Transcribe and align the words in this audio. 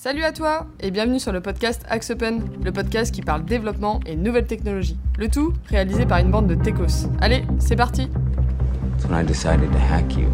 Salut 0.00 0.22
à 0.22 0.30
toi 0.30 0.68
et 0.78 0.92
bienvenue 0.92 1.18
sur 1.18 1.32
le 1.32 1.40
podcast 1.40 1.82
Axe 1.88 2.10
Open, 2.10 2.40
le 2.62 2.70
podcast 2.70 3.12
qui 3.12 3.20
parle 3.20 3.44
développement 3.44 3.98
et 4.06 4.14
nouvelles 4.14 4.46
technologies. 4.46 4.96
Le 5.18 5.26
tout 5.26 5.52
réalisé 5.68 6.06
par 6.06 6.18
une 6.18 6.30
bande 6.30 6.46
de 6.46 6.54
techos. 6.54 7.08
Allez, 7.20 7.42
c'est 7.58 7.74
parti 7.74 8.06
That's 8.06 9.10
when 9.10 9.20
I 9.20 9.26
decided 9.26 9.72
to 9.72 9.78
hack 9.78 10.16
you. 10.16 10.28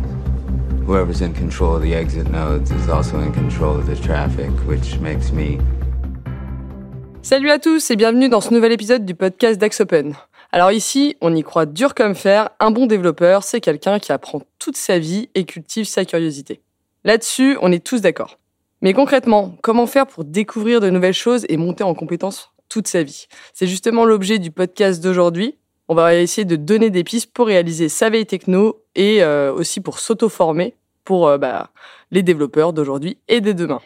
Whoever's 0.86 1.22
in 1.22 1.32
control 1.32 1.76
of 1.76 1.82
the 1.82 1.94
exit 1.94 2.30
nodes 2.30 2.70
is 2.72 2.90
also 2.90 3.18
in 3.18 3.32
control 3.32 3.78
of 3.78 3.86
the 3.86 3.98
traffic, 3.98 4.50
which 4.68 5.00
makes 5.00 5.32
me. 5.32 5.56
Salut 7.22 7.48
à 7.48 7.58
tous 7.58 7.90
et 7.90 7.96
bienvenue 7.96 8.28
dans 8.28 8.42
ce 8.42 8.52
nouvel 8.52 8.72
épisode 8.72 9.06
du 9.06 9.14
podcast 9.14 9.58
d'Axe 9.58 9.80
Open. 9.80 10.14
Alors 10.52 10.72
ici, 10.72 11.16
on 11.22 11.34
y 11.34 11.42
croit 11.42 11.64
dur 11.64 11.94
comme 11.94 12.14
fer, 12.14 12.50
un 12.60 12.70
bon 12.70 12.84
développeur, 12.84 13.44
c'est 13.44 13.62
quelqu'un 13.62 13.98
qui 13.98 14.12
apprend 14.12 14.42
toute 14.58 14.76
sa 14.76 14.98
vie 14.98 15.30
et 15.34 15.46
cultive 15.46 15.86
sa 15.86 16.04
curiosité. 16.04 16.60
Là-dessus, 17.02 17.56
on 17.62 17.72
est 17.72 17.82
tous 17.82 18.02
d'accord. 18.02 18.36
Mais 18.82 18.92
concrètement, 18.92 19.56
comment 19.62 19.86
faire 19.86 20.06
pour 20.06 20.24
découvrir 20.24 20.80
de 20.80 20.90
nouvelles 20.90 21.14
choses 21.14 21.46
et 21.48 21.56
monter 21.56 21.84
en 21.84 21.94
compétence 21.94 22.50
toute 22.68 22.86
sa 22.88 23.02
vie? 23.02 23.26
C'est 23.52 23.66
justement 23.66 24.04
l'objet 24.04 24.38
du 24.38 24.50
podcast 24.50 25.02
d'aujourd'hui. 25.02 25.58
On 25.88 25.94
va 25.94 26.14
essayer 26.14 26.44
de 26.44 26.56
donner 26.56 26.90
des 26.90 27.04
pistes 27.04 27.32
pour 27.32 27.46
réaliser 27.46 27.88
sa 27.88 28.10
veille 28.10 28.26
techno 28.26 28.82
et 28.94 29.22
euh, 29.22 29.52
aussi 29.52 29.80
pour 29.80 29.98
s'auto-former 29.98 30.74
pour 31.04 31.28
euh, 31.28 31.38
bah, 31.38 31.70
les 32.10 32.22
développeurs 32.22 32.72
d'aujourd'hui 32.72 33.18
et 33.28 33.40
de 33.40 33.52
demain. 33.52 33.80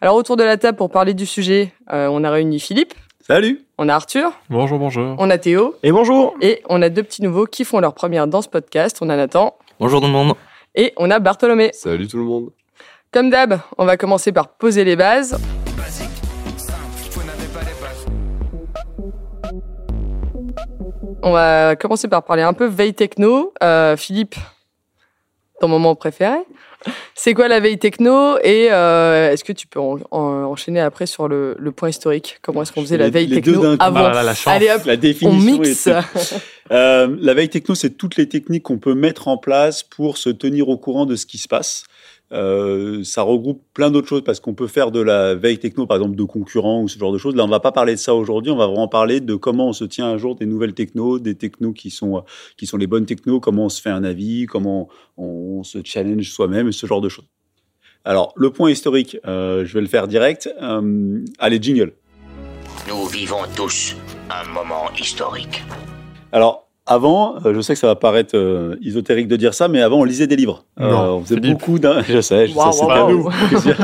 Alors 0.00 0.14
autour 0.16 0.36
de 0.36 0.44
la 0.44 0.56
table 0.56 0.78
pour 0.78 0.90
parler 0.90 1.14
du 1.14 1.26
sujet, 1.26 1.72
euh, 1.92 2.08
on 2.10 2.22
a 2.24 2.30
réuni 2.30 2.60
Philippe, 2.60 2.94
Salut 3.20 3.64
on 3.78 3.88
a 3.88 3.94
Arthur, 3.94 4.32
Bonjour, 4.48 4.78
bonjour. 4.78 5.14
on 5.18 5.30
a 5.30 5.38
Théo 5.38 5.74
Et 5.82 5.92
bonjour 5.92 6.34
et 6.40 6.62
on 6.68 6.80
a 6.82 6.88
deux 6.88 7.02
petits 7.02 7.22
nouveaux 7.22 7.46
qui 7.46 7.64
font 7.64 7.80
leur 7.80 7.94
première 7.94 8.26
dans 8.26 8.42
ce 8.42 8.48
podcast. 8.48 8.98
On 9.00 9.08
a 9.08 9.16
Nathan 9.16 9.56
Bonjour 9.78 10.00
tout 10.00 10.06
le 10.06 10.12
monde 10.12 10.34
et 10.74 10.92
on 10.96 11.10
a 11.10 11.18
Bartholomé. 11.18 11.70
Salut 11.72 12.06
tout 12.06 12.16
le 12.18 12.24
monde. 12.24 12.50
Comme 13.12 13.28
d'hab, 13.30 13.60
on 13.76 13.84
va 13.86 13.96
commencer 13.96 14.30
par 14.30 14.56
poser 14.56 14.84
les 14.84 14.94
bases. 14.94 15.36
On 21.22 21.32
va 21.32 21.76
commencer 21.76 22.08
par 22.08 22.24
parler 22.24 22.42
un 22.42 22.52
peu 22.52 22.66
veille 22.66 22.94
techno. 22.94 23.52
Euh, 23.62 23.96
Philippe, 23.96 24.36
ton 25.60 25.68
moment 25.68 25.94
préféré. 25.94 26.38
C'est 27.14 27.34
quoi 27.34 27.46
la 27.48 27.60
veille 27.60 27.78
techno 27.78 28.38
et 28.42 28.68
euh, 28.72 29.30
est-ce 29.30 29.44
que 29.44 29.52
tu 29.52 29.66
peux 29.66 29.80
en- 29.80 29.98
en- 30.10 30.44
enchaîner 30.44 30.80
après 30.80 31.04
sur 31.04 31.28
le, 31.28 31.54
le 31.58 31.72
point 31.72 31.90
historique? 31.90 32.38
Comment 32.40 32.62
est-ce 32.62 32.72
qu'on 32.72 32.80
faisait 32.80 32.96
la 32.96 33.10
veille 33.10 33.28
techno 33.28 33.62
avant? 33.78 34.00
Ah 34.00 34.02
là 34.08 34.12
là, 34.14 34.22
la 34.22 34.34
chance. 34.34 34.46
Allez 34.54 34.70
hop, 34.70 34.84
La 34.86 34.94
on 34.94 34.96
définition 34.96 35.58
mixe. 35.58 35.86
est- 35.86 35.94
Euh, 36.72 37.16
la 37.20 37.34
veille 37.34 37.48
techno, 37.48 37.74
c'est 37.74 37.90
toutes 37.90 38.14
les 38.16 38.28
techniques 38.28 38.62
qu'on 38.62 38.78
peut 38.78 38.94
mettre 38.94 39.26
en 39.26 39.36
place 39.36 39.82
pour 39.82 40.16
se 40.18 40.30
tenir 40.30 40.68
au 40.68 40.78
courant 40.78 41.04
de 41.04 41.16
ce 41.16 41.26
qui 41.26 41.36
se 41.36 41.48
passe. 41.48 41.82
Euh, 42.32 43.02
ça 43.02 43.22
regroupe 43.22 43.62
plein 43.74 43.90
d'autres 43.90 44.06
choses 44.06 44.22
parce 44.22 44.38
qu'on 44.38 44.54
peut 44.54 44.68
faire 44.68 44.92
de 44.92 45.00
la 45.00 45.34
veille 45.34 45.58
techno, 45.58 45.86
par 45.86 45.96
exemple, 45.96 46.16
de 46.16 46.24
concurrents 46.24 46.82
ou 46.82 46.88
ce 46.88 46.98
genre 46.98 47.12
de 47.12 47.18
choses. 47.18 47.34
Là, 47.34 47.44
on 47.44 47.48
va 47.48 47.60
pas 47.60 47.72
parler 47.72 47.94
de 47.94 47.98
ça 47.98 48.14
aujourd'hui. 48.14 48.52
On 48.52 48.56
va 48.56 48.66
vraiment 48.66 48.88
parler 48.88 49.20
de 49.20 49.34
comment 49.34 49.68
on 49.68 49.72
se 49.72 49.84
tient 49.84 50.08
à 50.08 50.16
jour 50.16 50.36
des 50.36 50.46
nouvelles 50.46 50.74
technos, 50.74 51.18
des 51.18 51.34
technos 51.34 51.72
qui 51.72 51.90
sont, 51.90 52.18
euh, 52.18 52.20
qui 52.56 52.66
sont 52.66 52.76
les 52.76 52.86
bonnes 52.86 53.06
technos, 53.06 53.40
comment 53.40 53.64
on 53.64 53.68
se 53.68 53.82
fait 53.82 53.90
un 53.90 54.04
avis, 54.04 54.46
comment 54.46 54.88
on, 55.16 55.58
on 55.58 55.62
se 55.64 55.78
challenge 55.84 56.30
soi-même, 56.30 56.70
ce 56.72 56.86
genre 56.86 57.00
de 57.00 57.08
choses. 57.08 57.26
Alors, 58.04 58.32
le 58.36 58.50
point 58.50 58.70
historique, 58.70 59.18
euh, 59.26 59.64
je 59.66 59.74
vais 59.74 59.82
le 59.82 59.86
faire 59.86 60.08
direct. 60.08 60.48
Euh, 60.62 61.22
allez, 61.38 61.60
jingle. 61.60 61.92
Nous 62.88 63.06
vivons 63.06 63.42
tous 63.54 63.94
un 64.30 64.48
moment 64.48 64.90
historique. 64.98 65.62
Alors, 66.32 66.69
avant, 66.90 67.36
euh, 67.46 67.54
je 67.54 67.60
sais 67.60 67.72
que 67.74 67.78
ça 67.78 67.86
va 67.86 67.94
paraître 67.94 68.36
euh, 68.36 68.76
ésotérique 68.84 69.28
de 69.28 69.36
dire 69.36 69.54
ça, 69.54 69.68
mais 69.68 69.80
avant, 69.80 69.98
on 70.00 70.04
lisait 70.04 70.26
des 70.26 70.36
livres. 70.36 70.64
Euh, 70.80 70.92
on 70.92 71.22
faisait 71.22 71.38
beaucoup 71.40 71.78
d'un. 71.78 72.02
Je 72.02 72.20
sais, 72.20 72.48
je 72.48 72.54
Waouh, 72.54 72.72
sais, 72.72 72.78
c'est 72.80 72.84
waouh, 72.84 72.94
pas 72.94 73.04
waouh. 73.04 73.16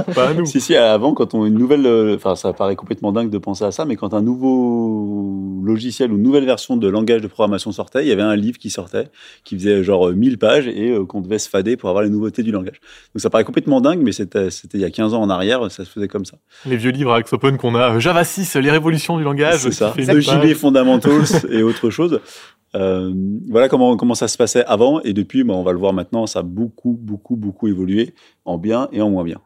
nous. 0.06 0.12
Pas 0.14 0.28
à 0.28 0.34
nous. 0.34 0.44
Si, 0.46 0.60
si, 0.60 0.74
avant, 0.76 1.14
quand 1.14 1.32
on 1.34 1.46
une 1.46 1.54
nouvelle. 1.54 1.86
euh, 1.86 2.16
Enfin, 2.16 2.34
ça 2.34 2.52
paraît 2.52 2.76
complètement 2.76 3.12
dingue 3.12 3.30
de 3.30 3.38
penser 3.38 3.64
à 3.64 3.70
ça, 3.70 3.84
mais 3.84 3.96
quand 3.96 4.12
un 4.14 4.22
nouveau 4.22 5.62
logiciel 5.64 6.12
ou 6.12 6.16
une 6.16 6.22
nouvelle 6.22 6.44
version 6.44 6.76
de 6.76 6.88
langage 6.88 7.20
de 7.20 7.26
programmation 7.26 7.72
sortait, 7.72 8.02
il 8.04 8.08
y 8.08 8.12
avait 8.12 8.22
un 8.22 8.36
livre 8.36 8.58
qui 8.58 8.70
sortait, 8.70 9.08
qui 9.44 9.56
faisait 9.56 9.82
genre 9.82 10.08
euh, 10.08 10.12
1000 10.12 10.38
pages 10.38 10.66
et 10.68 10.90
euh, 10.90 11.04
qu'on 11.04 11.20
devait 11.20 11.38
se 11.38 11.48
fader 11.48 11.76
pour 11.76 11.88
avoir 11.88 12.04
les 12.04 12.10
nouveautés 12.10 12.42
du 12.42 12.50
langage. 12.52 12.80
Donc 13.14 13.20
ça 13.20 13.30
paraît 13.30 13.44
complètement 13.44 13.80
dingue, 13.80 14.00
mais 14.02 14.12
c'était 14.12 14.48
il 14.74 14.80
y 14.80 14.84
a 14.84 14.90
15 14.90 15.14
ans 15.14 15.22
en 15.22 15.30
arrière, 15.30 15.70
ça 15.70 15.84
se 15.84 15.90
faisait 15.90 16.08
comme 16.08 16.24
ça. 16.24 16.36
Les 16.66 16.76
vieux 16.76 16.90
livres 16.92 17.12
avec 17.12 17.32
Open 17.32 17.56
qu'on 17.56 17.74
a, 17.74 17.98
Java 17.98 18.24
6, 18.24 18.56
les 18.56 18.70
révolutions 18.70 19.16
du 19.18 19.24
langage. 19.24 19.60
C'est 19.60 19.72
ça. 19.72 19.92
Le 19.96 20.06
page. 20.06 20.22
JV 20.22 20.54
Fundamentals 20.54 21.24
et 21.50 21.62
autre 21.62 21.90
chose. 21.90 22.20
Euh, 22.74 22.95
voilà 23.48 23.68
comment, 23.68 23.96
comment 23.96 24.14
ça 24.14 24.28
se 24.28 24.36
passait 24.36 24.64
avant. 24.64 25.00
Et 25.02 25.12
depuis, 25.12 25.44
bah, 25.44 25.54
on 25.54 25.62
va 25.62 25.72
le 25.72 25.78
voir 25.78 25.92
maintenant, 25.92 26.26
ça 26.26 26.40
a 26.40 26.42
beaucoup, 26.42 26.96
beaucoup, 27.00 27.36
beaucoup 27.36 27.68
évolué 27.68 28.14
en 28.44 28.58
bien 28.58 28.88
et 28.92 29.00
en 29.00 29.10
moins 29.10 29.24
bien. 29.24 29.40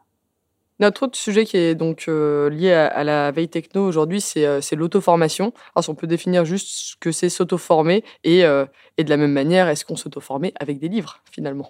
Notre 0.79 1.03
autre 1.03 1.15
sujet 1.15 1.45
qui 1.45 1.57
est 1.57 1.75
donc 1.75 2.05
euh, 2.07 2.49
lié 2.49 2.73
à, 2.73 2.87
à 2.87 3.03
la 3.03 3.31
veille 3.31 3.49
techno 3.49 3.85
aujourd'hui, 3.85 4.19
c'est 4.19 4.47
euh, 4.47 4.59
l'auto-formation. 4.75 5.53
Alors, 5.75 5.83
si 5.83 5.89
on 5.91 5.95
peut 5.95 6.07
définir 6.07 6.43
juste 6.43 6.67
ce 6.69 6.95
que 6.99 7.11
c'est 7.11 7.29
s'auto-former 7.29 8.03
et, 8.23 8.43
euh, 8.45 8.65
et 8.97 9.03
de 9.03 9.09
la 9.11 9.17
même 9.17 9.31
manière, 9.31 9.67
est-ce 9.67 9.85
qu'on 9.85 9.95
s'auto-formait 9.95 10.53
avec 10.59 10.79
des 10.79 10.89
livres 10.89 11.21
finalement? 11.31 11.69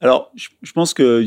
Alors, 0.00 0.30
je, 0.36 0.48
je 0.62 0.72
pense 0.72 0.94
que 0.94 1.26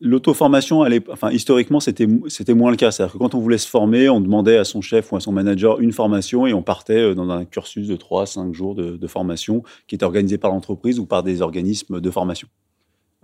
l'auto-formation, 0.00 0.84
enfin, 1.10 1.30
historiquement, 1.30 1.80
c'était 1.80 2.06
moins 2.54 2.70
le 2.70 2.76
cas. 2.76 2.90
C'est-à-dire 2.90 3.14
que 3.14 3.18
quand 3.18 3.34
on 3.34 3.40
voulait 3.40 3.58
se 3.58 3.68
former, 3.68 4.08
on 4.08 4.20
demandait 4.20 4.56
à 4.56 4.64
son 4.64 4.80
chef 4.80 5.12
ou 5.12 5.16
à 5.16 5.20
son 5.20 5.32
manager 5.32 5.80
une 5.80 5.92
formation 5.92 6.46
et 6.46 6.54
on 6.54 6.62
partait 6.62 6.98
euh, 6.98 7.14
dans 7.14 7.28
un 7.30 7.44
cursus 7.44 7.86
de 7.86 7.96
3-5 7.96 8.52
jours 8.52 8.74
de, 8.74 8.96
de 8.96 9.06
formation 9.06 9.62
qui 9.86 9.94
était 9.94 10.04
organisé 10.04 10.38
par 10.38 10.50
l'entreprise 10.50 10.98
ou 10.98 11.06
par 11.06 11.22
des 11.22 11.42
organismes 11.42 12.00
de 12.00 12.10
formation. 12.10 12.48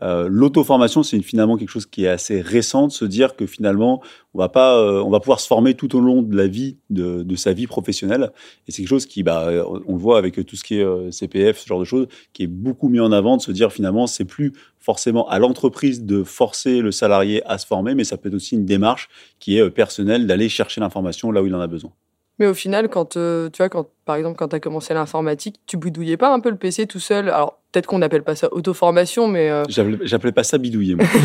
Euh, 0.03 0.29
L'auto-formation, 0.31 1.03
c'est 1.03 1.21
finalement 1.23 1.57
quelque 1.57 1.71
chose 1.71 1.87
qui 1.87 2.05
est 2.05 2.09
assez 2.09 2.41
récent 2.41 2.87
de 2.87 2.93
se 2.93 3.05
dire 3.05 3.37
que 3.37 3.47
finalement, 3.47 4.03
on 4.35 4.39
va 4.39 4.49
pas, 4.49 4.77
euh, 4.79 5.03
on 5.03 5.11
va 5.11 5.21
pouvoir 5.21 5.41
se 5.41 5.47
former 5.47 5.75
tout 5.75 5.97
au 5.97 6.01
long 6.01 6.23
de 6.23 6.37
la 6.37 6.47
vie 6.47 6.77
de, 6.91 7.23
de 7.23 7.37
sa 7.37 7.53
vie 7.53 7.67
professionnelle. 7.67 8.33
Et 8.69 8.73
c'est 8.73 8.83
quelque 8.83 8.89
chose 8.89 9.07
qui, 9.07 9.23
bah, 9.23 9.51
on 9.87 9.93
le 9.95 9.99
voit 9.99 10.19
avec 10.19 10.45
tout 10.45 10.57
ce 10.57 10.65
qui 10.65 10.79
est 10.79 10.85
euh, 10.85 11.11
CPF, 11.11 11.59
ce 11.59 11.67
genre 11.67 11.81
de 11.81 11.85
choses, 11.85 12.07
qui 12.33 12.43
est 12.43 12.49
beaucoup 12.49 12.89
mis 12.89 13.01
en 13.01 13.13
avant 13.13 13.37
de 13.37 13.43
se 13.43 13.53
dire 13.53 13.73
finalement, 13.73 14.07
c'est 14.07 14.25
plus 14.27 14.53
forcément 14.79 15.29
à 15.29 15.39
l'entreprise 15.39 16.05
de 16.05 16.23
forcer 16.23 16.81
le 16.81 16.93
salarié 16.93 17.43
à 17.47 17.59
se 17.59 17.67
former, 17.67 17.95
mais 17.95 18.05
ça 18.05 18.17
peut 18.17 18.29
être 18.29 18.35
aussi 18.35 18.55
une 18.55 18.67
démarche 18.67 19.09
qui 19.39 19.57
est 19.57 19.63
euh, 19.63 19.71
personnelle 19.71 20.27
d'aller 20.27 20.49
chercher 20.49 20.81
l'information 20.81 21.33
là 21.33 21.43
où 21.43 21.47
il 21.47 21.55
en 21.55 21.61
a 21.61 21.67
besoin. 21.67 21.93
Mais 22.39 22.47
au 22.47 22.55
final, 22.55 22.89
quand 22.89 23.17
euh, 23.17 23.49
tu 23.51 23.59
vois, 23.59 23.69
quand 23.69 23.89
par 24.05 24.17
exemple, 24.17 24.37
quand 24.37 24.49
tu 24.49 24.57
as 24.57 24.61
commencé 24.61 24.95
l'informatique, 24.95 25.61
tu 25.67 25.77
bidouillais 25.77 26.17
pas 26.17 26.33
un 26.33 26.41
peu 26.41 26.51
le 26.51 26.57
PC 26.57 26.87
tout 26.87 27.01
seul? 27.01 27.29
Alors, 27.29 27.61
peut-être 27.73 27.87
qu'on 27.87 27.99
n'appelle 27.99 28.23
pas 28.23 28.37
ça 28.37 28.49
auto-formation, 28.53 29.29
mais 29.29 29.51
euh, 29.51 29.65
J'appelais 29.69 30.33
pas 30.33 30.45
ça 30.45 30.59
bidouiller. 30.59 30.95
Moi. 30.95 31.07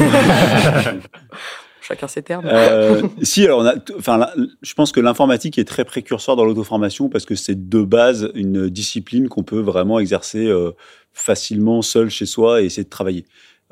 chacun 1.91 2.07
ses 2.07 2.23
termes. 2.23 2.45
Euh, 2.45 3.01
si, 3.21 3.45
alors 3.45 3.59
on 3.59 3.65
a, 3.65 3.75
enfin, 3.97 4.27
je 4.61 4.73
pense 4.73 4.91
que 4.91 4.99
l'informatique 4.99 5.57
est 5.57 5.65
très 5.65 5.85
précurseur 5.85 6.35
dans 6.35 6.45
l'auto-formation 6.45 7.09
parce 7.09 7.25
que 7.25 7.35
c'est 7.35 7.69
de 7.69 7.81
base 7.81 8.31
une 8.35 8.69
discipline 8.69 9.27
qu'on 9.29 9.43
peut 9.43 9.59
vraiment 9.59 9.99
exercer 9.99 10.47
euh, 10.47 10.71
facilement 11.13 11.81
seul 11.81 12.09
chez 12.09 12.25
soi 12.25 12.61
et 12.61 12.65
essayer 12.65 12.83
de 12.83 12.89
travailler. 12.89 13.25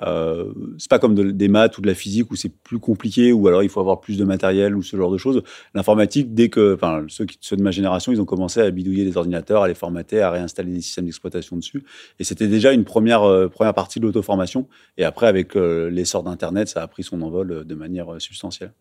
Euh, 0.04 0.54
c'est 0.78 0.90
pas 0.90 1.00
comme 1.00 1.16
de- 1.16 1.32
des 1.32 1.48
maths 1.48 1.78
ou 1.78 1.82
de 1.82 1.88
la 1.88 1.94
physique 1.94 2.32
où 2.32 2.36
c'est 2.36 2.50
plus 2.50 2.80
compliqué 2.80 3.32
ou 3.34 3.48
alors 3.48 3.64
il 3.64 3.70
faut 3.70 3.80
avoir 3.80 4.00
plus 4.00 4.18
de 4.18 4.24
matériel 4.24 4.76
ou 4.76 4.82
ce 4.82 4.96
genre 4.96 5.12
de 5.12 5.18
choses. 5.18 5.42
L'informatique, 5.74 6.34
dès 6.34 6.50
que, 6.50 6.76
enfin, 6.76 7.06
ceux, 7.08 7.26
qui, 7.26 7.38
ceux 7.42 7.58
de 7.58 7.64
ma 7.64 7.72
génération, 7.72 8.12
ils 8.12 8.22
ont 8.22 8.26
commencé 8.26 8.62
à 8.62 8.72
bidouiller 8.72 9.06
des 9.06 9.18
ordinateurs, 9.18 9.64
à 9.64 9.68
les 9.68 9.74
formater, 9.76 10.22
à 10.22 10.32
réinstaller 10.32 10.72
des 10.72 10.82
systèmes 10.82 11.06
d'exploitation 11.06 11.58
dessus. 11.58 11.84
Et 12.20 12.24
c'était 12.24 12.48
déjà 12.48 12.72
une 12.74 12.86
première, 12.86 13.24
euh, 13.24 13.48
première 13.50 13.74
partie 13.74 14.00
de 14.00 14.06
l'auto-formation. 14.06 14.68
Et 14.98 15.04
après, 15.04 15.28
avec 15.28 15.56
euh, 15.56 15.90
l'essor 15.90 16.24
d'Internet, 16.24 16.68
ça 16.70 16.82
a 16.82 16.88
pris 16.88 17.04
son 17.04 17.22
envol 17.22 17.52
euh, 17.52 17.64
de 17.64 17.76
manière 17.76 18.20
substantielle. 18.20 18.74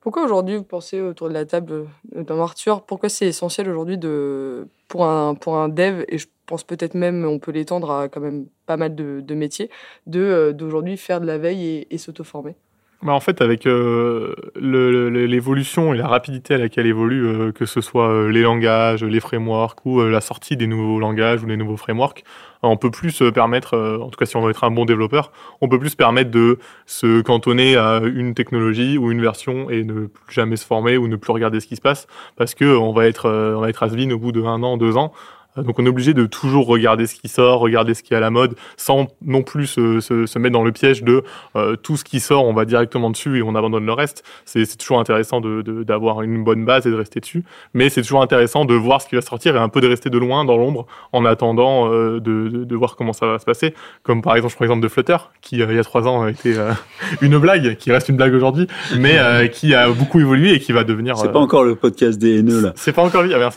Pourquoi 0.00 0.24
aujourd'hui, 0.24 0.56
vous 0.56 0.64
pensez 0.64 1.00
autour 1.00 1.28
de 1.28 1.34
la 1.34 1.44
table, 1.44 1.72
euh, 1.72 1.84
notamment 2.14 2.44
Arthur, 2.44 2.84
pourquoi 2.86 3.08
c'est 3.08 3.26
essentiel 3.26 3.68
aujourd'hui 3.68 3.98
de, 3.98 4.68
pour, 4.86 5.04
un, 5.04 5.34
pour 5.34 5.56
un 5.56 5.68
dev, 5.68 6.04
et 6.08 6.18
je 6.18 6.28
pense 6.46 6.62
peut-être 6.64 6.94
même, 6.94 7.24
on 7.24 7.38
peut 7.40 7.50
l'étendre 7.50 7.90
à 7.90 8.08
quand 8.08 8.20
même 8.20 8.46
pas 8.66 8.76
mal 8.76 8.94
de, 8.94 9.20
de 9.20 9.34
métiers, 9.34 9.70
de, 10.06 10.20
euh, 10.20 10.52
d'aujourd'hui 10.52 10.96
faire 10.96 11.20
de 11.20 11.26
la 11.26 11.38
veille 11.38 11.64
et, 11.66 11.94
et 11.94 11.98
s'auto-former? 11.98 12.56
Bah, 13.00 13.12
en 13.12 13.20
fait, 13.20 13.40
avec 13.40 13.64
euh, 13.66 14.34
l'évolution 14.56 15.94
et 15.94 15.96
la 15.96 16.08
rapidité 16.08 16.54
à 16.54 16.58
laquelle 16.58 16.86
évoluent, 16.86 17.28
euh, 17.28 17.52
que 17.52 17.64
ce 17.64 17.80
soit 17.80 18.08
euh, 18.08 18.28
les 18.28 18.42
langages, 18.42 19.04
les 19.04 19.20
frameworks 19.20 19.86
ou 19.86 20.00
euh, 20.00 20.10
la 20.10 20.20
sortie 20.20 20.56
des 20.56 20.66
nouveaux 20.66 20.98
langages 20.98 21.44
ou 21.44 21.46
des 21.46 21.56
nouveaux 21.56 21.76
frameworks, 21.76 22.24
on 22.64 22.76
peut 22.76 22.90
plus 22.90 23.12
se 23.12 23.22
permettre, 23.30 23.74
euh, 23.74 23.98
en 24.00 24.10
tout 24.10 24.18
cas 24.18 24.26
si 24.26 24.36
on 24.36 24.40
veut 24.42 24.50
être 24.50 24.64
un 24.64 24.72
bon 24.72 24.84
développeur, 24.84 25.30
on 25.60 25.68
peut 25.68 25.78
plus 25.78 25.90
se 25.90 25.96
permettre 25.96 26.32
de 26.32 26.58
se 26.86 27.20
cantonner 27.20 27.76
à 27.76 28.00
une 28.04 28.34
technologie 28.34 28.98
ou 28.98 29.12
une 29.12 29.20
version 29.22 29.70
et 29.70 29.84
ne 29.84 30.06
plus 30.06 30.34
jamais 30.34 30.56
se 30.56 30.66
former 30.66 30.96
ou 30.96 31.06
ne 31.06 31.14
plus 31.14 31.32
regarder 31.32 31.60
ce 31.60 31.68
qui 31.68 31.76
se 31.76 31.80
passe 31.80 32.08
parce 32.34 32.56
que 32.56 32.64
on 32.64 32.92
va 32.92 33.06
être, 33.06 33.26
euh, 33.26 33.54
on 33.54 33.60
va 33.60 33.68
être 33.68 33.82
has-been 33.84 34.12
au 34.12 34.18
bout 34.18 34.32
de 34.32 34.42
un 34.42 34.64
an, 34.64 34.76
deux 34.76 34.96
ans. 34.96 35.12
Euh, 35.58 35.62
donc 35.62 35.78
on 35.78 35.86
est 35.86 35.88
obligé 35.88 36.14
de 36.14 36.26
toujours 36.26 36.66
regarder 36.66 37.06
ce 37.06 37.14
qui 37.14 37.28
sort, 37.28 37.60
regarder 37.60 37.94
ce 37.94 38.02
qui 38.02 38.14
est 38.14 38.16
à 38.16 38.20
la 38.20 38.30
mode, 38.30 38.54
sans 38.76 39.08
non 39.24 39.42
plus 39.42 39.66
se, 39.66 40.00
se, 40.00 40.26
se 40.26 40.38
mettre 40.38 40.52
dans 40.52 40.64
le 40.64 40.72
piège 40.72 41.02
de 41.02 41.22
euh, 41.56 41.76
tout 41.76 41.96
ce 41.96 42.04
qui 42.04 42.20
sort, 42.20 42.44
on 42.44 42.52
va 42.52 42.64
directement 42.64 43.10
dessus 43.10 43.38
et 43.38 43.42
on 43.42 43.54
abandonne 43.54 43.86
le 43.86 43.92
reste. 43.92 44.24
C'est 44.44 44.76
toujours 44.76 45.00
intéressant 45.00 45.40
d'avoir 45.40 45.62
de, 45.62 45.82
d'avoir 45.82 46.22
une 46.22 46.44
bonne 46.44 46.64
base 46.64 46.86
et 46.86 46.90
de 46.90 46.96
rester 46.96 47.20
dessus, 47.20 47.44
mais 47.74 47.88
c'est 47.88 48.02
toujours 48.02 48.22
intéressant 48.22 48.64
de 48.64 48.74
voir 48.74 49.02
ce 49.02 49.08
qui 49.08 49.14
va 49.14 49.22
sortir 49.22 49.56
et 49.56 49.58
un 49.58 49.68
peu 49.68 49.80
de 49.80 49.88
rester 49.88 50.10
de 50.10 50.18
loin 50.18 50.44
dans 50.44 50.56
l'ombre 50.56 50.86
en 51.12 51.24
attendant 51.24 51.92
euh, 51.92 52.20
de, 52.20 52.48
de, 52.48 52.64
de 52.64 52.76
voir 52.76 52.96
comment 52.96 53.12
ça 53.12 53.26
va 53.26 53.38
se 53.38 53.44
passer. 53.44 53.74
Comme 54.02 54.22
par 54.22 54.36
exemple, 54.36 54.52
je 54.52 54.56
prends 54.56 54.64
l'exemple 54.64 54.82
de 54.82 54.88
Flutter, 54.88 55.16
qui 55.40 55.62
euh, 55.62 55.66
il 55.70 55.76
y 55.76 55.78
a 55.78 55.84
trois 55.84 56.06
ans 56.06 56.22
a 56.22 56.30
été 56.30 56.56
euh, 56.56 56.72
une 57.20 57.38
blague, 57.38 57.76
qui 57.76 57.92
reste 57.92 58.08
une 58.08 58.16
blague 58.16 58.34
aujourd'hui, 58.34 58.66
mais 58.98 59.18
euh, 59.18 59.46
qui 59.46 59.74
a 59.74 59.88
beaucoup 59.90 60.20
évolué 60.20 60.54
et 60.54 60.60
qui 60.60 60.72
va 60.72 60.84
devenir. 60.84 61.16
C'est 61.16 61.32
pas 61.32 61.38
encore 61.38 61.64
le 61.64 61.74
podcast 61.74 62.18
des 62.18 62.38
haineux, 62.38 62.60
là. 62.60 62.72
c'est 62.76 62.92
pas 62.92 63.02
encore 63.02 63.22
lui, 63.22 63.32
ah, 63.34 63.50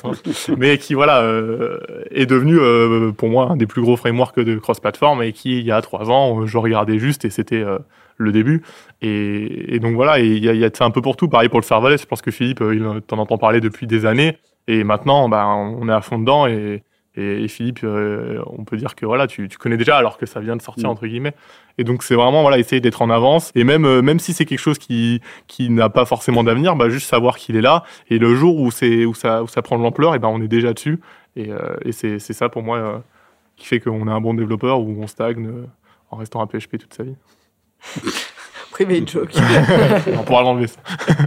mais 0.58 0.78
qui 0.78 0.94
voilà 0.94 1.22
euh, 1.22 1.78
est 2.12 2.26
devenu 2.26 2.58
euh, 2.60 3.12
pour 3.12 3.30
moi 3.30 3.50
un 3.52 3.58
des 3.58 3.68
plus 3.68 3.82
gros 3.82 3.98
frameworks 3.98 4.40
de 4.40 4.58
cross-platform 4.58 5.22
et 5.24 5.34
qui 5.34 5.60
il 5.60 5.66
y 5.66 5.72
a 5.72 5.82
trois 5.82 6.10
ans 6.10 6.46
je 6.46 6.58
regardais 6.58 7.00
juste 7.00 7.26
et 7.26 7.30
c'était 7.30 7.64
euh, 7.64 7.80
le 8.18 8.32
début. 8.32 8.62
Et, 9.02 9.76
et 9.76 9.80
donc 9.80 9.96
voilà 9.96 10.20
et 10.20 10.28
il 10.28 10.44
y 10.44 10.50
a, 10.50 10.54
il 10.54 10.60
y 10.60 10.66
a 10.66 10.70
c'est 10.74 10.84
un 10.84 10.92
peu 10.92 11.02
pour 11.02 11.18
tout. 11.18 11.28
Pareil 11.28 11.50
pour 11.50 11.60
le 11.60 11.66
serverless. 11.66 12.02
Je 12.02 12.08
pense 12.08 12.22
que 12.22 12.32
Philippe 12.32 12.62
euh, 12.62 12.76
il 12.76 13.02
t'en 13.02 13.18
entend 13.18 13.38
parler 13.38 13.60
depuis 13.62 13.88
des 13.88 14.06
années. 14.06 14.38
Et 14.68 14.84
maintenant 14.84 15.28
bah, 15.30 15.48
on 15.48 15.88
est 15.90 15.94
à 15.94 16.02
fond 16.02 16.20
dedans 16.20 16.46
et, 16.48 16.84
et, 17.16 17.44
et 17.44 17.48
Philippe 17.48 17.82
euh, 17.84 18.42
on 18.46 18.64
peut 18.64 18.78
dire 18.78 18.96
que 18.96 19.06
voilà 19.06 19.28
tu, 19.28 19.50
tu 19.50 19.58
connais 19.58 19.78
déjà 19.78 19.98
alors 19.98 20.18
que 20.18 20.26
ça 20.26 20.40
vient 20.40 20.56
de 20.56 20.62
sortir 20.62 20.88
Mm. 20.88 20.92
entre 20.92 21.08
guillemets. 21.08 21.34
Et 21.78 21.84
donc 21.84 22.04
c'est 22.04 22.16
vraiment 22.16 22.42
voilà 22.42 22.60
essayer 22.60 22.80
d'être 22.80 23.02
en 23.02 23.10
avance. 23.10 23.52
Et 23.56 23.64
même 23.64 23.86
euh, 23.86 24.02
même 24.02 24.20
si 24.20 24.34
c'est 24.34 24.46
quelque 24.46 24.60
chose 24.60 24.78
qui 24.78 25.20
qui 25.48 25.70
n'a 25.70 25.90
pas 25.90 26.06
forcément 26.06 26.44
d'avenir 26.44 26.76
bah 26.76 26.90
juste 26.90 27.10
savoir 27.10 27.38
qu'il 27.38 27.56
est 27.56 27.62
là. 27.62 27.84
Et 28.10 28.20
le 28.20 28.36
jour 28.36 28.60
où 28.60 28.72
c'est 28.72 29.06
où 29.06 29.14
ça 29.14 29.44
où 29.44 29.48
ça 29.48 29.62
prend 29.62 29.78
de 29.78 29.84
l'ampleur 29.84 30.16
et 30.16 30.20
ben 30.20 30.30
on 30.30 30.42
est 30.42 30.48
déjà 30.48 30.74
dessus 30.74 31.00
et, 31.36 31.52
euh, 31.52 31.76
et 31.84 31.92
c'est 31.92 32.20
ça 32.20 32.50
pour 32.50 32.64
moi 32.64 32.78
euh, 32.78 33.00
qui 33.56 33.66
fait 33.66 33.80
qu'on 33.80 34.08
est 34.08 34.12
un 34.12 34.22
bon 34.22 34.34
développeur 34.34 34.82
ou 34.82 35.02
on 35.02 35.08
stagne 35.08 35.48
euh, 35.48 35.66
en 36.10 36.18
restant 36.18 36.42
à 36.42 36.48
PHP 36.48 36.78
toute 36.78 36.94
sa 36.94 37.04
vie 37.04 37.16
Private 38.72 39.10
joke. 39.10 39.32
on 40.18 40.24
pourra 40.24 40.44
l'enlever 40.44 40.68
ça. 40.68 40.80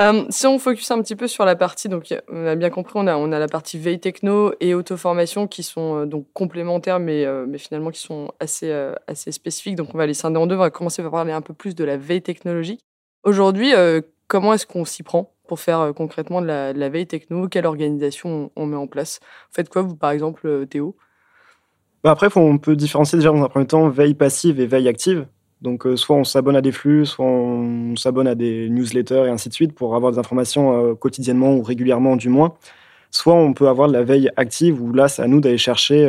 Euh, 0.00 0.24
si 0.28 0.46
on 0.46 0.58
focus 0.58 0.90
un 0.90 1.00
petit 1.02 1.16
peu 1.16 1.28
sur 1.28 1.44
la 1.44 1.56
partie, 1.56 1.88
donc 1.88 2.12
on 2.28 2.46
a 2.46 2.54
bien 2.56 2.70
compris, 2.70 2.94
on 2.96 3.06
a, 3.06 3.16
on 3.16 3.32
a 3.32 3.38
la 3.38 3.48
partie 3.48 3.78
veille 3.78 4.00
techno 4.00 4.52
et 4.60 4.74
auto-formation 4.74 5.46
qui 5.46 5.62
sont 5.62 6.02
euh, 6.02 6.06
donc 6.06 6.26
complémentaires, 6.32 6.98
mais, 6.98 7.24
euh, 7.24 7.46
mais 7.48 7.58
finalement 7.58 7.90
qui 7.90 8.00
sont 8.00 8.32
assez, 8.40 8.72
assez 9.06 9.32
spécifiques. 9.32 9.76
Donc 9.76 9.94
on 9.94 9.98
va 9.98 10.06
les 10.06 10.14
scinder 10.14 10.38
en 10.38 10.46
deux. 10.46 10.56
On 10.56 10.58
va 10.58 10.70
commencer 10.70 11.02
par 11.02 11.12
parler 11.12 11.32
un 11.32 11.42
peu 11.42 11.54
plus 11.54 11.74
de 11.74 11.84
la 11.84 11.96
veille 11.96 12.22
technologique. 12.22 12.80
Aujourd'hui, 13.22 13.72
comment 14.26 14.52
est-ce 14.52 14.66
qu'on 14.66 14.84
s'y 14.84 15.02
prend? 15.02 15.33
Pour 15.46 15.60
faire 15.60 15.92
concrètement 15.94 16.40
de 16.40 16.46
la, 16.46 16.88
veille 16.88 17.06
techno? 17.06 17.48
Quelle 17.48 17.66
organisation 17.66 18.50
on, 18.56 18.66
met 18.66 18.76
en 18.76 18.86
place? 18.86 19.20
Vous 19.22 19.54
faites 19.54 19.68
quoi, 19.68 19.82
vous, 19.82 19.96
par 19.96 20.10
exemple, 20.10 20.46
euh, 20.46 20.66
Théo? 20.66 20.96
Bah 22.02 22.10
après, 22.10 22.28
on 22.36 22.58
peut 22.58 22.76
différencier 22.76 23.18
déjà 23.18 23.30
dans 23.30 23.42
un 23.42 23.48
premier 23.48 23.66
temps 23.66 23.88
veille 23.88 24.14
passive 24.14 24.60
et 24.60 24.66
veille 24.66 24.88
active. 24.88 25.26
Donc, 25.62 25.86
euh, 25.86 25.96
soit 25.96 26.16
on 26.16 26.24
s'abonne 26.24 26.56
à 26.56 26.60
des 26.60 26.72
flux, 26.72 27.06
soit 27.06 27.24
on 27.24 27.96
s'abonne 27.96 28.26
à 28.26 28.34
des 28.34 28.68
newsletters 28.68 29.24
et 29.26 29.30
ainsi 29.30 29.48
de 29.48 29.54
suite 29.54 29.74
pour 29.74 29.94
avoir 29.94 30.12
des 30.12 30.18
informations 30.18 30.94
quotidiennement 30.96 31.54
ou 31.54 31.62
régulièrement, 31.62 32.16
du 32.16 32.28
moins. 32.28 32.54
Soit 33.10 33.34
on 33.34 33.54
peut 33.54 33.68
avoir 33.68 33.88
de 33.88 33.92
la 33.92 34.02
veille 34.02 34.30
active 34.36 34.82
où 34.82 34.92
là, 34.92 35.08
c'est 35.08 35.22
à 35.22 35.28
nous 35.28 35.40
d'aller 35.40 35.56
chercher 35.56 36.06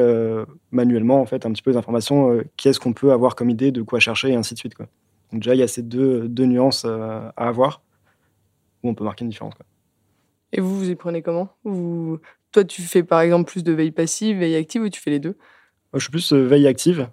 manuellement 0.71 1.21
en 1.21 1.25
fait 1.25 1.45
un 1.45 1.51
petit 1.51 1.61
peu 1.61 1.71
les 1.71 1.77
informations. 1.77 2.41
Qu'est-ce 2.57 2.79
qu'on 2.79 2.93
peut 2.93 3.11
avoir 3.11 3.35
comme 3.35 3.49
idée, 3.49 3.71
de 3.71 3.83
quoi 3.83 3.99
chercher 3.99 4.29
et 4.29 4.35
ainsi 4.35 4.55
de 4.55 4.59
suite. 4.59 4.73
Donc 5.31 5.41
déjà, 5.41 5.53
il 5.53 5.59
y 5.59 5.63
a 5.63 5.67
ces 5.67 5.83
deux, 5.83 6.27
nuances 6.27 6.83
à 6.83 7.31
avoir 7.37 7.84
où 8.85 8.89
on 8.89 8.95
peut 8.95 9.03
marquer 9.03 9.23
une 9.23 9.29
différence. 9.29 9.55
Quoi. 9.55 9.65
Et 10.53 10.61
vous, 10.61 10.77
vous 10.77 10.89
y 10.89 10.95
prenez 10.95 11.21
comment? 11.21 11.49
Vous... 11.63 12.19
Toi, 12.51 12.63
tu 12.63 12.81
fais 12.81 13.03
par 13.03 13.19
exemple 13.21 13.51
plus 13.51 13.63
de 13.63 13.73
veille 13.73 13.91
passive, 13.91 14.37
veille 14.37 14.55
active, 14.55 14.81
ou 14.83 14.89
tu 14.89 15.01
fais 15.01 15.11
les 15.11 15.19
deux? 15.19 15.35
Moi, 15.91 15.99
je 15.99 16.03
suis 16.03 16.11
plus 16.11 16.31
euh, 16.31 16.45
veille 16.45 16.67
active, 16.67 17.09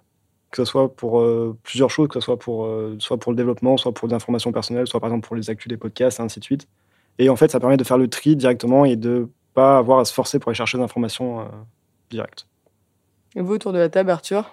que 0.51 0.63
ce 0.63 0.65
soit 0.65 0.95
pour 0.95 1.19
euh, 1.19 1.57
plusieurs 1.63 1.89
choses, 1.89 2.07
que 2.07 2.15
ce 2.15 2.21
soit 2.21 2.39
pour, 2.39 2.65
euh, 2.65 2.95
soit 2.99 3.17
pour 3.17 3.31
le 3.31 3.35
développement, 3.35 3.75
soit 3.75 3.93
pour 3.93 4.07
des 4.07 4.15
informations 4.15 4.51
personnelles, 4.51 4.87
soit 4.87 4.99
par 4.99 5.09
exemple 5.09 5.27
pour 5.27 5.35
les 5.35 5.49
actus 5.49 5.67
des 5.67 5.77
podcasts, 5.77 6.19
et 6.19 6.23
ainsi 6.23 6.39
de 6.39 6.45
suite. 6.45 6.67
Et 7.19 7.29
en 7.29 7.35
fait, 7.35 7.51
ça 7.51 7.59
permet 7.59 7.77
de 7.77 7.83
faire 7.83 7.97
le 7.97 8.07
tri 8.07 8.35
directement 8.35 8.85
et 8.85 8.95
de 8.95 9.29
pas 9.53 9.77
avoir 9.77 9.99
à 9.99 10.05
se 10.05 10.13
forcer 10.13 10.39
pour 10.39 10.49
aller 10.49 10.55
chercher 10.55 10.77
des 10.77 10.83
informations 10.83 11.41
euh, 11.41 11.45
directes. 12.09 12.47
Et 13.35 13.41
vous, 13.41 13.53
autour 13.53 13.73
de 13.73 13.79
la 13.79 13.89
table, 13.89 14.09
Arthur? 14.11 14.49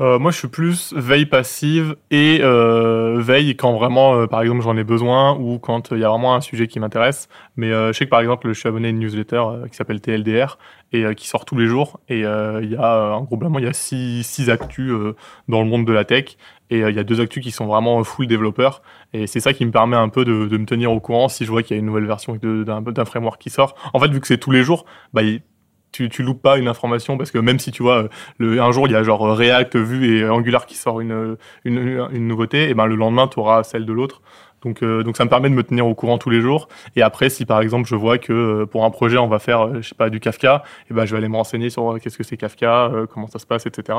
Euh, 0.00 0.18
moi, 0.18 0.30
je 0.30 0.38
suis 0.38 0.48
plus 0.48 0.94
veille 0.94 1.26
passive 1.26 1.96
et 2.10 2.38
euh, 2.42 3.16
veille 3.18 3.56
quand 3.56 3.74
vraiment, 3.74 4.14
euh, 4.14 4.26
par 4.26 4.40
exemple, 4.40 4.62
j'en 4.62 4.76
ai 4.76 4.84
besoin 4.84 5.36
ou 5.36 5.58
quand 5.58 5.90
il 5.90 5.98
y 5.98 6.04
a 6.04 6.08
vraiment 6.08 6.34
un 6.34 6.40
sujet 6.40 6.68
qui 6.68 6.80
m'intéresse. 6.80 7.28
Mais 7.56 7.70
euh, 7.72 7.92
je 7.92 7.98
sais 7.98 8.04
que 8.06 8.10
par 8.10 8.20
exemple, 8.20 8.48
je 8.48 8.58
suis 8.58 8.68
abonné 8.68 8.88
à 8.88 8.90
une 8.90 8.98
newsletter 9.00 9.36
euh, 9.36 9.66
qui 9.66 9.76
s'appelle 9.76 10.00
TLDR 10.00 10.58
et 10.92 11.04
euh, 11.04 11.14
qui 11.14 11.28
sort 11.28 11.44
tous 11.44 11.56
les 11.56 11.66
jours. 11.66 12.00
Et 12.08 12.24
euh, 12.24 12.60
il 12.62 12.70
y 12.70 12.76
a, 12.76 13.16
euh, 13.16 13.20
globalement, 13.20 13.58
il 13.58 13.64
y 13.66 13.68
a 13.68 13.72
six, 13.72 14.22
six 14.22 14.48
actus 14.48 14.90
euh, 14.90 15.16
dans 15.48 15.60
le 15.60 15.68
monde 15.68 15.84
de 15.84 15.92
la 15.92 16.04
tech. 16.04 16.36
Et 16.70 16.82
euh, 16.82 16.90
il 16.90 16.96
y 16.96 17.00
a 17.00 17.04
deux 17.04 17.20
actus 17.20 17.42
qui 17.42 17.50
sont 17.50 17.66
vraiment 17.66 18.02
full 18.04 18.26
développeurs. 18.26 18.82
Et 19.12 19.26
c'est 19.26 19.40
ça 19.40 19.52
qui 19.52 19.66
me 19.66 19.72
permet 19.72 19.96
un 19.96 20.08
peu 20.08 20.24
de, 20.24 20.46
de 20.46 20.56
me 20.56 20.66
tenir 20.66 20.92
au 20.92 21.00
courant 21.00 21.28
si 21.28 21.44
je 21.44 21.50
vois 21.50 21.62
qu'il 21.62 21.76
y 21.76 21.78
a 21.78 21.80
une 21.80 21.86
nouvelle 21.86 22.06
version 22.06 22.36
d'un 22.40 23.04
framework 23.04 23.40
qui 23.40 23.50
sort. 23.50 23.74
En 23.92 23.98
fait, 23.98 24.08
vu 24.08 24.20
que 24.20 24.26
c'est 24.26 24.38
tous 24.38 24.52
les 24.52 24.62
jours, 24.62 24.84
bah, 25.12 25.22
tu, 25.92 26.08
tu 26.08 26.22
loupes 26.22 26.42
pas 26.42 26.58
une 26.58 26.68
information 26.68 27.18
parce 27.18 27.30
que 27.30 27.38
même 27.38 27.58
si 27.58 27.70
tu 27.72 27.82
vois, 27.82 28.04
euh, 28.04 28.08
le, 28.38 28.60
un 28.60 28.72
jour 28.72 28.86
il 28.86 28.92
y 28.92 28.96
a 28.96 29.02
genre 29.02 29.26
euh, 29.26 29.34
React, 29.34 29.76
Vue 29.76 30.18
et 30.18 30.28
Angular 30.28 30.66
qui 30.66 30.76
sort 30.76 31.00
une, 31.00 31.36
une, 31.64 32.06
une 32.12 32.26
nouveauté, 32.28 32.68
et 32.68 32.74
ben 32.74 32.86
le 32.86 32.96
lendemain 32.96 33.28
tu 33.28 33.38
auras 33.38 33.62
celle 33.64 33.86
de 33.86 33.92
l'autre. 33.92 34.22
Donc, 34.62 34.82
euh, 34.82 35.02
donc 35.02 35.16
ça 35.16 35.24
me 35.24 35.30
permet 35.30 35.48
de 35.48 35.54
me 35.54 35.62
tenir 35.62 35.86
au 35.86 35.94
courant 35.94 36.18
tous 36.18 36.28
les 36.28 36.42
jours. 36.42 36.68
Et 36.94 37.00
après, 37.00 37.30
si 37.30 37.46
par 37.46 37.62
exemple 37.62 37.88
je 37.88 37.94
vois 37.94 38.18
que 38.18 38.32
euh, 38.32 38.66
pour 38.66 38.84
un 38.84 38.90
projet 38.90 39.16
on 39.16 39.26
va 39.26 39.38
faire, 39.38 39.62
euh, 39.62 39.80
je 39.80 39.88
sais 39.88 39.94
pas, 39.94 40.10
du 40.10 40.20
Kafka, 40.20 40.64
et 40.90 40.94
ben 40.94 41.06
je 41.06 41.12
vais 41.12 41.16
aller 41.16 41.28
me 41.28 41.36
renseigner 41.36 41.70
sur 41.70 41.90
euh, 41.90 41.98
qu'est-ce 41.98 42.18
que 42.18 42.24
c'est 42.24 42.36
Kafka, 42.36 42.90
euh, 42.92 43.06
comment 43.06 43.26
ça 43.26 43.38
se 43.38 43.46
passe, 43.46 43.64
etc. 43.64 43.98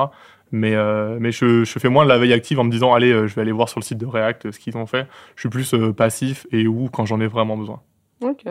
Mais 0.52 0.76
euh, 0.76 1.18
mais 1.20 1.32
je, 1.32 1.64
je 1.64 1.80
fais 1.80 1.90
moins 1.90 2.04
de 2.04 2.10
la 2.10 2.20
veille 2.20 2.34
active 2.34 2.60
en 2.60 2.64
me 2.64 2.72
disant 2.72 2.94
allez, 2.94 3.12
euh, 3.12 3.26
je 3.26 3.34
vais 3.34 3.42
aller 3.42 3.52
voir 3.52 3.70
sur 3.70 3.80
le 3.80 3.86
site 3.86 3.98
de 3.98 4.06
React 4.06 4.46
euh, 4.46 4.52
ce 4.52 4.60
qu'ils 4.60 4.78
ont 4.78 4.86
fait. 4.86 5.08
Je 5.36 5.42
suis 5.42 5.50
plus 5.50 5.74
euh, 5.74 5.94
passif 5.94 6.46
et 6.52 6.68
où 6.68 6.90
quand 6.90 7.06
j'en 7.08 7.20
ai 7.22 7.28
vraiment 7.28 7.58
besoin. 7.58 7.82
Ok. 8.24 8.44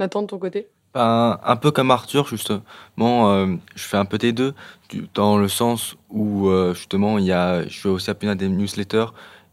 Nathan, 0.00 0.22
de 0.22 0.26
ton 0.26 0.38
côté? 0.38 0.66
Un 0.98 1.56
peu 1.56 1.70
comme 1.70 1.90
Arthur, 1.90 2.26
justement, 2.26 3.30
euh, 3.30 3.54
je 3.74 3.82
fais 3.82 3.98
un 3.98 4.06
peu 4.06 4.16
des 4.16 4.32
deux, 4.32 4.54
dans 5.12 5.36
le 5.36 5.48
sens 5.48 5.96
où, 6.08 6.48
euh, 6.48 6.72
justement, 6.72 7.18
il 7.18 7.26
y 7.26 7.32
a, 7.32 7.64
je 7.64 7.78
suis 7.78 7.88
aussi 7.88 8.08
abonné 8.08 8.32
à 8.32 8.34
des 8.34 8.48
newsletters, 8.48 9.06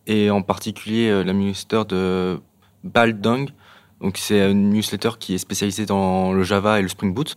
et 0.07 0.29
en 0.29 0.41
particulier 0.41 1.09
euh, 1.09 1.23
la 1.23 1.33
newsletter 1.33 1.83
de 1.89 2.39
Baldung. 2.85 3.49
Donc, 3.99 4.17
c'est 4.17 4.49
une 4.49 4.69
newsletter 4.69 5.11
qui 5.19 5.35
est 5.35 5.37
spécialisée 5.37 5.85
dans 5.85 6.31
le 6.31 6.43
Java 6.43 6.79
et 6.79 6.81
le 6.81 6.87
Spring 6.87 7.13
Boot. 7.13 7.35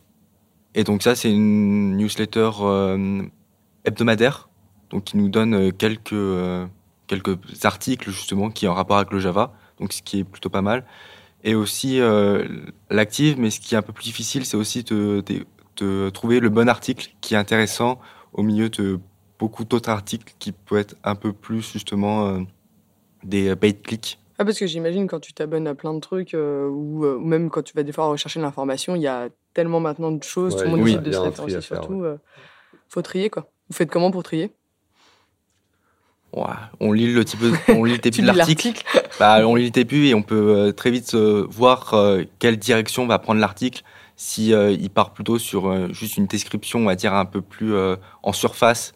Et 0.74 0.84
donc, 0.84 1.02
ça, 1.02 1.16
c'est 1.16 1.30
une 1.30 1.96
newsletter 1.96 2.50
hebdomadaire, 3.84 4.48
donc 4.90 5.04
qui 5.04 5.16
nous 5.16 5.28
donne 5.28 5.72
quelques, 5.72 6.14
quelques 7.08 7.38
articles, 7.64 8.10
justement, 8.10 8.50
qui 8.50 8.68
ont 8.68 8.72
un 8.72 8.74
rapport 8.74 8.98
avec 8.98 9.10
le 9.10 9.18
Java, 9.18 9.52
donc 9.80 9.92
ce 9.92 10.02
qui 10.02 10.20
est 10.20 10.24
plutôt 10.24 10.50
pas 10.50 10.62
mal 10.62 10.84
et 11.44 11.54
aussi 11.54 12.00
euh, 12.00 12.46
l'active, 12.90 13.38
mais 13.38 13.50
ce 13.50 13.60
qui 13.60 13.74
est 13.74 13.78
un 13.78 13.82
peu 13.82 13.92
plus 13.92 14.04
difficile, 14.04 14.44
c'est 14.44 14.56
aussi 14.56 14.82
de, 14.84 15.22
de, 15.26 15.46
de 15.76 16.10
trouver 16.10 16.40
le 16.40 16.48
bon 16.48 16.68
article 16.68 17.10
qui 17.20 17.34
est 17.34 17.38
intéressant 17.38 18.00
au 18.32 18.42
milieu 18.42 18.68
de 18.68 18.98
beaucoup 19.38 19.64
d'autres 19.64 19.90
articles 19.90 20.34
qui 20.38 20.52
peuvent 20.52 20.78
être 20.78 20.96
un 21.04 21.14
peu 21.14 21.32
plus 21.32 21.72
justement 21.72 22.26
euh, 22.28 22.40
des 23.24 23.54
bait 23.54 23.74
clics. 23.74 24.18
Ah, 24.38 24.44
parce 24.44 24.58
que 24.58 24.66
j'imagine 24.66 25.06
quand 25.06 25.20
tu 25.20 25.32
t'abonnes 25.32 25.66
à 25.66 25.74
plein 25.74 25.94
de 25.94 26.00
trucs, 26.00 26.34
euh, 26.34 26.68
ou, 26.68 27.04
euh, 27.06 27.16
ou 27.16 27.24
même 27.24 27.48
quand 27.48 27.62
tu 27.62 27.74
vas 27.74 27.82
des 27.82 27.92
fois 27.92 28.08
rechercher 28.08 28.38
de 28.38 28.44
l'information, 28.44 28.94
il 28.94 29.02
y 29.02 29.06
a 29.06 29.28
tellement 29.54 29.80
maintenant 29.80 30.12
de 30.12 30.22
choses, 30.22 30.54
Ouais, 30.54 30.62
tout 30.62 30.68
le 30.68 30.70
monde 30.76 30.80
décide 30.84 30.98
a 30.98 31.02
de 31.02 31.12
se 31.12 31.18
référencer 31.20 31.60
surtout. 31.62 32.02
euh, 32.04 32.18
faut 32.88 33.02
trier, 33.02 33.30
quoi. 33.30 33.50
Vous 33.70 33.76
faites 33.76 33.90
comment 33.90 34.10
pour 34.10 34.22
trier? 34.22 34.52
Ouais, 36.32 36.44
on 36.80 36.92
lit 36.92 37.12
le 37.14 37.24
type, 37.24 37.40
de- 37.40 37.52
on 37.74 37.84
lit 37.84 37.92
le 37.92 37.98
début 37.98 38.16
Tu 38.16 38.22
de 38.22 38.26
l'article. 38.26 38.84
Bah, 39.18 39.38
on 39.46 39.54
lit 39.54 39.72
le 39.74 39.94
et 39.94 40.14
on 40.14 40.20
peut 40.22 40.54
euh, 40.54 40.72
très 40.72 40.90
vite 40.90 41.14
voir 41.14 41.94
euh, 41.94 42.24
quelle 42.38 42.58
direction 42.58 43.06
va 43.06 43.18
prendre 43.18 43.40
l'article. 43.40 43.82
Si 44.14 44.52
euh, 44.52 44.72
il 44.72 44.90
part 44.90 45.14
plutôt 45.14 45.38
sur 45.38 45.92
juste 45.94 46.18
une 46.18 46.26
description, 46.26 46.80
on 46.80 46.84
va 46.84 46.96
dire 46.96 47.14
un 47.14 47.24
peu 47.24 47.40
plus 47.40 47.74
en 48.22 48.32
surface, 48.32 48.92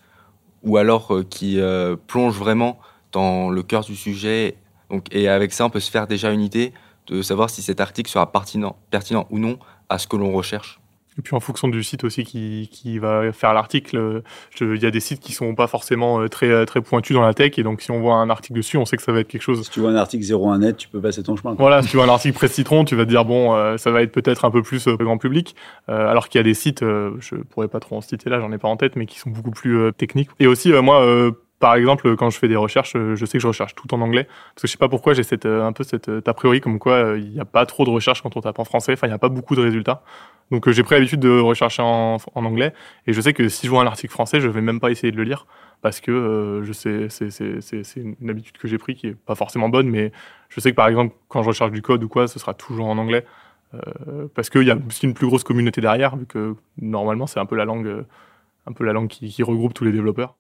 ou 0.63 0.77
alors 0.77 1.13
qui 1.31 1.59
plonge 2.07 2.37
vraiment 2.39 2.79
dans 3.13 3.51
le 3.51 3.63
cœur 3.63 3.83
du 3.83 3.97
sujet. 3.97 4.57
Donc, 4.91 5.07
et 5.11 5.29
avec 5.29 5.53
ça, 5.53 5.65
on 5.65 5.71
peut 5.71 5.81
se 5.81 5.91
faire 5.91 6.07
déjà 6.07 6.31
une 6.31 6.43
idée 6.43 6.73
de 7.07 7.23
savoir 7.23 7.51
si 7.51 7.63
cet 7.63 7.81
article 7.81 8.11
sera 8.11 8.31
pertinent, 8.31 8.77
pertinent 8.91 9.27
ou 9.31 9.39
non 9.39 9.59
à 9.89 9.99
ce 9.99 10.07
que 10.07 10.17
l'on 10.17 10.33
recherche. 10.33 10.80
Et 11.21 11.23
puis 11.23 11.37
en 11.37 11.41
fonction 11.41 11.69
du 11.69 11.85
site 11.85 12.03
aussi 12.03 12.25
qui, 12.25 12.71
qui 12.73 12.99
va 12.99 13.31
faire 13.33 13.53
l'article, 13.53 13.99
euh, 13.99 14.23
il 14.63 14.83
y 14.83 14.87
a 14.87 14.91
des 14.91 15.01
sites 15.01 15.21
qui 15.21 15.33
sont 15.35 15.55
pas 15.55 15.67
forcément 15.67 16.19
euh, 16.19 16.29
très, 16.29 16.65
très 16.65 16.81
pointus 16.81 17.15
dans 17.15 17.21
la 17.21 17.35
tech, 17.35 17.59
et 17.59 17.63
donc 17.63 17.83
si 17.83 17.91
on 17.91 18.01
voit 18.01 18.15
un 18.15 18.31
article 18.31 18.55
dessus, 18.55 18.79
on 18.79 18.87
sait 18.87 18.97
que 18.97 19.03
ça 19.03 19.13
va 19.13 19.21
être 19.21 19.29
quelque 19.29 19.43
chose. 19.43 19.63
Si 19.65 19.71
tu 19.71 19.81
vois 19.81 19.91
un 19.91 19.97
article 19.97 20.25
01 20.25 20.61
net, 20.61 20.79
tu 20.79 20.89
peux 20.89 20.99
passer 20.99 21.23
ton 21.23 21.37
chemin. 21.37 21.55
quoi. 21.55 21.63
Voilà, 21.67 21.83
si 21.83 21.91
tu 21.91 21.97
vois 21.99 22.07
un 22.07 22.09
article 22.09 22.35
presse 22.35 22.53
citron, 22.53 22.87
tu 22.87 22.97
vas 22.97 23.05
te 23.05 23.11
dire 23.11 23.27
bon, 23.27 23.55
euh, 23.55 23.77
ça 23.77 23.91
va 23.91 24.01
être 24.01 24.13
peut-être 24.13 24.47
un 24.47 24.51
peu 24.51 24.63
plus 24.63 24.89
euh, 24.89 24.97
grand 24.97 25.19
public, 25.19 25.55
Euh, 25.91 26.09
alors 26.09 26.31
qu'il 26.31 26.39
y 26.39 26.41
a 26.41 26.45
des 26.45 26.55
sites, 26.55 26.83
euh, 26.83 27.13
je 27.21 27.37
pourrais 27.37 27.69
pas 27.69 27.81
trop 27.81 27.99
en 27.99 28.01
citer 28.01 28.31
là, 28.31 28.41
j'en 28.41 28.51
ai 28.51 28.59
pas 28.59 28.69
en 28.69 28.79
tête, 28.79 28.97
mais 28.97 29.05
qui 29.05 29.19
sont 29.19 29.29
beaucoup 29.29 29.51
plus 29.51 29.77
euh, 29.77 29.93
techniques. 29.93 30.31
Et 30.39 30.47
aussi, 30.47 30.73
euh, 30.73 30.81
moi, 30.81 31.05
euh, 31.05 31.33
par 31.61 31.75
exemple, 31.75 32.17
quand 32.17 32.31
je 32.31 32.39
fais 32.39 32.49
des 32.49 32.57
recherches, 32.57 32.97
euh, 32.97 33.15
je 33.15 33.27
sais 33.27 33.39
que 33.39 33.43
je 33.43 33.47
recherche 33.47 33.75
tout 33.75 33.93
en 33.95 34.01
anglais. 34.01 34.25
Parce 34.25 34.63
que 34.63 34.67
je 34.67 34.73
sais 34.73 34.79
pas 34.79 34.89
pourquoi 34.89 35.15
j'ai 35.15 35.23
cette, 35.23 35.47
euh, 35.47 35.65
un 35.65 35.73
peu 35.73 35.85
cette 35.85 36.09
a 36.27 36.35
priori 36.35 36.61
comme 36.61 36.79
quoi 36.79 37.15
il 37.19 37.31
n'y 37.31 37.39
a 37.39 37.45
pas 37.45 37.67
trop 37.67 37.85
de 37.85 37.91
recherches 37.91 38.23
quand 38.23 38.37
on 38.37 38.41
tape 38.41 38.59
en 38.59 38.65
français. 38.65 38.95
Enfin, 38.95 39.07
il 39.07 39.11
n'y 39.11 39.15
a 39.15 39.19
pas 39.19 39.29
beaucoup 39.29 39.55
de 39.55 39.61
résultats. 39.61 40.03
Donc 40.51 40.69
j'ai 40.71 40.83
pris 40.83 40.97
l'habitude 40.97 41.21
de 41.21 41.39
rechercher 41.39 41.83
en, 41.83 42.17
en, 42.35 42.45
anglais. 42.45 42.73
Et 43.07 43.13
je 43.13 43.21
sais 43.21 43.35
que 43.35 43.49
si 43.49 43.67
je 43.67 43.71
vois 43.71 43.83
un 43.83 43.87
article 43.87 44.11
français, 44.11 44.41
je 44.41 44.49
vais 44.49 44.63
même 44.63 44.81
pas 44.81 44.91
essayer 44.91 45.13
de 45.13 45.17
le 45.19 45.25
lire. 45.25 45.47
Parce 45.83 46.01
que 46.01 46.61
je 46.65 46.73
sais, 46.73 47.09
c'est 47.11 48.01
une 48.01 48.31
habitude 48.31 48.59
que 48.59 48.67
j'ai 48.67 48.79
pris 48.79 48.95
qui 48.95 49.09
est 49.09 49.15
pas 49.15 49.35
forcément 49.35 49.69
bonne. 49.69 49.89
Mais 49.89 50.13
je 50.49 50.61
sais 50.61 50.71
que 50.71 50.77
par 50.77 50.89
exemple, 50.89 51.15
quand 51.29 51.43
je 51.43 51.49
recherche 51.49 51.71
du 51.71 51.83
code 51.83 52.03
ou 52.03 52.09
quoi, 52.09 52.27
ce 52.27 52.39
sera 52.39 52.55
toujours 52.55 52.89
en 52.89 52.99
anglais. 52.99 53.25
Euh, 53.75 54.29
parce 54.35 54.51
qu'il 54.51 54.63
y 54.63 54.71
a 54.71 54.77
aussi 54.89 55.07
une 55.07 55.15
plus 55.15 55.27
grosse 55.27 55.45
communauté 55.45 55.81
derrière, 55.81 56.17
vu 56.17 56.27
que 56.27 56.57
normalement 56.81 57.27
c'est 57.27 57.39
un 57.39 57.47
peu 57.47 57.55
la 57.55 57.65
langue, 57.65 58.05
un 58.67 58.73
peu 58.73 58.85
la 58.85 58.93
langue 58.93 59.09
qui 59.09 59.43
regroupe 59.43 59.75
tous 59.75 59.85
les 59.85 59.93
développeurs. 59.93 60.37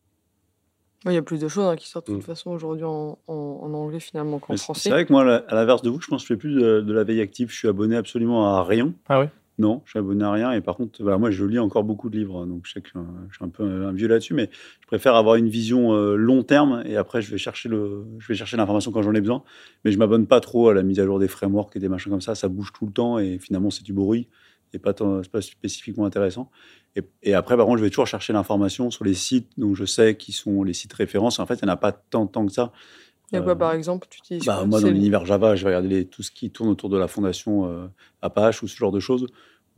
Il 1.06 1.12
y 1.12 1.16
a 1.16 1.22
plus 1.22 1.40
de 1.40 1.48
choses 1.48 1.64
hein, 1.64 1.76
qui 1.76 1.88
sortent 1.88 2.08
de 2.08 2.14
toute 2.14 2.22
mm. 2.22 2.26
façon 2.26 2.50
aujourd'hui 2.50 2.84
en, 2.84 3.18
en, 3.26 3.72
anglais 3.72 4.00
finalement 4.00 4.38
qu'en 4.38 4.56
français. 4.56 4.82
C'est 4.82 4.90
vrai 4.90 5.06
que 5.06 5.12
moi, 5.12 5.22
à 5.22 5.54
l'inverse 5.54 5.80
de 5.80 5.88
vous, 5.88 6.00
je 6.00 6.08
pense 6.08 6.22
que 6.22 6.28
je 6.28 6.34
fais 6.34 6.38
plus 6.38 6.54
de, 6.54 6.92
la 6.92 7.04
veille 7.04 7.22
active. 7.22 7.50
Je 7.50 7.56
suis 7.56 7.68
abonné 7.68 7.96
absolument 7.96 8.54
à 8.54 8.64
rien. 8.64 8.92
Ah 9.08 9.20
ouais? 9.20 9.30
Non, 9.58 9.82
je 9.84 9.90
suis 9.90 9.98
abonné 9.98 10.24
à 10.24 10.32
rien. 10.32 10.52
Et 10.52 10.60
par 10.60 10.76
contre, 10.76 11.02
bah, 11.02 11.16
moi, 11.16 11.30
je 11.30 11.44
lis 11.44 11.58
encore 11.58 11.84
beaucoup 11.84 12.10
de 12.10 12.18
livres. 12.18 12.44
Donc 12.44 12.62
je 12.64 12.72
sais 12.72 12.80
que 12.82 12.88
je 12.88 13.34
suis 13.34 13.44
un, 13.44 13.48
peu 13.48 13.62
un 13.62 13.92
vieux 13.92 14.08
là-dessus. 14.08 14.34
Mais 14.34 14.50
je 14.80 14.86
préfère 14.86 15.14
avoir 15.14 15.36
une 15.36 15.48
vision 15.48 15.94
euh, 15.94 16.16
long 16.16 16.42
terme. 16.42 16.82
Et 16.84 16.96
après, 16.96 17.22
je 17.22 17.30
vais 17.30 17.38
chercher 17.38 17.70
le, 17.70 18.04
je 18.18 18.28
vais 18.28 18.34
chercher 18.34 18.58
l'information 18.58 18.90
quand 18.90 19.02
j'en 19.02 19.14
ai 19.14 19.20
besoin. 19.20 19.42
Mais 19.84 19.92
je 19.92 19.98
m'abonne 19.98 20.26
pas 20.26 20.40
trop 20.40 20.68
à 20.68 20.74
la 20.74 20.82
mise 20.82 21.00
à 21.00 21.04
jour 21.04 21.18
des 21.18 21.28
frameworks 21.28 21.76
et 21.76 21.78
des 21.78 21.88
machins 21.88 22.10
comme 22.10 22.20
ça. 22.20 22.34
Ça 22.34 22.48
bouge 22.48 22.72
tout 22.74 22.84
le 22.84 22.92
temps. 22.92 23.18
Et 23.18 23.38
finalement, 23.38 23.70
c'est 23.70 23.84
du 23.84 23.94
bruit 23.94 24.28
et 24.72 24.78
pas, 24.78 24.94
pas 24.94 25.40
spécifiquement 25.40 26.04
intéressant. 26.04 26.50
Et, 27.22 27.34
après, 27.34 27.56
par 27.56 27.66
contre, 27.66 27.78
je 27.78 27.84
vais 27.84 27.90
toujours 27.90 28.06
chercher 28.06 28.32
l'information 28.32 28.90
sur 28.90 29.04
les 29.04 29.14
sites 29.14 29.48
dont 29.56 29.74
je 29.74 29.84
sais 29.84 30.16
qui 30.16 30.32
sont 30.32 30.64
les 30.64 30.72
sites 30.72 30.92
références. 30.92 31.38
En 31.38 31.46
fait, 31.46 31.54
il 31.54 31.64
n'y 31.64 31.70
en 31.70 31.74
a 31.74 31.76
pas 31.76 31.92
tant, 31.92 32.26
tant 32.26 32.46
que 32.46 32.52
ça. 32.52 32.72
Il 33.32 33.36
y 33.36 33.38
a 33.38 33.42
quoi, 33.42 33.56
par 33.56 33.72
exemple 33.72 34.08
tu 34.10 34.18
utilises 34.18 34.44
bah, 34.44 34.64
Moi, 34.66 34.80
dans 34.80 34.88
l'univers 34.88 35.24
Java, 35.24 35.54
je 35.54 35.62
vais 35.62 35.76
regarder 35.76 36.04
tout 36.04 36.24
ce 36.24 36.32
qui 36.32 36.50
tourne 36.50 36.68
autour 36.68 36.88
de 36.88 36.98
la 36.98 37.06
fondation 37.06 37.66
euh, 37.66 37.86
Apache 38.22 38.64
ou 38.64 38.66
ce 38.66 38.76
genre 38.76 38.90
de 38.90 38.98
choses, 38.98 39.28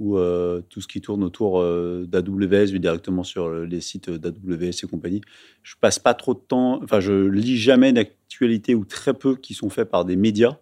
ou 0.00 0.16
euh, 0.16 0.62
tout 0.70 0.80
ce 0.80 0.88
qui 0.88 1.02
tourne 1.02 1.22
autour 1.22 1.60
euh, 1.60 2.06
d'AWS, 2.08 2.78
directement 2.78 3.24
sur 3.24 3.50
les 3.50 3.82
sites 3.82 4.08
d'AWS 4.08 4.70
et 4.82 4.86
compagnie. 4.90 5.20
Je 5.62 5.74
passe 5.78 5.98
pas 5.98 6.14
trop 6.14 6.32
de 6.32 6.40
temps, 6.40 6.82
enfin, 6.82 7.00
je 7.00 7.12
lis 7.12 7.58
jamais 7.58 7.92
d'actualités 7.92 8.74
ou 8.74 8.86
très 8.86 9.12
peu 9.12 9.36
qui 9.36 9.52
sont 9.52 9.68
faits 9.68 9.90
par 9.90 10.06
des 10.06 10.16
médias 10.16 10.56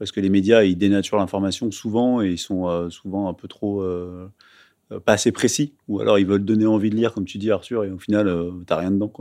parce 0.00 0.12
que 0.12 0.20
les 0.20 0.30
médias, 0.30 0.64
ils 0.64 0.78
dénaturent 0.78 1.18
l'information 1.18 1.70
souvent 1.70 2.22
et 2.22 2.30
ils 2.30 2.38
sont 2.38 2.66
euh, 2.66 2.88
souvent 2.88 3.28
un 3.28 3.34
peu 3.34 3.48
trop 3.48 3.82
euh, 3.82 4.30
euh, 4.92 4.98
pas 4.98 5.12
assez 5.12 5.30
précis, 5.30 5.74
ou 5.88 6.00
alors 6.00 6.18
ils 6.18 6.26
veulent 6.26 6.42
donner 6.42 6.64
envie 6.64 6.88
de 6.88 6.96
lire, 6.96 7.12
comme 7.12 7.26
tu 7.26 7.36
dis 7.36 7.50
Arthur, 7.50 7.84
et 7.84 7.90
au 7.90 7.98
final, 7.98 8.24
tu 8.26 8.64
n'as 8.72 8.76
rien 8.78 8.92
dedans. 8.92 9.12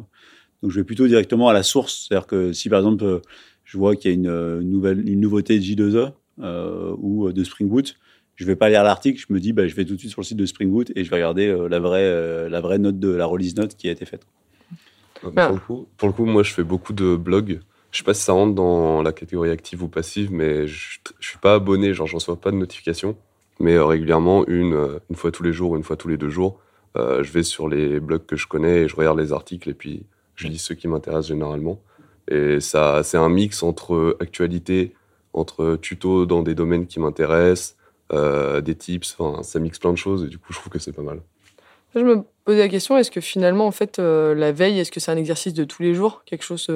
Donc 0.64 0.72
je 0.72 0.80
vais 0.80 0.86
plutôt 0.86 1.06
directement 1.06 1.50
à 1.50 1.54
la 1.54 1.64
source, 1.64 2.08
c'est-à-dire 2.08 2.28
que 2.28 2.54
si 2.54 2.70
par 2.70 2.80
exemple 2.80 3.22
je 3.66 3.78
vois 3.78 3.98
qu'il 3.98 4.10
y 4.10 4.14
a 4.14 4.16
une, 4.16 4.60
nouvelle, 4.62 5.08
une 5.08 5.20
nouveauté 5.20 5.60
de 5.60 5.64
J2E 5.64 6.14
ou 6.98 7.30
de 7.30 7.44
Spring 7.44 7.68
Boot, 7.68 7.98
je 8.38 8.46
vais 8.46 8.56
pas 8.56 8.70
lire 8.70 8.84
l'article, 8.84 9.22
je 9.28 9.34
me 9.34 9.42
dis 9.42 9.52
bah, 9.52 9.68
je 9.68 9.76
vais 9.76 9.84
tout 9.84 9.96
de 9.96 10.00
suite 10.00 10.12
sur 10.12 10.22
le 10.22 10.26
site 10.26 10.38
de 10.38 10.46
Spring 10.46 10.72
Boot 10.72 10.94
et 10.96 11.04
je 11.04 11.10
vais 11.10 11.18
regarder 11.18 11.54
la, 11.70 11.80
vraie, 11.80 12.50
la 12.50 12.62
vraie 12.62 12.80
note 12.80 13.00
de 13.00 13.10
la 13.10 13.26
release 13.26 13.58
note 13.58 13.76
qui 13.76 13.90
a 13.90 13.92
été 13.92 14.06
faite. 14.06 14.26
Pour, 15.20 15.32
le 15.32 15.60
coup, 15.60 15.88
pour 15.98 16.08
le 16.08 16.14
coup, 16.14 16.24
moi 16.24 16.44
je 16.44 16.54
fais 16.54 16.64
beaucoup 16.64 16.94
de 16.94 17.18
blogs 17.18 17.60
je 17.92 18.00
sais 18.00 18.04
pas 18.04 18.14
si 18.14 18.22
ça 18.22 18.34
rentre 18.34 18.54
dans 18.54 19.02
la 19.02 19.12
catégorie 19.12 19.50
active 19.50 19.84
ou 19.84 19.88
passive, 19.88 20.32
mais 20.32 20.68
je, 20.68 21.00
je 21.20 21.28
suis 21.28 21.40
pas 21.40 21.56
abonné, 21.56 21.94
genre 21.94 22.08
je 22.08 22.16
reçois 22.16 22.36
pas 22.36 22.52
de 22.52 22.56
notification. 22.56 23.16
Mais 23.60 23.76
euh, 23.76 23.86
régulièrement, 23.86 24.46
une, 24.48 24.74
euh, 24.74 25.00
une 25.10 25.16
fois 25.16 25.32
tous 25.32 25.44
les 25.44 25.54
jours, 25.54 25.76
une 25.76 25.84
fois 25.84 25.98
tous 25.98 26.08
les 26.08 26.18
deux 26.18 26.30
jours, 26.30 26.60
euh, 26.98 27.24
je 27.24 27.32
vais 27.32 27.44
sur 27.44 27.68
les 27.68 28.00
blogs 28.00 28.26
que 28.26 28.36
je 28.36 28.48
connais 28.48 28.82
et 28.82 28.88
je 28.88 28.96
regarde 28.96 29.20
les 29.20 29.34
articles 29.34 29.70
et 29.70 29.74
puis 29.74 30.06
je 30.36 30.48
lis 30.48 30.58
ceux 30.58 30.76
qui 30.76 30.88
m'intéressent 30.88 31.28
généralement. 31.28 31.80
Et 32.30 32.60
ça, 32.60 33.02
c'est 33.04 33.18
un 33.18 33.30
mix 33.30 33.64
entre 33.64 34.16
actualité, 34.20 34.94
entre 35.34 35.78
tutos 35.82 36.26
dans 36.26 36.42
des 36.42 36.56
domaines 36.56 36.88
qui 36.88 37.00
m'intéressent, 37.00 37.76
des 38.12 38.76
tips, 38.76 39.16
enfin, 39.18 39.44
ça 39.44 39.60
mixe 39.60 39.80
plein 39.80 39.92
de 39.92 39.98
choses 39.98 40.24
et 40.24 40.28
du 40.28 40.38
coup, 40.38 40.54
je 40.54 40.60
trouve 40.60 40.72
que 40.72 40.80
c'est 40.80 40.94
pas 40.94 41.02
mal. 41.02 41.22
Je 41.96 42.02
me 42.02 42.24
posais 42.46 42.60
la 42.60 42.70
question, 42.70 42.98
est-ce 42.98 43.10
que 43.10 43.22
finalement, 43.22 43.66
en 43.66 43.72
fait, 43.72 43.98
la 43.98 44.52
veille, 44.52 44.80
est-ce 44.80 44.92
que 44.92 45.00
c'est 45.00 45.12
un 45.12 45.18
exercice 45.18 45.56
de 45.56 45.64
tous 45.64 45.82
les 45.82 45.96
jours, 45.96 46.24
quelque 46.26 46.44
chose 46.44 46.68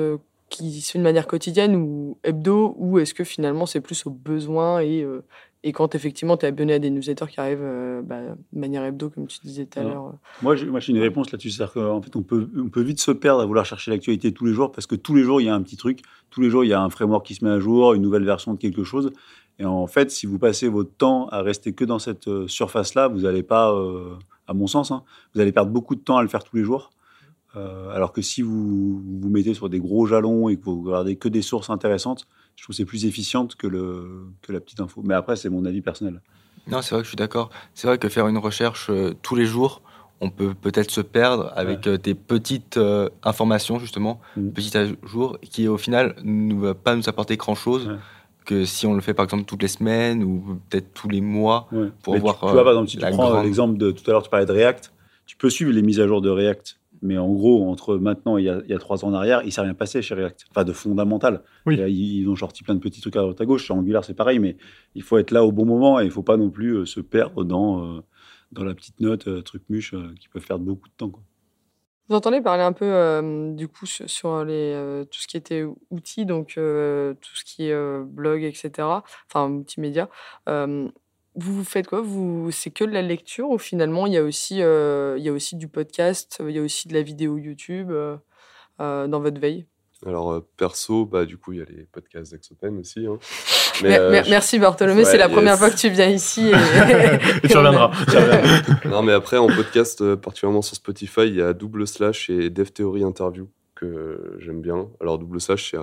qui 0.54 0.82
se 0.82 0.92
fait 0.92 1.00
de 1.00 1.04
manière 1.04 1.28
quotidienne 1.28 1.76
ou 1.76 2.18
hebdo, 2.24 2.76
ou 2.78 3.00
est-ce 3.00 3.14
que 3.14 3.24
finalement 3.24 3.66
c'est 3.66 3.82
plus 3.82 4.06
au 4.06 4.12
besoin 4.12 4.82
et, 4.82 5.02
euh, 5.02 5.24
et 5.64 5.72
quand 5.72 5.96
effectivement 5.96 6.38
tu 6.38 6.46
es 6.46 6.50
abonné 6.50 6.74
à 6.74 6.80
des 6.80 6.92
newsletters 6.92 7.26
qui 7.28 7.40
arrivent 7.40 7.60
euh, 7.64 8.02
bah, 8.04 8.20
de 8.22 8.60
manière 8.60 8.84
hebdo, 8.84 9.10
comme 9.10 9.28
tu 9.28 9.40
disais 9.44 9.66
tout 9.66 9.80
à 9.80 9.84
l'heure 9.84 10.08
euh? 10.08 10.12
Moi, 10.42 10.56
j'ai, 10.56 10.68
moi, 10.68 10.80
j'ai 10.80 10.92
une 10.92 11.00
réponse 11.00 11.32
là-dessus. 11.32 11.50
C'est-à-dire 11.50 11.74
qu'en 11.74 12.02
fait, 12.02 12.16
on 12.16 12.22
peut, 12.22 12.50
on 12.56 12.70
peut 12.70 12.82
vite 12.82 13.00
se 13.00 13.12
perdre 13.12 13.42
à 13.42 13.46
vouloir 13.46 13.66
chercher 13.66 13.90
l'actualité 13.90 14.32
tous 14.32 14.46
les 14.46 14.54
jours 14.54 14.72
parce 14.72 14.86
que 14.86 14.96
tous 14.96 15.16
les 15.16 15.24
jours, 15.24 15.42
il 15.42 15.46
y 15.46 15.50
a 15.50 15.56
un 15.56 15.62
petit 15.62 15.78
truc. 15.78 16.02
Tous 16.30 16.42
les 16.42 16.50
jours, 16.50 16.64
il 16.64 16.68
y 16.68 16.74
a 16.74 16.82
un 16.82 16.90
framework 16.90 17.26
qui 17.26 17.36
se 17.36 17.44
met 17.44 17.52
à 17.52 17.60
jour, 17.60 17.94
une 17.94 18.02
nouvelle 18.02 18.26
version 18.26 18.54
de 18.54 18.60
quelque 18.60 18.84
chose. 18.84 19.12
Et 19.58 19.66
en 19.66 19.88
fait, 19.88 20.12
si 20.12 20.28
vous 20.28 20.38
passez 20.38 20.68
votre 20.68 20.96
temps 20.96 21.28
à 21.30 21.42
rester 21.42 21.74
que 21.74 21.86
dans 21.86 22.00
cette 22.00 22.48
surface-là, 22.48 23.08
vous 23.08 23.22
n'allez 23.22 23.44
pas, 23.44 23.74
à 24.48 24.54
mon 24.54 24.68
sens, 24.68 24.92
hein, 24.92 25.04
vous 25.34 25.42
allez 25.42 25.52
perdre 25.52 25.72
beaucoup 25.72 25.96
de 25.96 26.02
temps 26.02 26.18
à 26.18 26.22
le 26.22 26.28
faire 26.28 26.44
tous 26.44 26.58
les 26.58 26.64
jours. 26.64 26.90
Euh, 27.56 27.90
alors 27.92 28.12
que 28.14 28.22
si 28.22 28.42
vous 28.42 29.02
vous 29.22 29.30
mettez 29.30 29.54
sur 29.54 29.70
des 29.70 29.80
gros 29.80 30.06
jalons 30.06 30.50
et 30.50 30.58
que 30.58 30.66
vous 30.66 30.82
regardez 30.84 31.16
que 31.16 31.30
des 31.30 31.42
sources 31.42 31.70
intéressantes, 31.70 32.28
je 32.56 32.64
trouve 32.64 32.74
que 32.74 32.78
c'est 32.78 32.86
plus 32.86 33.06
efficiente 33.06 33.56
que, 33.56 33.68
le, 33.68 34.26
que 34.42 34.52
la 34.52 34.60
petite 34.60 34.80
info. 34.80 35.02
Mais 35.04 35.14
après, 35.14 35.36
c'est 35.36 35.50
mon 35.50 35.66
avis 35.66 35.82
personnel. 35.82 36.22
Non, 36.68 36.82
c'est 36.82 36.96
vrai 36.96 37.02
que 37.02 37.06
je 37.06 37.10
suis 37.10 37.18
d'accord. 37.18 37.50
C'est 37.74 37.88
vrai 37.88 37.98
que 37.98 38.10
faire 38.10 38.28
une 38.28 38.38
recherche 38.38 38.88
euh, 38.90 39.14
tous 39.22 39.36
les 39.36 39.46
jours, 39.46 39.82
on 40.22 40.30
peut 40.30 40.54
peut-être 40.54 40.90
se 40.90 41.02
perdre 41.02 41.52
avec 41.56 41.86
euh, 41.86 41.98
des 41.98 42.16
petites 42.16 42.80
informations, 43.24 43.78
justement, 43.78 44.20
mmh. 44.38 44.50
petites 44.50 44.76
à 44.76 44.86
jour, 45.04 45.38
qui 45.42 45.68
au 45.68 45.78
final 45.78 46.16
ne 46.24 46.56
va 46.56 46.74
pas 46.74 46.96
nous 46.96 47.08
apporter 47.08 47.38
grand-chose. 47.38 47.92
Que 48.46 48.66
si 48.66 48.86
on 48.86 48.94
le 48.94 49.00
fait 49.00 49.14
par 49.14 49.24
exemple 49.24 49.46
toutes 49.46 49.62
les 49.62 49.70
semaines 49.70 50.22
ou 50.22 50.60
peut-être 50.70 50.94
tous 50.94 51.08
les 51.08 51.22
mois 51.22 51.70
pour 52.02 52.18
voir. 52.18 52.38
Tu, 52.42 52.46
tu 52.48 52.52
vois, 52.52 52.64
par 52.64 52.74
exemple, 52.74 52.90
si 52.90 52.98
tu 52.98 53.06
prends 53.10 53.42
l'exemple 53.42 53.78
de 53.78 53.92
tout 53.92 54.04
à 54.08 54.12
l'heure, 54.12 54.22
tu 54.22 54.30
parlais 54.30 54.46
de 54.46 54.52
React, 54.52 54.92
tu 55.26 55.38
peux 55.38 55.50
suivre 55.50 55.72
les 55.72 55.82
mises 55.82 56.02
à 56.02 56.08
jour 56.08 56.22
de 56.22 56.30
React 56.30 56.78
mais 57.04 57.18
en 57.18 57.32
gros, 57.32 57.70
entre 57.70 57.98
maintenant 57.98 58.38
et 58.38 58.44
il 58.44 58.70
y 58.70 58.74
a, 58.74 58.80
trois 58.80 59.04
ans 59.04 59.10
en 59.10 59.14
arrière, 59.14 59.42
il 59.44 59.48
ne 59.48 59.52
s'est 59.52 59.62
rien 59.62 59.74
passé 59.74 60.02
chez 60.02 60.16
React. 60.16 60.46
Enfin, 60.50 60.64
de 60.64 60.72
fondamental. 60.72 61.44
ils 61.68 62.28
ont 62.30 62.36
sorti 62.36 62.64
plein 62.64 62.76
de 62.76 62.80
petits 62.80 63.02
trucs 63.02 63.16
à 63.18 63.22
droite 63.22 63.40
à 63.42 63.46
gauche. 63.46 63.66
Sur 63.66 63.76
Angular, 63.76 64.06
c'est 64.06 64.14
pareil, 64.14 64.40
mais 64.40 64.58
il 64.96 65.04
faut 65.04 65.18
être 65.18 65.32
là 65.32 65.44
au 65.44 65.52
bon 65.52 65.66
moment 65.66 66.00
et 66.00 66.04
il 66.04 66.08
ne 66.08 66.12
faut 66.12 66.24
pas 66.24 66.38
non 66.38 66.50
plus 66.50 66.78
euh, 66.78 66.86
se 66.86 67.02
perdre 67.02 67.44
dans, 67.44 67.86
euh, 67.86 68.02
dans 68.54 68.64
la 68.64 68.74
petite 68.74 69.02
note, 69.02 69.28
euh, 69.28 69.42
truc 69.42 69.64
muche, 69.70 69.94
qui 70.20 70.30
peut 70.30 70.40
faire 70.40 70.60
beaucoup 70.60 70.88
de 70.88 70.94
temps. 70.96 71.10
Quoi. 71.10 71.22
Vous 72.08 72.16
entendez 72.16 72.42
parler 72.42 72.64
un 72.64 72.74
peu 72.74 73.54
du 73.56 73.68
coup 73.70 73.86
sur 73.86 74.44
les, 74.44 75.06
tout 75.10 75.20
ce 75.20 75.28
qui 75.28 75.38
était 75.38 75.64
outils, 75.90 76.26
donc 76.26 76.50
tout 76.50 77.36
ce 77.36 77.44
qui 77.46 77.70
est 77.70 78.04
blog, 78.04 78.44
etc. 78.44 78.72
Enfin, 79.30 79.48
multimédia. 79.48 80.10
Vous 81.36 81.64
faites 81.64 81.88
quoi? 81.88 82.02
Vous, 82.02 82.52
C'est 82.52 82.70
que 82.70 82.84
de 82.84 82.92
la 82.92 83.02
lecture 83.02 83.50
ou 83.50 83.58
finalement 83.58 84.06
il 84.06 84.14
y, 84.14 84.18
a 84.18 84.24
aussi, 84.24 84.62
euh, 84.62 85.16
il 85.18 85.24
y 85.24 85.30
a 85.30 85.34
aussi 85.34 85.56
du 85.56 85.68
podcast, 85.68 86.42
il 86.48 86.56
y 86.56 86.60
a 86.60 86.62
aussi 86.62 86.88
de 86.88 86.94
la 86.94 87.02
vidéo 87.02 87.38
YouTube 87.38 87.90
euh, 87.92 88.18
euh, 88.80 89.08
dans 89.08 89.20
votre 89.20 89.40
veille? 89.40 89.66
Alors 90.06 90.44
perso, 90.58 91.06
bah, 91.06 91.26
du 91.26 91.38
coup 91.38 91.54
il 91.54 91.60
y 91.60 91.62
a 91.62 91.66
les 91.66 91.86
podcasts 91.92 92.34
d'Exopen 92.34 92.78
aussi. 92.78 93.08
Hein. 93.08 93.18
merci 94.30 94.60
Bartholomé, 94.60 95.06
c'est 95.06 95.18
la 95.18 95.30
première 95.30 95.58
fois 95.58 95.72
que 95.72 95.78
tu 95.78 95.90
viens 95.90 96.10
ici. 96.10 96.50
Et, 96.50 96.52
tu 97.48 97.58
reviendras. 97.58 97.92
non 98.86 99.02
mais 99.02 99.14
après 99.14 99.38
en 99.38 99.48
podcast, 99.48 100.16
particulièrement 100.16 100.62
sur 100.62 100.76
Spotify, 100.76 101.22
il 101.22 101.36
y 101.36 101.42
a 101.42 101.54
Double 101.54 101.88
Slash 101.88 102.30
et 102.30 102.50
Dev 102.50 102.72
Theory 102.72 103.04
Interview 103.04 103.50
que 103.76 104.38
j'aime 104.40 104.62
bien. 104.62 104.88
Alors 105.00 105.18
Double 105.18 105.42
Slash, 105.42 105.72
c'est 105.72 105.78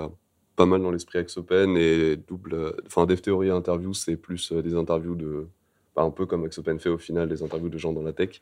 pas 0.55 0.65
mal 0.65 0.81
dans 0.81 0.91
l'esprit 0.91 1.19
Open 1.35 1.77
et 1.77 2.17
double. 2.17 2.75
Enfin, 2.85 3.05
Dev 3.05 3.21
Theory 3.21 3.49
interview, 3.49 3.93
c'est 3.93 4.17
plus 4.17 4.51
euh, 4.51 4.61
des 4.61 4.75
interviews 4.75 5.15
de. 5.15 5.47
Bah, 5.95 6.03
un 6.03 6.11
peu 6.11 6.25
comme 6.25 6.43
Open 6.43 6.79
fait 6.79 6.89
au 6.89 6.97
final, 6.97 7.27
des 7.29 7.43
interviews 7.43 7.69
de 7.69 7.77
gens 7.77 7.93
dans 7.93 8.03
la 8.03 8.13
tech. 8.13 8.41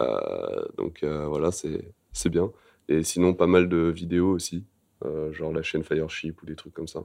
Euh, 0.00 0.64
donc 0.76 1.02
euh, 1.02 1.26
voilà, 1.26 1.50
c'est 1.52 2.28
bien. 2.28 2.50
Et 2.88 3.02
sinon, 3.02 3.34
pas 3.34 3.46
mal 3.46 3.68
de 3.68 3.76
vidéos 3.76 4.32
aussi, 4.32 4.64
genre 5.30 5.52
la 5.52 5.62
chaîne 5.62 5.84
Fireship 5.84 6.42
ou 6.42 6.46
des 6.46 6.56
trucs 6.56 6.74
comme 6.74 6.88
ça. 6.88 7.04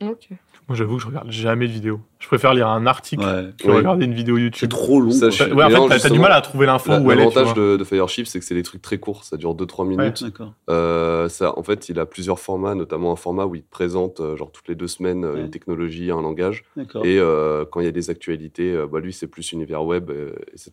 Ok. 0.00 0.28
Moi, 0.68 0.76
j'avoue 0.76 0.96
que 0.96 1.02
je 1.02 1.06
regarde 1.06 1.30
jamais 1.30 1.66
de 1.66 1.72
vidéo. 1.72 2.00
Je 2.18 2.26
préfère 2.26 2.52
lire 2.52 2.68
un 2.68 2.86
article 2.86 3.54
que 3.56 3.70
regarder 3.70 4.04
une 4.04 4.12
vidéo 4.12 4.36
YouTube. 4.36 4.58
C'est 4.60 4.68
trop 4.68 5.00
long. 5.00 5.10
Ça, 5.10 5.28
ouais, 5.28 5.64
en 5.64 5.88
fait, 5.88 5.98
t'as 5.98 6.10
du 6.10 6.18
mal 6.18 6.32
à 6.32 6.42
trouver 6.42 6.66
l'info 6.66 6.92
où 6.92 7.10
elle 7.10 7.20
est. 7.20 7.24
L'avantage 7.24 7.54
de, 7.54 7.78
de, 7.78 7.84
Fireship, 7.84 8.26
c'est 8.26 8.38
que 8.38 8.44
c'est 8.44 8.54
des 8.54 8.62
trucs 8.62 8.82
très 8.82 8.98
courts. 8.98 9.24
Ça 9.24 9.38
dure 9.38 9.54
2-3 9.54 9.88
minutes. 9.88 10.24
Euh, 10.68 11.30
ça, 11.30 11.58
en 11.58 11.62
fait, 11.62 11.88
il 11.88 11.98
a 11.98 12.04
plusieurs 12.04 12.38
formats, 12.38 12.74
notamment 12.74 13.12
un 13.12 13.16
format 13.16 13.46
où 13.46 13.54
il 13.54 13.62
te 13.62 13.70
présente, 13.70 14.20
euh, 14.20 14.36
genre 14.36 14.52
toutes 14.52 14.68
les 14.68 14.74
deux 14.74 14.88
semaines, 14.88 15.24
euh, 15.24 15.40
une 15.40 15.50
technologie, 15.50 16.10
un 16.10 16.20
langage. 16.20 16.64
Et 17.02 17.18
euh, 17.18 17.64
quand 17.64 17.80
il 17.80 17.84
y 17.84 17.88
a 17.88 17.92
des 17.92 18.10
actualités, 18.10 18.74
euh, 18.74 18.86
bah, 18.86 19.00
lui, 19.00 19.14
c'est 19.14 19.26
plus 19.26 19.52
univers 19.52 19.84
web, 19.84 20.10
etc. 20.52 20.70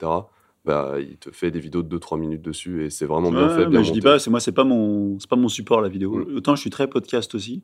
Bah, 0.65 0.95
il 0.99 1.15
te 1.17 1.31
fait 1.31 1.51
des 1.51 1.59
vidéos 1.59 1.83
de 1.83 1.97
2-3 1.97 2.19
minutes 2.19 2.41
dessus 2.41 2.83
et 2.83 2.89
c'est 2.89 3.05
vraiment 3.05 3.31
bien 3.31 3.49
fait. 3.49 3.65
Bien 3.67 3.81
je 3.81 3.93
dis 3.93 4.01
pas, 4.01 4.19
c'est 4.19 4.29
moi, 4.29 4.41
c'est 4.41 4.51
pas 4.51 4.63
mon, 4.65 5.17
c'est 5.19 5.29
pas 5.29 5.35
mon 5.35 5.47
support 5.47 5.79
la 5.79 5.89
vidéo. 5.89 6.17
Mm. 6.17 6.37
Autant 6.37 6.55
je 6.55 6.61
suis 6.61 6.71
très 6.71 6.87
podcast 6.87 7.33
aussi 7.35 7.63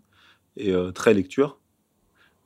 et 0.58 0.74
très 0.94 1.14
lecture. 1.14 1.58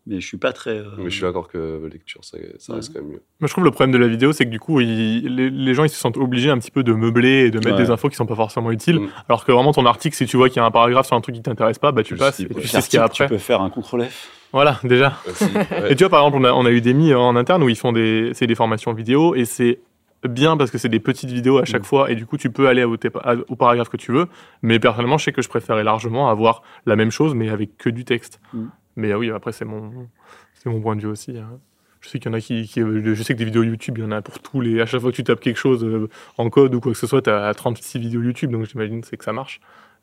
mais 0.08 0.22
je 0.22 0.28
suis 0.28 0.38
pas 0.38 0.54
très. 0.54 0.78
euh, 0.78 0.84
Mais 1.00 1.06
je 1.10 1.16
suis 1.16 1.24
d'accord 1.24 1.48
que 1.48 1.90
lecture, 1.92 2.24
ça, 2.24 2.38
ça 2.60 2.74
Ouais. 2.74 2.78
reste 2.78 2.94
quand 2.94 3.00
même 3.02 3.10
mieux. 3.14 3.22
Moi, 3.40 3.48
je 3.48 3.54
trouve 3.54 3.64
le 3.64 3.72
problème 3.72 3.92
de 3.92 3.98
la 3.98 4.08
vidéo, 4.08 4.34
c'est 4.34 4.46
que 4.46 4.52
du 4.52 4.60
coup, 4.60 4.80
il- 4.80 5.36
les, 5.36 5.50
les 5.50 5.74
gens 5.74 5.84
ils 5.84 5.90
se 5.90 5.98
sentent 5.98 6.18
obligés 6.18 6.52
un 6.52 6.60
petit 6.60 6.70
peu 6.70 6.84
de 6.84 6.94
meubler 6.94 7.46
et 7.48 7.50
de 7.52 7.58
mettre 7.58 7.72
Ouais. 7.78 7.84
des 7.86 7.90
infos 7.90 8.10
qui 8.10 8.16
sont 8.16 8.28
pas 8.28 8.36
forcément 8.36 8.72
utiles. 8.72 9.00
Mm. 9.00 9.10
Alors 9.30 9.44
que 9.46 9.52
vraiment, 9.52 9.72
ton 9.74 9.86
article, 9.88 10.16
si 10.16 10.28
tu 10.28 10.38
vois 10.38 10.50
qu'il 10.50 10.58
y 10.58 10.60
a 10.60 10.66
un 10.66 10.70
paragraphe 10.70 11.08
sur 11.08 11.16
un 11.16 11.22
truc 11.22 11.34
qui 11.34 11.42
t'intéresse 11.42 11.80
pas, 11.80 11.92
bah 11.92 12.04
tu 12.04 12.14
le 12.14 12.20
passes 12.20 12.40
et 12.40 12.44
ouais. 12.48 12.62
tu 12.62 12.68
sais 12.68 12.82
ce 12.82 12.90
qu'il 12.90 12.98
y 12.98 13.00
a 13.02 13.06
après. 13.06 13.26
Tu 13.26 13.30
peux 13.30 13.38
faire 13.40 13.62
un 13.62 13.72
contrôle 13.72 14.04
F. 14.06 14.30
Voilà, 14.54 14.80
déjà. 14.84 15.18
Aussi, 15.28 15.46
ouais. 15.46 15.92
Et 15.92 15.96
tu 15.96 16.04
vois, 16.04 16.10
par 16.12 16.20
exemple, 16.24 16.38
on 16.40 16.44
a, 16.46 16.54
on 16.54 16.66
a 16.68 16.72
eu 16.72 16.82
des 16.82 16.94
mis 16.94 17.12
en 17.16 17.36
interne 17.36 17.64
où 17.64 17.70
ils 17.70 17.76
font 17.76 17.92
des, 17.92 18.30
c'est 18.36 18.46
des 18.48 18.54
formations 18.56 18.94
vidéo 18.94 19.34
et 19.34 19.46
c'est 19.46 19.80
bien 20.28 20.58
parce 20.58 20.72
que 20.72 20.78
c'est 20.78 20.90
des 20.90 21.00
petites 21.00 21.30
vidéos 21.30 21.58
à 21.60 21.66
chaque 21.66 21.82
Mm. 21.82 21.86
fois 21.86 22.12
et 22.12 22.16
du 22.16 22.26
coup, 22.26 22.38
tu 22.38 22.50
peux 22.52 22.68
aller 22.68 22.84
au, 22.84 22.96
au 22.96 23.56
paragraphe 23.56 23.90
que 23.90 23.98
tu 23.98 24.12
veux. 24.12 24.28
Mais 24.62 24.80
personnellement, 24.80 25.18
je 25.18 25.26
sais 25.26 25.32
que 25.34 25.42
je 25.42 25.50
préférais 25.50 25.84
largement 25.84 26.30
avoir 26.30 26.64
la 26.86 26.96
même 26.96 27.12
chose 27.12 27.34
mais 27.36 27.50
avec 27.50 27.78
que 27.78 27.90
du 27.90 28.06
texte. 28.06 28.40
Mm. 28.54 28.66
Mais 28.98 29.12
ah 29.12 29.18
oui, 29.18 29.30
après, 29.32 29.52
c'est 29.52 29.66
mon, 29.66 30.08
c'est 30.54 30.70
mon 30.70 30.82
point 30.82 30.96
de 30.96 31.02
vue 31.02 31.08
aussi. 31.08 31.38
hein. 31.38 31.60
Je 32.02 32.10
sais 32.10 32.20
qu'il 32.20 32.30
y 32.32 32.34
en 32.34 32.38
a 32.38 32.40
qui, 32.40 32.68
qui- 32.68 32.82
je 32.82 33.24
sais 33.24 33.34
que 33.34 33.40
des 33.40 33.46
vidéos 33.46 33.64
YouTube, 33.64 33.98
il 33.98 34.04
y 34.04 34.08
en 34.08 34.12
a 34.12 34.22
pour 34.22 34.40
tous 34.40 34.62
les. 34.62 34.80
À 34.80 34.86
chaque 34.86 35.02
fois 35.02 35.10
que 35.10 35.16
tu 35.16 35.24
tapes 35.24 35.40
quelque 35.40 35.58
chose 35.58 35.84
euh, 35.84 36.08
en 36.38 36.50
code 36.52 36.76
ou 36.76 36.80
quoi 36.80 36.92
que 36.92 36.98
ce 37.00 37.08
soit, 37.08 37.24
tu 37.24 37.32
as 37.32 37.52
36 37.56 37.98
vidéos 37.98 38.22
YouTube, 38.22 38.52
donc 38.52 38.66
j'imagine 38.66 39.02
que 39.02 39.08
c'est 39.08 39.18
que 39.18 39.24
ça 39.26 39.34
marche. 39.34 39.60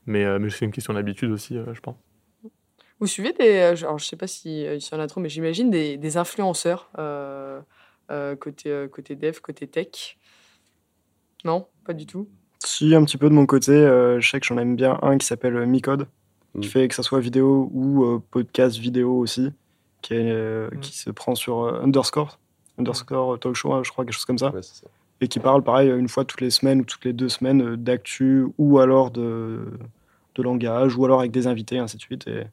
Mais, 0.07 0.25
euh, 0.25 0.41
mais 0.41 0.51
c'est 0.51 0.65
une 0.65 0.73
question 0.73 0.95
d'habitude 0.95 1.31
aussi, 1.31 1.57
euh, 1.57 1.73
je 1.75 1.81
pense. 1.81 1.95
Vous 2.99 3.07
suivez 3.07 3.33
des. 3.33 3.51
euh, 3.59 3.77
Alors, 3.83 3.99
je 4.01 4.05
sais 4.05 4.17
pas 4.17 4.27
si, 4.27 4.67
euh, 4.67 4.79
s'il 4.81 4.97
y 4.97 5.01
en 5.01 5.03
a 5.03 5.07
trop, 5.07 5.21
mais 5.21 5.29
j'imagine 5.29 5.71
des, 5.71 5.97
des 5.97 6.17
influenceurs 6.17 6.91
euh, 6.99 7.61
euh, 7.61 7.61
côté, 8.39 8.71
euh, 8.71 8.89
côté 8.89 9.17
dev, 9.17 9.39
côté 9.41 9.67
tech. 9.67 10.19
Non, 11.45 11.67
pas 11.85 11.93
du 11.93 12.07
tout. 12.07 12.29
Si, 12.65 12.95
un 12.95 13.05
petit 13.05 13.17
peu 13.17 13.29
de 13.29 13.35
mon 13.35 13.47
côté, 13.47 13.73
euh, 13.73 14.21
je 14.21 14.31
sais 14.31 14.39
que 14.41 14.47
j'en 14.47 14.59
aime 14.59 14.77
bien 14.77 14.99
un 15.03 15.19
qui 15.19 15.27
s'appelle 15.27 15.57
euh, 15.57 15.67
Micode, 15.67 16.07
qui 16.61 16.69
Mm. 16.69 16.71
fait 16.71 16.89
que 16.89 16.95
ça 16.95 17.03
soit 17.03 17.19
vidéo 17.21 17.69
ou 17.73 18.05
euh, 18.05 18.23
podcast 18.31 18.77
vidéo 18.77 19.19
aussi, 19.19 19.51
qui, 20.03 20.15
est, 20.15 20.31
euh, 20.31 20.69
Mm. 20.73 20.79
qui 20.81 20.97
se 20.97 21.11
prend 21.11 21.35
sur 21.35 21.63
euh, 21.65 21.81
Underscore, 21.83 22.39
Underscore 22.79 23.39
Talk 23.41 23.55
Show, 23.57 23.73
hein, 23.73 23.83
je 23.85 23.91
crois, 23.91 24.05
quelque 24.05 24.15
chose 24.15 24.25
comme 24.25 24.39
ça, 24.39 24.51
Ouais, 24.53 24.63
c'est 24.63 24.85
ça. 24.85 24.87
et 25.21 25.29
qui 25.29 25.41
parle, 25.41 25.63
pareil, 25.65 25.89
une 25.91 26.09
fois 26.09 26.25
toutes 26.25 26.41
les 26.41 26.51
semaines 26.51 26.83
ou 26.83 26.85
toutes 26.85 27.05
les 27.05 27.13
deux 27.13 27.29
semaines 27.29 27.63
euh, 27.63 27.77
d'actu 27.77 28.47
ou 28.59 28.79
alors 28.79 29.11
de, 29.11 29.67
de 30.37 30.43
langage 30.43 30.97
ou 30.97 31.05
alors 31.05 31.19
avec 31.21 31.33
des 31.33 31.47
invités, 31.49 31.79
ainsi 31.79 31.97
de 31.97 32.03
suite. 32.03 32.27
Et, 32.29 32.45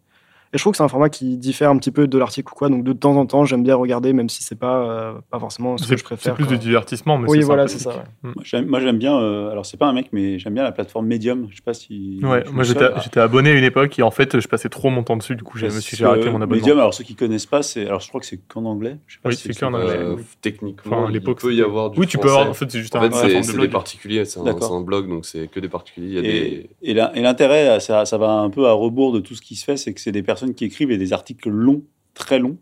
et 0.53 0.57
je 0.57 0.63
trouve 0.63 0.71
que 0.71 0.77
c'est 0.77 0.83
un 0.83 0.87
format 0.87 1.09
qui 1.09 1.37
diffère 1.37 1.69
un 1.69 1.77
petit 1.77 1.91
peu 1.91 2.07
de 2.07 2.17
l'article 2.17 2.51
ou 2.51 2.55
quoi, 2.55 2.69
donc 2.69 2.83
de 2.83 2.93
temps 2.93 3.15
en 3.15 3.25
temps, 3.25 3.45
j'aime 3.45 3.63
bien 3.63 3.75
regarder, 3.75 4.13
même 4.13 4.29
si 4.29 4.41
c'est 4.43 4.57
pas, 4.57 4.77
euh, 4.83 5.13
pas 5.29 5.39
forcément 5.39 5.77
ce 5.77 5.87
que 5.87 5.95
je 5.97 6.03
préfère. 6.03 6.33
c'est 6.33 6.35
plus 6.35 6.45
quoi. 6.45 6.53
du 6.55 6.59
divertissement, 6.59 7.17
mais 7.17 7.29
Oui, 7.29 7.39
c'est 7.39 7.45
voilà, 7.45 7.67
c'est 7.67 7.79
ça. 7.79 7.89
ouais. 7.91 7.95
Moi, 8.23 8.33
j'aime- 8.43 8.65
Moi, 8.65 8.79
j'aime 8.79 8.97
bien. 8.97 9.17
euh, 9.19 9.51
alors, 9.51 9.65
c'est 9.65 9.77
pas 9.77 9.87
un 9.87 9.93
mec, 9.93 10.07
mais 10.11 10.39
j'aime 10.39 10.53
bien 10.55 10.63
la 10.63 10.71
plateforme 10.71 11.05
Medium. 11.07 11.47
Je 11.49 11.55
sais 11.57 11.61
pas 11.63 11.73
si. 11.73 12.19
Ouais, 12.23 12.43
moi 12.51 12.63
j'étais 12.63 13.19
abonné 13.19 13.51
à 13.51 13.53
une 13.53 13.63
époque 13.63 13.97
et 13.99 14.01
en 14.03 14.11
fait 14.11 14.39
je 14.39 14.47
passais 14.47 14.69
trop 14.69 14.89
mon 14.89 15.03
temps 15.03 15.17
dessus, 15.17 15.35
du 15.35 15.43
coup 15.43 15.57
j'ai- 15.57 15.69
je 15.69 15.75
me 15.75 15.79
suis 15.81 16.03
arrêté 16.03 16.29
mon 16.29 16.41
abonnement. 16.41 16.55
Medium, 16.55 16.79
alors 16.79 16.93
ceux 16.93 17.03
qui 17.03 17.15
connaissent 17.15 17.45
pas, 17.45 17.61
c'est. 17.61 17.85
Alors, 17.87 17.99
je 17.99 18.07
crois 18.09 18.19
que 18.19 18.25
c'est 18.27 18.39
qu'en 18.47 18.65
anglais. 18.65 18.97
Je 19.07 19.15
sais 19.15 19.19
pas 19.21 19.29
Oui, 19.29 19.35
si 19.35 19.53
c'est 19.53 19.59
qu'en 19.59 19.73
anglais. 19.73 19.97
Euh, 19.97 20.15
oui. 20.17 20.23
Techniquement, 20.41 20.97
Enfin, 20.97 21.05
à 21.05 21.09
il 21.09 21.13
l'époque, 21.13 21.41
peut 21.41 21.53
y 21.53 21.61
avoir 21.61 21.89
du 21.91 21.99
Oui, 21.99 22.07
tu 22.07 22.17
peux 22.17 22.27
avoir, 22.29 22.49
en 22.49 22.53
fait 22.53 22.69
c'est 22.71 22.79
juste 22.79 22.95
un, 22.95 23.11
c'est 23.11 23.41
des 23.41 23.53
blog. 23.53 23.69
particuliers, 23.71 24.25
c'est 24.25 24.39
un, 24.39 24.81
blog, 24.81 25.07
donc 25.09 25.25
c'est 25.25 25.47
que 25.47 25.59
des 25.59 25.69
particuliers. 25.69 26.69
Et, 26.81 26.93
l'intérêt, 27.21 27.79
ça, 27.79 28.05
ça 28.05 28.17
va 28.17 28.31
un 28.31 28.49
peu 28.49 28.65
à 28.67 28.71
rebours 28.71 29.11
de 29.13 29.19
tout 29.19 29.35
ce 29.35 29.41
qui 29.41 29.55
se 29.55 29.63
fait, 29.65 29.77
c'est 29.77 29.93
que 29.93 29.99
c'est 30.01 30.11
des 30.11 30.23
personnes 30.23 30.38
qui 30.55 30.65
écrivent 30.65 30.91
et 30.91 30.98
des 30.98 31.13
articles 31.13 31.50
longs, 31.50 31.84
très 32.13 32.39
longs. 32.39 32.58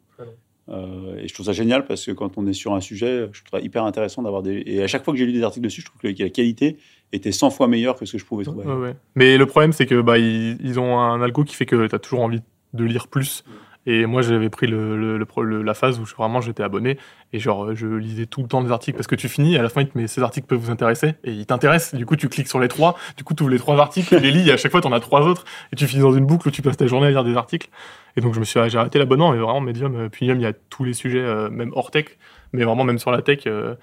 Euh, 0.70 1.16
et 1.18 1.28
je 1.30 1.34
trouve 1.34 1.46
ça 1.46 1.54
génial 1.54 1.86
parce 1.86 2.06
que 2.06 2.12
quand 2.12 2.38
on 2.38 2.46
est 2.46 2.54
sur 2.54 2.74
un 2.74 2.82
sujet, 2.82 3.30
je 3.32 3.42
trouve 3.42 3.60
ça 3.60 3.66
hyper 3.66 3.86
intéressant 3.86 4.22
d'avoir 4.22 4.44
des. 4.44 4.64
Et 4.66 4.84
à 4.84 4.88
chaque 4.88 5.06
fois 5.06 5.14
que 5.14 5.18
j'ai 5.18 5.26
lu 5.26 5.32
des 5.32 5.44
articles 5.44 5.64
dessus, 5.64 5.80
je 5.80 5.86
trouve 5.86 6.02
que 6.02 6.08
la 6.08 6.30
qualité 6.30 6.78
était 7.14 7.32
100 7.32 7.52
fois 7.52 7.70
meilleure 7.70 7.96
que 7.96 8.06
ce 8.06 8.14
que 8.14 8.18
je 8.18 8.26
pouvais 8.26 8.44
trouver. 8.44 8.66
Ouais, 8.66 8.74
ouais. 8.74 8.96
Mais 9.16 9.38
le 9.38 9.46
problème 9.46 9.72
c'est 9.72 9.86
que 9.86 10.02
bah, 10.02 10.18
ils, 10.18 10.58
ils 10.62 10.78
ont 10.78 11.00
un 11.00 11.22
algo 11.22 11.46
qui 11.46 11.56
fait 11.56 11.66
que 11.66 11.88
tu 11.88 11.96
as 11.96 12.00
toujours 12.00 12.20
envie 12.20 12.42
de 12.74 12.84
lire 12.84 13.08
plus. 13.08 13.46
Et 13.90 14.06
moi 14.06 14.22
j'avais 14.22 14.50
pris 14.50 14.68
la 14.68 15.74
phase 15.74 15.98
où 16.00 16.04
vraiment 16.04 16.42
j'étais 16.42 16.62
abonné. 16.62 17.00
Et 17.32 17.40
genre 17.40 17.74
je 17.74 17.88
lisais 17.88 18.26
tout 18.26 18.42
le 18.42 18.48
temps 18.50 18.62
des 18.62 18.72
articles. 18.72 18.98
Parce 18.98 19.08
que 19.08 19.16
tu 19.16 19.30
finis 19.30 19.58
à 19.58 19.64
la 19.64 19.70
fin 19.70 19.82
il 19.82 19.88
te 19.88 20.08
ces 20.08 20.22
articles 20.22 20.46
peuvent 20.46 20.60
vous 20.60 20.72
intéresser. 20.72 21.16
Et 21.24 21.32
ils 21.32 21.46
t'intéressent. 21.46 21.96
Du 21.96 22.06
coup 22.06 22.18
tu 22.18 22.28
cliques 22.28 22.50
sur 22.50 22.60
les 22.60 22.68
trois. 22.68 22.98
Du 23.16 23.24
coup 23.24 23.34
tu 23.34 23.44
ouvres 23.44 23.52
les 23.52 23.58
trois 23.58 23.80
articles. 23.80 24.10
Tu 24.10 24.22
les 24.22 24.32
lis. 24.32 24.50
Et 24.50 24.52
à 24.52 24.58
chaque 24.58 24.74
fois 24.74 24.82
tu 24.82 24.88
en 24.88 24.92
as 24.92 25.00
trois 25.00 25.22
autres. 25.22 25.46
Et 25.72 25.78
tu 25.78 25.88
finis 25.88 26.02
dans 26.02 26.12
une 26.12 26.26
boucle 26.26 26.50
où 26.50 26.52
tu 26.52 26.62
passes 26.62 26.76
ta 26.76 26.86
journée 26.86 27.08
à 27.08 27.12
lire 27.12 27.24
des 27.24 27.38
articles. 27.38 27.70
Et 28.18 28.22
donc 28.22 28.34
je 28.34 28.42
me 28.42 28.46
suis 28.46 28.60
j'ai 28.68 28.78
arrêté 28.78 29.00
l'abonnement 29.00 29.32
mais 29.32 29.38
vraiment 29.38 29.62
Medium 29.62 29.96
euh, 29.96 30.10
puis 30.10 30.26
Medium 30.26 30.42
il 30.42 30.44
y 30.44 30.48
a 30.48 30.54
tous 30.54 30.84
les 30.84 30.94
sujets 30.94 31.22
euh, 31.22 31.50
même 31.50 31.72
hors 31.74 31.90
tech. 31.90 32.18
Mais 32.52 32.66
vraiment 32.66 32.84
même 32.84 33.00
sur 33.00 33.12
la 33.12 33.22
tech 33.22 33.48
euh, 33.48 33.76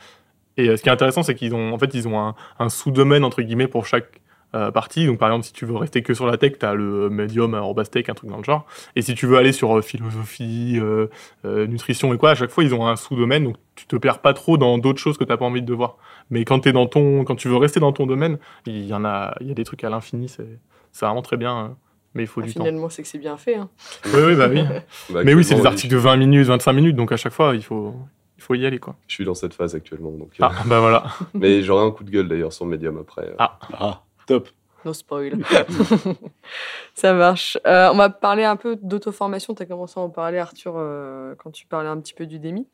et 0.58 0.68
euh, 0.68 0.76
ce 0.76 0.82
qui 0.82 0.90
est 0.90 0.92
intéressant 0.92 1.22
c'est 1.22 1.34
qu'ils 1.34 1.54
ont 1.54 1.72
en 1.72 1.78
fait 1.78 1.94
ils 1.94 2.06
ont 2.06 2.34
un 2.58 2.68
sous-domaine 2.68 3.24
entre 3.24 3.40
guillemets 3.40 3.68
pour 3.68 3.86
chaque 3.86 4.20
euh, 4.54 4.70
partie. 4.70 5.06
Donc, 5.06 5.18
par 5.18 5.28
exemple, 5.28 5.44
si 5.44 5.52
tu 5.52 5.66
veux 5.66 5.76
rester 5.76 6.02
que 6.02 6.14
sur 6.14 6.26
la 6.26 6.36
tech, 6.38 6.52
tu 6.58 6.64
as 6.66 6.74
le 6.74 7.10
Medium, 7.10 7.54
arobase 7.54 7.90
tech, 7.90 8.08
un 8.08 8.14
truc 8.14 8.30
dans 8.30 8.36
le 8.38 8.44
genre. 8.44 8.66
Et 8.96 9.02
si 9.02 9.14
tu 9.14 9.26
veux 9.26 9.36
aller 9.36 9.52
sur 9.52 9.76
euh, 9.76 9.82
philosophie, 9.82 10.78
euh, 10.80 11.08
euh, 11.44 11.66
nutrition 11.66 12.14
et 12.14 12.18
quoi, 12.18 12.30
à 12.30 12.34
chaque 12.34 12.50
fois, 12.50 12.64
ils 12.64 12.74
ont 12.74 12.86
un 12.86 12.96
sous-domaine. 12.96 13.44
Donc, 13.44 13.56
tu 13.74 13.86
te 13.86 13.96
perds 13.96 14.20
pas 14.20 14.32
trop 14.32 14.56
dans 14.56 14.78
d'autres 14.78 15.00
choses 15.00 15.18
que 15.18 15.24
tu 15.24 15.36
pas 15.36 15.44
envie 15.44 15.62
de 15.62 15.74
voir. 15.74 15.96
Mais 16.30 16.44
quand, 16.44 16.66
es 16.66 16.72
dans 16.72 16.86
ton, 16.86 17.24
quand 17.24 17.34
tu 17.36 17.48
veux 17.48 17.56
rester 17.56 17.80
dans 17.80 17.92
ton 17.92 18.06
domaine, 18.06 18.38
il 18.66 18.86
y 18.86 18.94
en 18.94 19.04
a, 19.04 19.34
il 19.40 19.48
y 19.48 19.50
a 19.50 19.54
des 19.54 19.64
trucs 19.64 19.82
à 19.84 19.90
l'infini. 19.90 20.28
C'est 20.28 20.46
c'est 20.92 21.04
vraiment 21.06 21.22
très 21.22 21.36
bien. 21.36 21.52
hein. 21.56 21.76
Mais 22.14 22.22
il 22.22 22.26
faut 22.28 22.40
Ah, 22.40 22.46
du 22.46 22.54
temps. 22.54 22.60
finalement, 22.62 22.88
c'est 22.88 23.02
que 23.02 23.08
c'est 23.08 23.18
bien 23.18 23.36
fait. 23.36 23.56
hein. 23.56 23.68
Oui, 24.06 24.20
oui, 24.26 24.36
bah 24.36 24.46
oui. 24.48 24.62
Bah, 25.10 25.22
Mais 25.24 25.34
oui, 25.34 25.42
c'est 25.42 25.56
des 25.56 25.66
articles 25.66 25.92
de 25.92 25.98
20 25.98 26.16
minutes, 26.16 26.46
25 26.46 26.72
minutes. 26.72 26.94
Donc, 26.94 27.10
à 27.10 27.16
chaque 27.16 27.32
fois, 27.32 27.56
il 27.56 27.62
faut, 27.64 27.92
il 28.38 28.42
faut 28.44 28.54
y 28.54 28.64
aller, 28.64 28.78
quoi. 28.78 28.94
Je 29.08 29.14
suis 29.14 29.24
dans 29.24 29.34
cette 29.34 29.52
phase 29.54 29.74
actuellement. 29.74 30.12
Donc, 30.12 30.30
euh, 30.40 30.44
Ah, 30.46 30.52
bah 30.66 30.78
voilà. 30.78 31.02
Mais 31.34 31.62
j'aurai 31.62 31.84
un 31.84 31.90
coup 31.90 32.04
de 32.04 32.10
gueule 32.12 32.28
d'ailleurs 32.28 32.52
sur 32.52 32.66
Medium 32.66 32.96
après. 32.98 33.22
euh. 33.26 33.34
Ah. 33.38 33.58
Ah, 33.72 34.02
top. 34.26 34.48
No 34.84 34.92
spoil. 34.92 35.38
Ça 36.94 37.14
marche. 37.14 37.58
Euh, 37.66 37.90
on 37.92 37.96
va 37.96 38.10
parler 38.10 38.44
un 38.44 38.56
peu 38.56 38.76
d'auto-formation. 38.76 39.54
Tu 39.54 39.62
as 39.62 39.66
commencé 39.66 39.98
à 39.98 40.02
en 40.02 40.10
parler, 40.10 40.38
Arthur, 40.38 40.74
euh, 40.76 41.34
quand 41.36 41.50
tu 41.50 41.66
parlais 41.66 41.88
un 41.88 41.98
petit 42.00 42.14
peu 42.14 42.26
du 42.26 42.38
DEMI. 42.38 42.66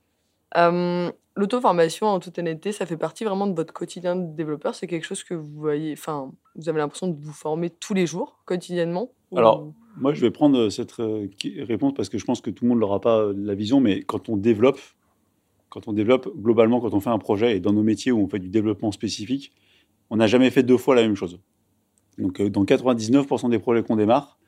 Euh, 0.56 1.10
L'auto-formation, 1.36 2.08
en 2.08 2.18
toute 2.18 2.38
honnêteté, 2.38 2.72
ça 2.72 2.84
fait 2.84 2.96
partie 2.96 3.24
vraiment 3.24 3.46
de 3.46 3.54
votre 3.54 3.72
quotidien 3.72 4.16
de 4.16 4.34
développeur. 4.34 4.74
C'est 4.74 4.88
quelque 4.88 5.06
chose 5.06 5.22
que 5.22 5.32
vous 5.34 5.48
voyez, 5.60 5.92
enfin, 5.92 6.32
vous 6.56 6.68
avez 6.68 6.78
l'impression 6.78 7.06
de 7.06 7.16
vous 7.24 7.32
former 7.32 7.70
tous 7.70 7.94
les 7.94 8.04
jours, 8.06 8.40
quotidiennement 8.44 9.10
ou- 9.30 9.38
Alors, 9.38 9.68
Moi, 9.96 10.12
je 10.12 10.20
vais 10.20 10.32
prendre 10.32 10.68
cette 10.70 10.98
euh, 10.98 11.28
qui- 11.38 11.62
réponse 11.62 11.94
parce 11.94 12.08
que 12.08 12.18
je 12.18 12.24
pense 12.24 12.40
que 12.40 12.50
tout 12.50 12.64
le 12.64 12.70
monde 12.70 12.80
n'aura 12.80 13.00
pas 13.00 13.28
la 13.34 13.54
vision, 13.54 13.80
mais 13.80 14.02
quand 14.02 14.28
on 14.28 14.36
développe, 14.36 14.80
quand 15.68 15.86
on 15.86 15.92
développe, 15.92 16.28
globalement, 16.36 16.80
quand 16.80 16.92
on 16.94 17.00
fait 17.00 17.10
un 17.10 17.18
projet 17.18 17.56
et 17.56 17.60
dans 17.60 17.72
nos 17.72 17.84
métiers 17.84 18.10
où 18.10 18.20
on 18.20 18.28
fait 18.28 18.40
du 18.40 18.48
développement 18.48 18.90
spécifique, 18.90 19.52
on 20.10 20.16
n'a 20.16 20.26
jamais 20.26 20.50
fait 20.50 20.62
deux 20.62 20.76
fois 20.76 20.94
la 20.94 21.02
même 21.02 21.14
chose. 21.16 21.38
Donc, 22.18 22.40
euh, 22.40 22.50
dans 22.50 22.64
99% 22.64 23.48
des 23.48 23.58
projets 23.58 23.82
qu'on 23.82 23.96
démarre, 23.96 24.38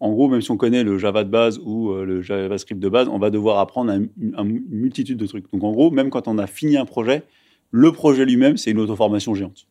en 0.00 0.10
gros, 0.12 0.28
même 0.28 0.42
si 0.42 0.50
on 0.50 0.56
connaît 0.58 0.84
le 0.84 0.98
Java 0.98 1.24
de 1.24 1.30
base 1.30 1.58
ou 1.64 1.90
euh, 1.90 2.04
le 2.04 2.20
JavaScript 2.20 2.78
de 2.80 2.88
base, 2.88 3.08
on 3.08 3.18
va 3.18 3.30
devoir 3.30 3.58
apprendre 3.60 3.90
un- 3.92 4.02
un- 4.36 4.46
une 4.46 4.62
multitude 4.68 5.16
de 5.16 5.26
trucs. 5.26 5.50
Donc, 5.52 5.64
en 5.64 5.72
gros, 5.72 5.90
même 5.90 6.10
quand 6.10 6.28
on 6.28 6.36
a 6.38 6.46
fini 6.46 6.76
un 6.76 6.84
projet, 6.84 7.22
le 7.70 7.92
projet 7.92 8.26
lui-même, 8.26 8.56
c'est 8.58 8.70
une 8.72 8.78
auto-formation 8.80 9.34
géante. 9.34 9.66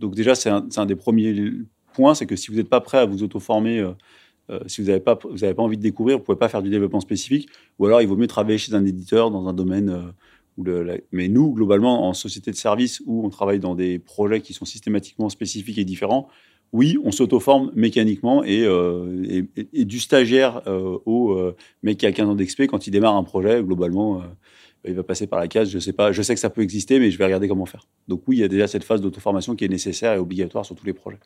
Donc, 0.00 0.14
déjà, 0.16 0.34
c'est 0.34 0.50
un, 0.50 0.86
des 0.86 0.96
premiers 0.96 1.52
points, 1.92 2.14
c'est 2.14 2.26
que 2.26 2.34
si 2.34 2.50
vous 2.50 2.56
n'êtes 2.56 2.68
pas 2.68 2.80
prêt 2.80 2.98
à 2.98 3.04
vous 3.06 3.22
auto-former, 3.22 3.78
euh, 4.50 4.58
si 4.66 4.80
vous 4.82 4.88
n'avez 4.88 5.00
pas, 5.00 5.14
pas 5.16 5.62
envie 5.62 5.76
de 5.76 5.82
découvrir, 5.82 6.16
vous 6.16 6.22
ne 6.22 6.26
pouvez 6.26 6.38
pas 6.38 6.48
faire 6.48 6.62
du 6.62 6.68
développement 6.70 7.00
spécifique, 7.00 7.48
ou 7.78 7.86
alors 7.86 8.02
il 8.02 8.08
vaut 8.08 8.16
mieux 8.16 8.26
travailler 8.26 8.58
chez 8.58 8.74
un 8.74 8.84
éditeur 8.84 9.30
dans 9.30 9.46
un 9.46 9.52
domaine 9.52 10.12
le, 10.62 10.82
la- 10.82 10.96
mais 11.12 11.28
nous, 11.28 11.52
globalement, 11.52 12.08
en 12.08 12.14
société 12.14 12.50
de 12.50 12.56
service 12.56 13.02
où 13.06 13.24
on 13.24 13.30
travaille 13.30 13.58
dans 13.60 13.74
des 13.74 13.98
projets 13.98 14.40
qui 14.40 14.52
sont 14.52 14.64
systématiquement 14.64 15.28
spécifiques 15.28 15.78
et 15.78 15.84
différents, 15.84 16.28
oui, 16.72 16.98
on 17.04 17.12
s'auto-forme 17.12 17.70
mécaniquement 17.74 18.42
et, 18.42 18.62
euh, 18.64 19.22
et, 19.28 19.44
et- 19.60 19.68
et 19.72 19.84
du 19.84 20.00
stagiaire 20.00 20.62
euh, 20.66 20.98
au 21.06 21.32
euh, 21.32 21.54
mec 21.82 21.98
qui 21.98 22.06
a 22.06 22.12
15 22.12 22.28
ans 22.28 22.34
d'expé, 22.34 22.66
quand 22.66 22.86
il 22.86 22.90
démarre 22.90 23.14
un 23.16 23.22
projet, 23.24 23.62
globalement, 23.62 24.22
il 24.86 24.94
va 24.94 25.02
passer 25.02 25.26
par 25.26 25.38
la 25.40 25.48
case, 25.48 25.70
je 25.70 25.78
sais 25.78 25.92
pas, 25.92 26.12
je 26.12 26.20
sais 26.20 26.34
que 26.34 26.40
ça 26.40 26.50
peut 26.50 26.62
exister, 26.62 26.98
mais 26.98 27.10
je 27.10 27.16
vais 27.18 27.24
regarder 27.24 27.48
comment 27.48 27.64
faire. 27.66 27.86
Donc 28.08 28.22
oui, 28.26 28.36
il 28.36 28.40
y 28.40 28.44
a 28.44 28.48
déjà 28.48 28.66
cette 28.66 28.84
phase 28.84 29.00
d'auto-formation 29.00 29.54
qui 29.56 29.64
est 29.64 29.68
nécessaire 29.68 30.12
et 30.14 30.18
obligatoire 30.18 30.66
sur 30.66 30.74
tous 30.74 30.84
les 30.86 30.92
projets. 30.92 31.18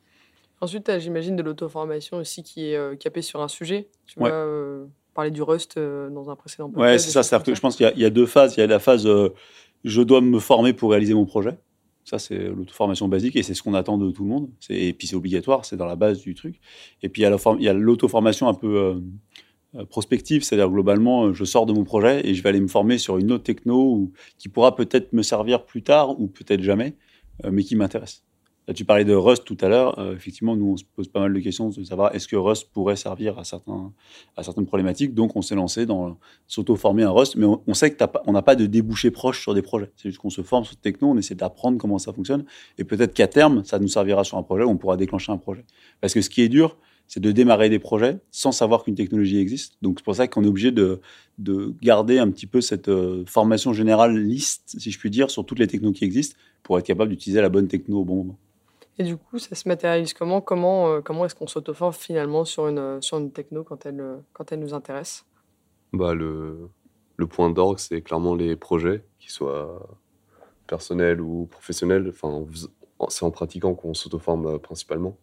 Ensuite, 0.60 0.90
j'imagine, 0.98 1.34
de 1.36 1.42
l'auto-formation 1.42 2.18
aussi 2.18 2.42
qui 2.42 2.66
est 2.72 2.98
capée 3.00 3.22
sur 3.22 3.40
un 3.40 3.48
sujet. 3.48 3.88
Tu 4.06 4.18
Ouais. 4.20 4.28
vois, 4.30 4.86
parler 5.18 5.30
du 5.32 5.42
Rust 5.42 5.76
euh, 5.78 6.08
dans 6.10 6.30
un 6.30 6.36
précédent 6.36 6.68
podcast. 6.70 6.80
Ouais, 6.92 6.98
c'est 6.98 7.10
ça. 7.10 7.22
C'est-à-dire 7.22 7.44
comme 7.44 7.52
que 7.52 7.56
je 7.56 7.60
pense 7.60 7.76
qu'il 7.76 7.84
y 7.84 7.88
a- 7.88 7.92
il 7.94 8.00
y, 8.00 8.04
a 8.04 8.10
deux 8.10 8.26
phases. 8.26 8.56
Il 8.56 8.60
y 8.60 8.62
a 8.62 8.66
la 8.68 8.78
phase 8.78 9.04
euh, 9.06 9.30
je 9.84 10.00
dois 10.02 10.20
me 10.20 10.38
former 10.38 10.72
pour 10.72 10.90
réaliser 10.90 11.14
mon 11.14 11.24
projet. 11.26 11.58
Ça, 12.04 12.18
c'est 12.18 12.38
l'auto-formation 12.48 13.06
basique 13.08 13.34
et 13.36 13.42
c'est 13.42 13.52
ce 13.54 13.62
qu'on 13.62 13.74
attend 13.74 13.98
de 13.98 14.10
tout 14.10 14.22
le 14.22 14.28
monde. 14.30 14.48
C'est- 14.60 14.74
Et 14.74 14.92
puis, 14.92 15.06
c'est 15.08 15.16
obligatoire, 15.16 15.64
c'est 15.64 15.76
dans 15.76 15.86
la 15.86 15.96
base 15.96 16.20
du 16.20 16.34
truc. 16.34 16.60
Et 17.02 17.08
puis, 17.08 17.22
il 17.22 17.62
y 17.64 17.68
a 17.68 17.72
l'auto-formation 17.74 18.48
un 18.48 18.54
peu 18.54 18.76
euh, 18.76 18.94
euh, 19.74 19.84
prospective, 19.84 20.42
c'est-à-dire 20.44 20.70
globalement, 20.70 21.32
je 21.34 21.44
sors 21.44 21.66
de 21.66 21.72
mon 21.72 21.84
projet 21.84 22.26
et 22.26 22.34
je 22.34 22.42
vais 22.42 22.48
aller 22.50 22.60
me 22.60 22.68
former 22.68 22.96
sur 22.96 23.18
une 23.18 23.30
autre 23.32 23.44
techno 23.44 23.76
ou- 23.76 24.12
qui 24.38 24.48
pourra 24.48 24.74
peut-être 24.74 25.12
me 25.12 25.22
servir 25.22 25.64
plus 25.66 25.82
tard 25.82 26.18
ou 26.20 26.28
peut-être 26.28 26.62
jamais, 26.62 26.94
euh, 27.44 27.50
mais 27.52 27.62
qui 27.64 27.76
m'intéresse. 27.76 28.22
Là, 28.68 28.74
tu 28.74 28.84
parlais 28.84 29.06
de 29.06 29.14
Rust 29.14 29.44
tout 29.46 29.56
à 29.62 29.68
l'heure. 29.68 29.98
Euh, 29.98 30.14
effectivement, 30.14 30.54
nous, 30.54 30.72
on 30.72 30.76
se 30.76 30.84
pose 30.84 31.08
pas 31.08 31.20
mal 31.20 31.32
de 31.32 31.40
questions 31.40 31.70
de 31.70 31.84
savoir 31.84 32.14
est-ce 32.14 32.28
que 32.28 32.36
Rust 32.36 32.68
pourrait 32.70 32.96
servir 32.96 33.38
à, 33.38 33.44
certains, 33.44 33.94
à 34.36 34.42
certaines 34.42 34.66
problématiques. 34.66 35.14
Donc, 35.14 35.36
on 35.36 35.42
s'est 35.42 35.54
lancé 35.54 35.86
dans 35.86 36.18
s'auto-former 36.46 37.04
un 37.04 37.10
Rust, 37.10 37.36
mais 37.36 37.46
on, 37.46 37.62
on 37.66 37.72
sait 37.72 37.96
qu'on 37.96 38.32
n'a 38.32 38.42
pas 38.42 38.56
de 38.56 38.66
débouché 38.66 39.10
proche 39.10 39.40
sur 39.40 39.54
des 39.54 39.62
projets. 39.62 39.90
C'est 39.96 40.10
juste 40.10 40.20
qu'on 40.20 40.28
se 40.28 40.42
forme 40.42 40.64
sur 40.64 40.74
cette 40.74 40.82
techno, 40.82 41.08
on 41.08 41.16
essaie 41.16 41.34
d'apprendre 41.34 41.78
comment 41.78 41.98
ça 41.98 42.12
fonctionne, 42.12 42.44
et 42.76 42.84
peut-être 42.84 43.14
qu'à 43.14 43.26
terme, 43.26 43.64
ça 43.64 43.78
nous 43.78 43.88
servira 43.88 44.22
sur 44.22 44.36
un 44.36 44.42
projet 44.42 44.64
on 44.64 44.76
pourra 44.76 44.98
déclencher 44.98 45.32
un 45.32 45.38
projet. 45.38 45.64
Parce 46.02 46.12
que 46.12 46.20
ce 46.20 46.28
qui 46.28 46.42
est 46.42 46.50
dur, 46.50 46.76
c'est 47.06 47.20
de 47.20 47.32
démarrer 47.32 47.70
des 47.70 47.78
projets 47.78 48.18
sans 48.30 48.52
savoir 48.52 48.84
qu'une 48.84 48.94
technologie 48.94 49.38
existe. 49.38 49.78
Donc 49.80 49.98
c'est 49.98 50.04
pour 50.04 50.14
ça 50.14 50.28
qu'on 50.28 50.44
est 50.44 50.48
obligé 50.48 50.72
de, 50.72 51.00
de 51.38 51.74
garder 51.80 52.18
un 52.18 52.30
petit 52.30 52.46
peu 52.46 52.60
cette 52.60 52.88
euh, 52.88 53.24
formation 53.26 53.72
générale 53.72 54.14
liste, 54.18 54.74
si 54.78 54.90
je 54.90 54.98
puis 54.98 55.08
dire, 55.08 55.30
sur 55.30 55.46
toutes 55.46 55.58
les 55.58 55.66
technos 55.66 55.92
qui 55.92 56.04
existent 56.04 56.36
pour 56.62 56.78
être 56.78 56.84
capable 56.84 57.10
d'utiliser 57.10 57.40
la 57.40 57.48
bonne 57.48 57.66
techno 57.66 58.00
au 58.00 58.04
bon 58.04 58.16
moment. 58.16 58.38
Et 58.98 59.04
du 59.04 59.16
coup, 59.16 59.38
ça 59.38 59.54
se 59.54 59.68
matérialise 59.68 60.12
comment 60.12 60.40
Comment, 60.40 60.88
euh, 60.88 61.00
comment 61.00 61.24
est-ce 61.24 61.34
qu'on 61.34 61.46
s'auto-forme 61.46 61.92
finalement 61.92 62.44
sur 62.44 62.68
une, 62.68 62.78
euh, 62.78 63.00
sur 63.00 63.18
une 63.18 63.32
techno 63.32 63.62
quand 63.64 63.86
elle, 63.86 64.22
quand 64.32 64.50
elle 64.50 64.60
nous 64.60 64.74
intéresse? 64.74 65.24
Bah, 65.92 66.14
le, 66.14 66.68
le 67.16 67.26
point 67.26 67.50
d'orgue, 67.50 67.78
c'est 67.78 68.02
clairement 68.02 68.34
les 68.34 68.56
projets, 68.56 69.04
qu'ils 69.18 69.30
soient 69.30 69.88
personnels 70.66 71.20
ou 71.20 71.46
professionnels. 71.46 72.08
Enfin, 72.10 72.44
c'est 73.08 73.24
en 73.24 73.30
pratiquant 73.30 73.74
qu'on 73.74 73.94
s'auto-forme 73.94 74.58
principalement. 74.58 75.16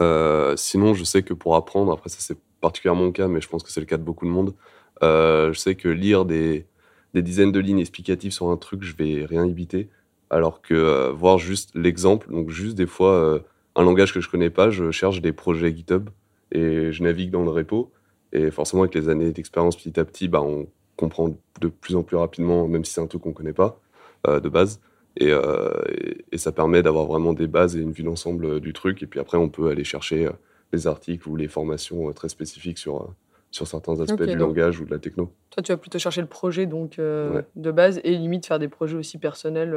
Euh, 0.00 0.56
sinon, 0.56 0.94
je 0.94 1.04
sais 1.04 1.22
que 1.22 1.34
pour 1.34 1.54
apprendre, 1.54 1.92
après 1.92 2.08
ça 2.08 2.18
c'est 2.20 2.38
particulièrement 2.60 3.04
mon 3.04 3.12
cas, 3.12 3.28
mais 3.28 3.40
je 3.40 3.48
pense 3.48 3.62
que 3.62 3.70
c'est 3.70 3.80
le 3.80 3.86
cas 3.86 3.98
de 3.98 4.02
beaucoup 4.02 4.24
de 4.24 4.30
monde, 4.30 4.54
euh, 5.02 5.52
je 5.52 5.58
sais 5.58 5.74
que 5.74 5.88
lire 5.88 6.24
des, 6.24 6.66
des, 7.14 7.22
dizaines 7.22 7.52
de 7.52 7.60
lignes 7.60 7.78
explicatives 7.78 8.32
sur 8.32 8.50
un 8.50 8.56
truc, 8.56 8.82
je 8.82 8.96
vais 8.96 9.24
rien 9.26 9.44
éviter, 9.44 9.90
alors 10.32 10.62
que 10.62 10.74
euh, 10.74 11.12
voir 11.12 11.38
juste 11.38 11.70
l'exemple, 11.74 12.30
donc 12.30 12.50
juste 12.50 12.76
des 12.76 12.86
fois 12.86 13.40
un 13.76 13.82
langage 13.82 14.12
que 14.12 14.20
je 14.20 14.28
connais 14.28 14.50
pas, 14.50 14.70
je 14.70 14.90
cherche 14.90 15.20
des 15.20 15.32
projets 15.32 15.74
GitHub 15.74 16.10
et 16.50 16.92
je 16.92 17.02
navigue 17.02 17.30
dans 17.30 17.44
le 17.44 17.50
repo, 17.50 17.92
et 18.32 18.50
forcément 18.50 18.82
avec 18.82 18.94
les 18.94 19.08
années 19.08 19.30
d'expérience 19.30 19.76
petit 19.76 19.98
à 20.00 20.04
petit, 20.04 20.28
bah, 20.28 20.42
on 20.42 20.66
comprend 20.96 21.28
de 21.60 21.68
plus 21.68 21.94
en 21.94 22.02
plus 22.02 22.16
rapidement, 22.16 22.66
même 22.66 22.84
si 22.84 22.92
c'est 22.92 23.00
un 23.00 23.06
truc 23.06 23.22
qu'on 23.22 23.32
connaît 23.32 23.52
pas 23.52 23.78
de 24.26 24.48
base. 24.48 24.80
Euh, 25.20 25.82
et, 25.88 26.24
et, 26.32 26.38
ça 26.38 26.52
permet 26.52 26.82
d'avoir 26.82 27.06
vraiment 27.06 27.34
des 27.34 27.46
bases 27.46 27.76
et 27.76 27.80
une 27.80 27.92
vue 27.92 28.02
d'ensemble 28.02 28.46
euh, 28.46 28.60
du 28.60 28.72
truc. 28.72 29.02
Et 29.02 29.06
puis 29.06 29.20
après, 29.20 29.36
on 29.36 29.48
peut 29.48 29.68
aller 29.68 29.84
chercher 29.84 30.26
euh, 30.26 30.32
les 30.72 30.86
articles 30.86 31.28
ou 31.28 31.36
les 31.36 31.48
formations 31.48 32.10
très 32.12 32.28
spécifiques 32.28 32.78
sur, 32.78 33.14
sur 33.52 33.66
certains 33.66 34.00
aspects 34.00 34.22
du 34.22 34.34
langage 34.34 34.80
ou 34.80 34.84
de 34.84 34.90
la 34.90 34.98
techno. 34.98 35.30
Toi, 35.50 35.62
tu 35.62 35.70
vas 35.70 35.76
plutôt 35.76 35.98
chercher 35.98 36.20
le 36.20 36.26
projet 36.26 36.66
donc, 36.66 36.96
de 36.96 37.70
base 37.70 38.00
et 38.02 38.16
limite 38.16 38.46
faire 38.46 38.58
des 38.58 38.68
projets 38.68 38.96
aussi 38.96 39.18
personnels 39.18 39.76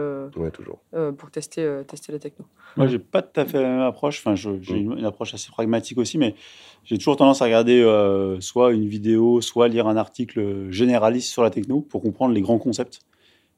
toujours. 0.54 0.80
pour 1.18 1.30
tester, 1.30 1.82
tester 1.88 2.12
la 2.12 2.20
techno. 2.20 2.46
Moi, 2.78 2.88
j'ai 2.88 3.00
pas 3.00 3.22
tout 3.22 3.40
à 3.40 3.46
fait 3.46 3.62
la 3.62 3.70
même 3.70 3.82
approche. 3.82 4.20
Enfin, 4.20 4.36
j'ai 4.36 4.50
mm. 4.50 4.98
une, 4.98 5.06
approche 5.06 5.34
assez 5.34 5.52
pragmatique 5.52 5.98
aussi, 5.98 6.18
mais 6.18 6.36
j'ai 6.84 6.98
toujours 6.98 7.18
tendance 7.18 7.42
à 7.42 7.46
regarder 7.46 7.84
soit 8.40 8.72
une 8.74 8.88
vidéo, 8.88 9.42
soit 9.42 9.68
lire 9.68 9.88
un 9.88 9.98
article 9.98 10.72
généraliste 10.72 11.30
sur 11.32 11.44
la 11.44 11.50
techno 11.50 11.82
pour 11.82 12.02
comprendre 12.02 12.34
les 12.34 12.42
grands 12.42 12.60
concepts. 12.60 13.02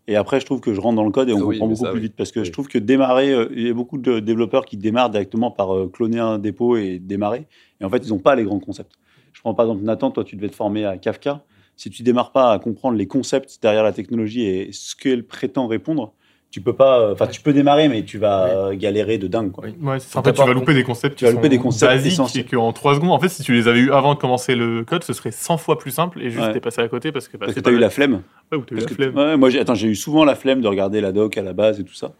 Et 0.08 0.16
après, 0.16 0.40
je 0.40 0.46
trouve 0.46 0.62
que 0.62 0.74
je 0.74 0.80
rentre 0.80 0.96
dans 0.96 1.04
le 1.04 1.12
code 1.12 1.30
et 1.30 1.34
on 1.34 1.42
comprend 1.42 1.68
beaucoup 1.68 1.92
plus 1.92 2.00
vite. 2.00 2.16
Parce 2.16 2.32
que 2.32 2.44
je 2.44 2.52
trouve 2.52 2.68
que 2.68 2.78
démarrer, 2.78 3.32
euh, 3.32 3.50
il 3.52 3.68
y 3.68 3.70
a 3.70 3.74
beaucoup 3.74 3.98
de 3.98 4.20
développeurs 4.20 4.66
qui 4.66 4.78
démarrent 4.78 5.10
directement 5.10 5.52
par 5.52 5.76
euh, 5.76 5.90
cloner 5.90 6.20
un 6.20 6.40
dépôt 6.40 6.78
et 6.78 6.98
démarrer. 7.00 7.46
Et 7.82 7.86
en 7.86 7.90
fait, 7.90 8.06
ils 8.06 8.10
n'ont 8.10 8.20
pas 8.20 8.36
les 8.36 8.44
grands 8.44 8.60
concepts. 8.60 8.94
Je 9.34 9.42
prends 9.42 9.54
par 9.54 9.66
exemple 9.66 9.84
Nathan, 9.84 10.12
toi, 10.12 10.24
tu 10.24 10.36
devais 10.36 10.50
te 10.50 10.56
former 10.56 10.86
à 10.86 10.98
Kafka. 10.98 11.44
Si 11.76 11.90
tu 11.90 12.04
démarres 12.04 12.32
pas 12.32 12.52
à 12.52 12.60
comprendre 12.60 12.98
les 12.98 13.08
concepts 13.08 13.60
derrière 13.62 13.84
la 13.84 13.94
technologie 13.94 14.44
et 14.44 14.72
ce 14.72 14.96
qu'elle 14.96 15.26
prétend 15.26 15.68
répondre, 15.68 16.14
tu 16.50 16.62
peux 16.62 16.74
pas 16.74 17.00
euh, 17.02 17.14
enfin 17.14 17.28
tu 17.28 17.42
peux 17.42 17.54
démarrer 17.54 17.90
mais 17.90 18.04
tu 18.04 18.18
vas 18.18 18.48
euh, 18.48 18.76
galérer 18.76 19.18
de 19.18 19.28
dingue 19.28 19.52
quoi. 19.52 19.66
Ouais, 19.66 19.98
en 20.16 20.24
fait 20.24 20.34
tu 20.34 20.42
vas 20.42 20.54
louper 20.54 20.74
des 20.74 20.84
concepts 20.84 21.18
tu 21.18 21.26
vas 21.26 21.32
louper 21.32 21.50
des 21.50 21.58
concepts 21.58 21.92
basiques 21.92 22.36
et 22.38 22.46
qu'en 22.46 22.72
3 22.72 22.96
secondes 22.96 23.12
en 23.12 23.20
fait 23.20 23.30
si 23.30 23.44
tu 23.44 23.54
les 23.54 23.68
avais 23.68 23.80
eu 23.80 23.92
avant 23.92 24.14
de 24.14 24.20
commencer 24.20 24.56
le 24.56 24.86
code 24.86 25.04
ce 25.04 25.14
serait 25.14 25.32
100 25.32 25.58
fois 25.58 25.78
plus 25.78 25.92
simple 25.92 26.22
et 26.22 26.30
juste 26.30 26.54
t'es 26.54 26.62
passé 26.62 26.82
à 26.82 26.88
côté 26.88 27.12
parce 27.12 27.28
que 27.28 27.38
parce, 27.38 27.54
que 27.54 27.60
t'as 27.60 27.72
eu 27.72 27.78
la 27.78 27.90
flemme. 27.90 28.22
Ouais, 28.52 28.58
ou 28.58 28.62
t'as 28.62 28.76
eu 28.76 28.80
la 28.80 28.88
flemme. 28.88 29.16
Ouais, 29.16 29.38
moi 29.38 29.50
j'ai 29.50 29.60
attends, 29.60 29.76
j'ai 29.76 29.90
eu 29.90 29.96
souvent 29.96 30.24
la 30.24 30.36
flemme 30.36 30.62
de 30.62 30.68
regarder 30.68 31.02
la 31.02 31.12
doc 31.12 31.38
à 31.38 31.42
la 31.42 31.54
base 31.54 31.80
et 31.80 31.84
tout 31.84 31.94
ça. 31.94 32.14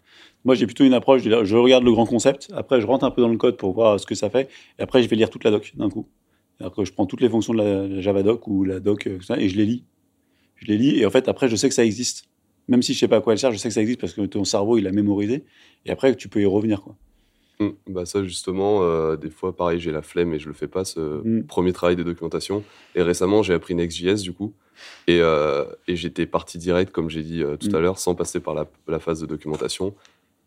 Moi 0.44 0.54
j'ai 0.54 0.66
plutôt 0.66 0.84
une 0.84 0.94
approche 0.94 1.22
de 1.22 1.44
je 1.44 1.56
regarde 1.56 1.84
le 1.84 1.92
grand 1.92 2.06
concept, 2.06 2.48
après 2.54 2.80
je 2.80 2.86
rentre 2.86 3.04
un 3.04 3.10
peu 3.10 3.22
dans 3.22 3.28
le 3.28 3.38
code 3.38 3.56
pour 3.56 3.72
voir 3.72 3.98
ce 3.98 4.06
que 4.06 4.14
ça 4.14 4.28
fait 4.28 4.48
et 4.78 4.82
après 4.82 5.02
je 5.02 5.08
vais 5.08 5.16
lire 5.16 5.30
toute 5.30 5.44
la 5.44 5.50
doc 5.50 5.72
d'un 5.74 5.88
coup. 5.88 6.06
Et 6.60 6.64
après 6.64 6.84
je 6.84 6.92
prends 6.92 7.06
toutes 7.06 7.20
les 7.20 7.28
fonctions 7.28 7.52
de 7.52 7.58
la, 7.58 7.86
la 7.86 8.00
Java 8.00 8.22
doc 8.22 8.46
ou 8.46 8.64
la 8.64 8.80
doc 8.80 9.06
euh, 9.06 9.18
et 9.36 9.48
je 9.48 9.56
les 9.56 9.64
lis. 9.64 9.84
Je 10.56 10.66
les 10.66 10.78
lis 10.78 10.98
et 10.98 11.06
en 11.06 11.10
fait 11.10 11.28
après 11.28 11.48
je 11.48 11.56
sais 11.56 11.68
que 11.68 11.74
ça 11.74 11.84
existe 11.84 12.28
même 12.68 12.82
si 12.82 12.94
je 12.94 12.98
sais 12.98 13.08
pas 13.08 13.16
à 13.16 13.20
quoi 13.20 13.32
elle 13.32 13.38
sert, 13.38 13.50
je 13.50 13.56
sais 13.56 13.68
que 13.68 13.74
ça 13.74 13.80
existe 13.80 14.00
parce 14.00 14.12
que 14.12 14.24
ton 14.26 14.44
cerveau, 14.44 14.76
il 14.76 14.86
a 14.86 14.92
mémorisé. 14.92 15.44
Et 15.86 15.90
après, 15.90 16.14
tu 16.14 16.28
peux 16.28 16.40
y 16.40 16.46
revenir. 16.46 16.82
Quoi. 16.82 16.94
Mmh. 17.60 17.68
bah 17.88 18.06
ça, 18.06 18.22
justement, 18.22 18.82
euh, 18.82 19.16
des 19.16 19.30
fois, 19.30 19.56
pareil, 19.56 19.80
j'ai 19.80 19.90
la 19.90 20.02
flemme 20.02 20.34
et 20.34 20.38
je 20.38 20.48
le 20.48 20.54
fais 20.54 20.68
pas, 20.68 20.84
ce 20.84 21.00
mmh. 21.00 21.46
premier 21.46 21.72
travail 21.72 21.96
de 21.96 22.02
documentation. 22.02 22.62
Et 22.94 23.02
récemment, 23.02 23.42
j'ai 23.42 23.54
appris 23.54 23.74
Next.js, 23.74 24.22
du 24.22 24.32
coup. 24.32 24.52
Et, 25.06 25.20
euh, 25.20 25.64
et 25.88 25.96
j'étais 25.96 26.26
parti 26.26 26.58
direct, 26.58 26.92
comme 26.92 27.10
j'ai 27.10 27.22
dit 27.22 27.42
euh, 27.42 27.56
tout 27.56 27.74
à 27.74 27.78
mmh. 27.78 27.82
l'heure, 27.82 27.98
sans 27.98 28.14
passer 28.14 28.38
par 28.38 28.54
la, 28.54 28.98
phase 29.00 29.20
de 29.20 29.26
documentation. 29.26 29.94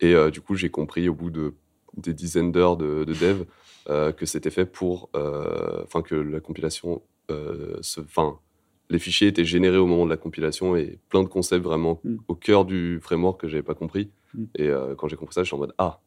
Et 0.00 0.14
du 0.32 0.40
coup, 0.40 0.56
j'ai 0.56 0.68
compris 0.68 1.08
au 1.08 1.14
bout 1.14 1.30
de 1.30 1.54
des 1.96 2.12
dizaines 2.12 2.50
d'heures 2.50 2.76
de, 2.76 3.04
de, 3.04 3.12
dev 3.12 3.44
que 3.86 4.26
c'était 4.26 4.50
fait 4.50 4.66
pour. 4.66 5.10
Enfin, 5.14 6.02
que 6.02 6.14
la 6.14 6.40
compilation. 6.40 7.02
se, 7.28 8.00
les 8.92 8.98
fichiers 8.98 9.28
étaient 9.28 9.44
générés 9.44 9.78
au 9.78 9.86
moment 9.86 10.04
de 10.04 10.10
la 10.10 10.16
compilation 10.16 10.76
et 10.76 10.98
plein 11.08 11.22
de 11.22 11.28
concepts 11.28 11.64
vraiment 11.64 12.00
mm. 12.04 12.16
au 12.28 12.34
cœur 12.34 12.64
du 12.64 13.00
framework 13.00 13.40
que 13.40 13.48
j'avais 13.48 13.62
pas 13.62 13.74
compris. 13.74 14.10
Mm. 14.34 14.44
Et 14.56 14.68
euh, 14.68 14.94
quand 14.94 15.08
j'ai 15.08 15.16
compris 15.16 15.34
ça, 15.34 15.42
je 15.42 15.46
suis 15.46 15.56
en 15.56 15.58
mode 15.58 15.74
ah, 15.78 16.00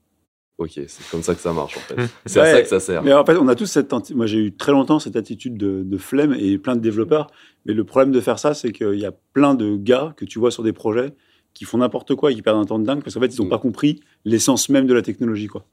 ok, 0.58 0.72
c'est 0.88 1.10
comme 1.10 1.24
ça 1.24 1.36
que 1.36 1.42
ça 1.42 1.52
marche 1.52 1.78
en 1.78 1.82
fait. 1.82 1.96
Mm. 1.96 2.08
C'est 2.26 2.40
à 2.40 2.52
ça 2.52 2.62
que 2.62 2.68
ça 2.68 2.80
sert. 2.80 3.04
Mais 3.04 3.14
en 3.14 3.26
fait, 3.26 3.36
on 3.36 3.48
a 3.48 3.56
tous 3.56 3.66
cette. 3.66 3.92
Moi, 4.12 4.28
j'ai 4.28 4.38
eu 4.38 4.56
très 4.56 4.72
longtemps 4.72 5.00
cette 5.00 5.16
attitude 5.16 5.58
de, 5.58 5.98
flemme 5.98 6.34
et 6.34 6.58
plein 6.58 6.76
de 6.76 6.82
développeurs. 6.82 7.28
Mais 7.66 7.74
le 7.74 7.84
problème 7.84 8.12
de 8.12 8.22
faire 8.22 8.40
ça, 8.40 8.54
c'est 8.54 8.72
qu'il 8.72 9.00
y 9.00 9.06
a 9.06 9.14
plein 9.34 9.56
de 9.56 9.76
gars 9.76 10.14
que 10.16 10.24
tu 10.24 10.40
vois 10.40 10.52
sur 10.52 10.64
des 10.64 10.74
projets 10.74 11.14
qui 11.54 11.66
font 11.66 11.80
n'importe 11.80 12.16
quoi 12.16 12.32
et 12.32 12.36
qui 12.36 12.42
perdent 12.42 12.58
un 12.58 12.66
temps 12.66 12.80
de 12.80 12.86
dingue 12.86 13.02
parce 13.02 13.16
qu'en 13.16 13.22
fait, 13.22 13.34
ils 13.34 13.42
n'ont 13.42 13.50
pas 13.50 13.58
compris 13.58 14.02
l'essence 14.26 14.70
même 14.70 14.86
de 14.88 14.94
la 14.94 15.02
technologie, 15.02 15.48
quoi. 15.48 15.66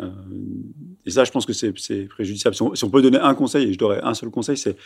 Euh, 0.00 0.10
et 1.06 1.10
ça, 1.10 1.24
je 1.24 1.30
pense 1.30 1.46
que 1.46 1.52
c'est 1.52 1.72
préjudiciable. 2.08 2.54
Si 2.54 2.84
on, 2.84 2.90
peut 2.90 3.02
donner 3.02 3.18
un 3.18 3.34
conseil, 3.34 3.68
et 3.68 3.72
je 3.72 3.78
donnerais 3.78 4.00
un 4.02 4.14
seul 4.14 4.30
conseil, 4.30 4.56
c'est 4.56 4.76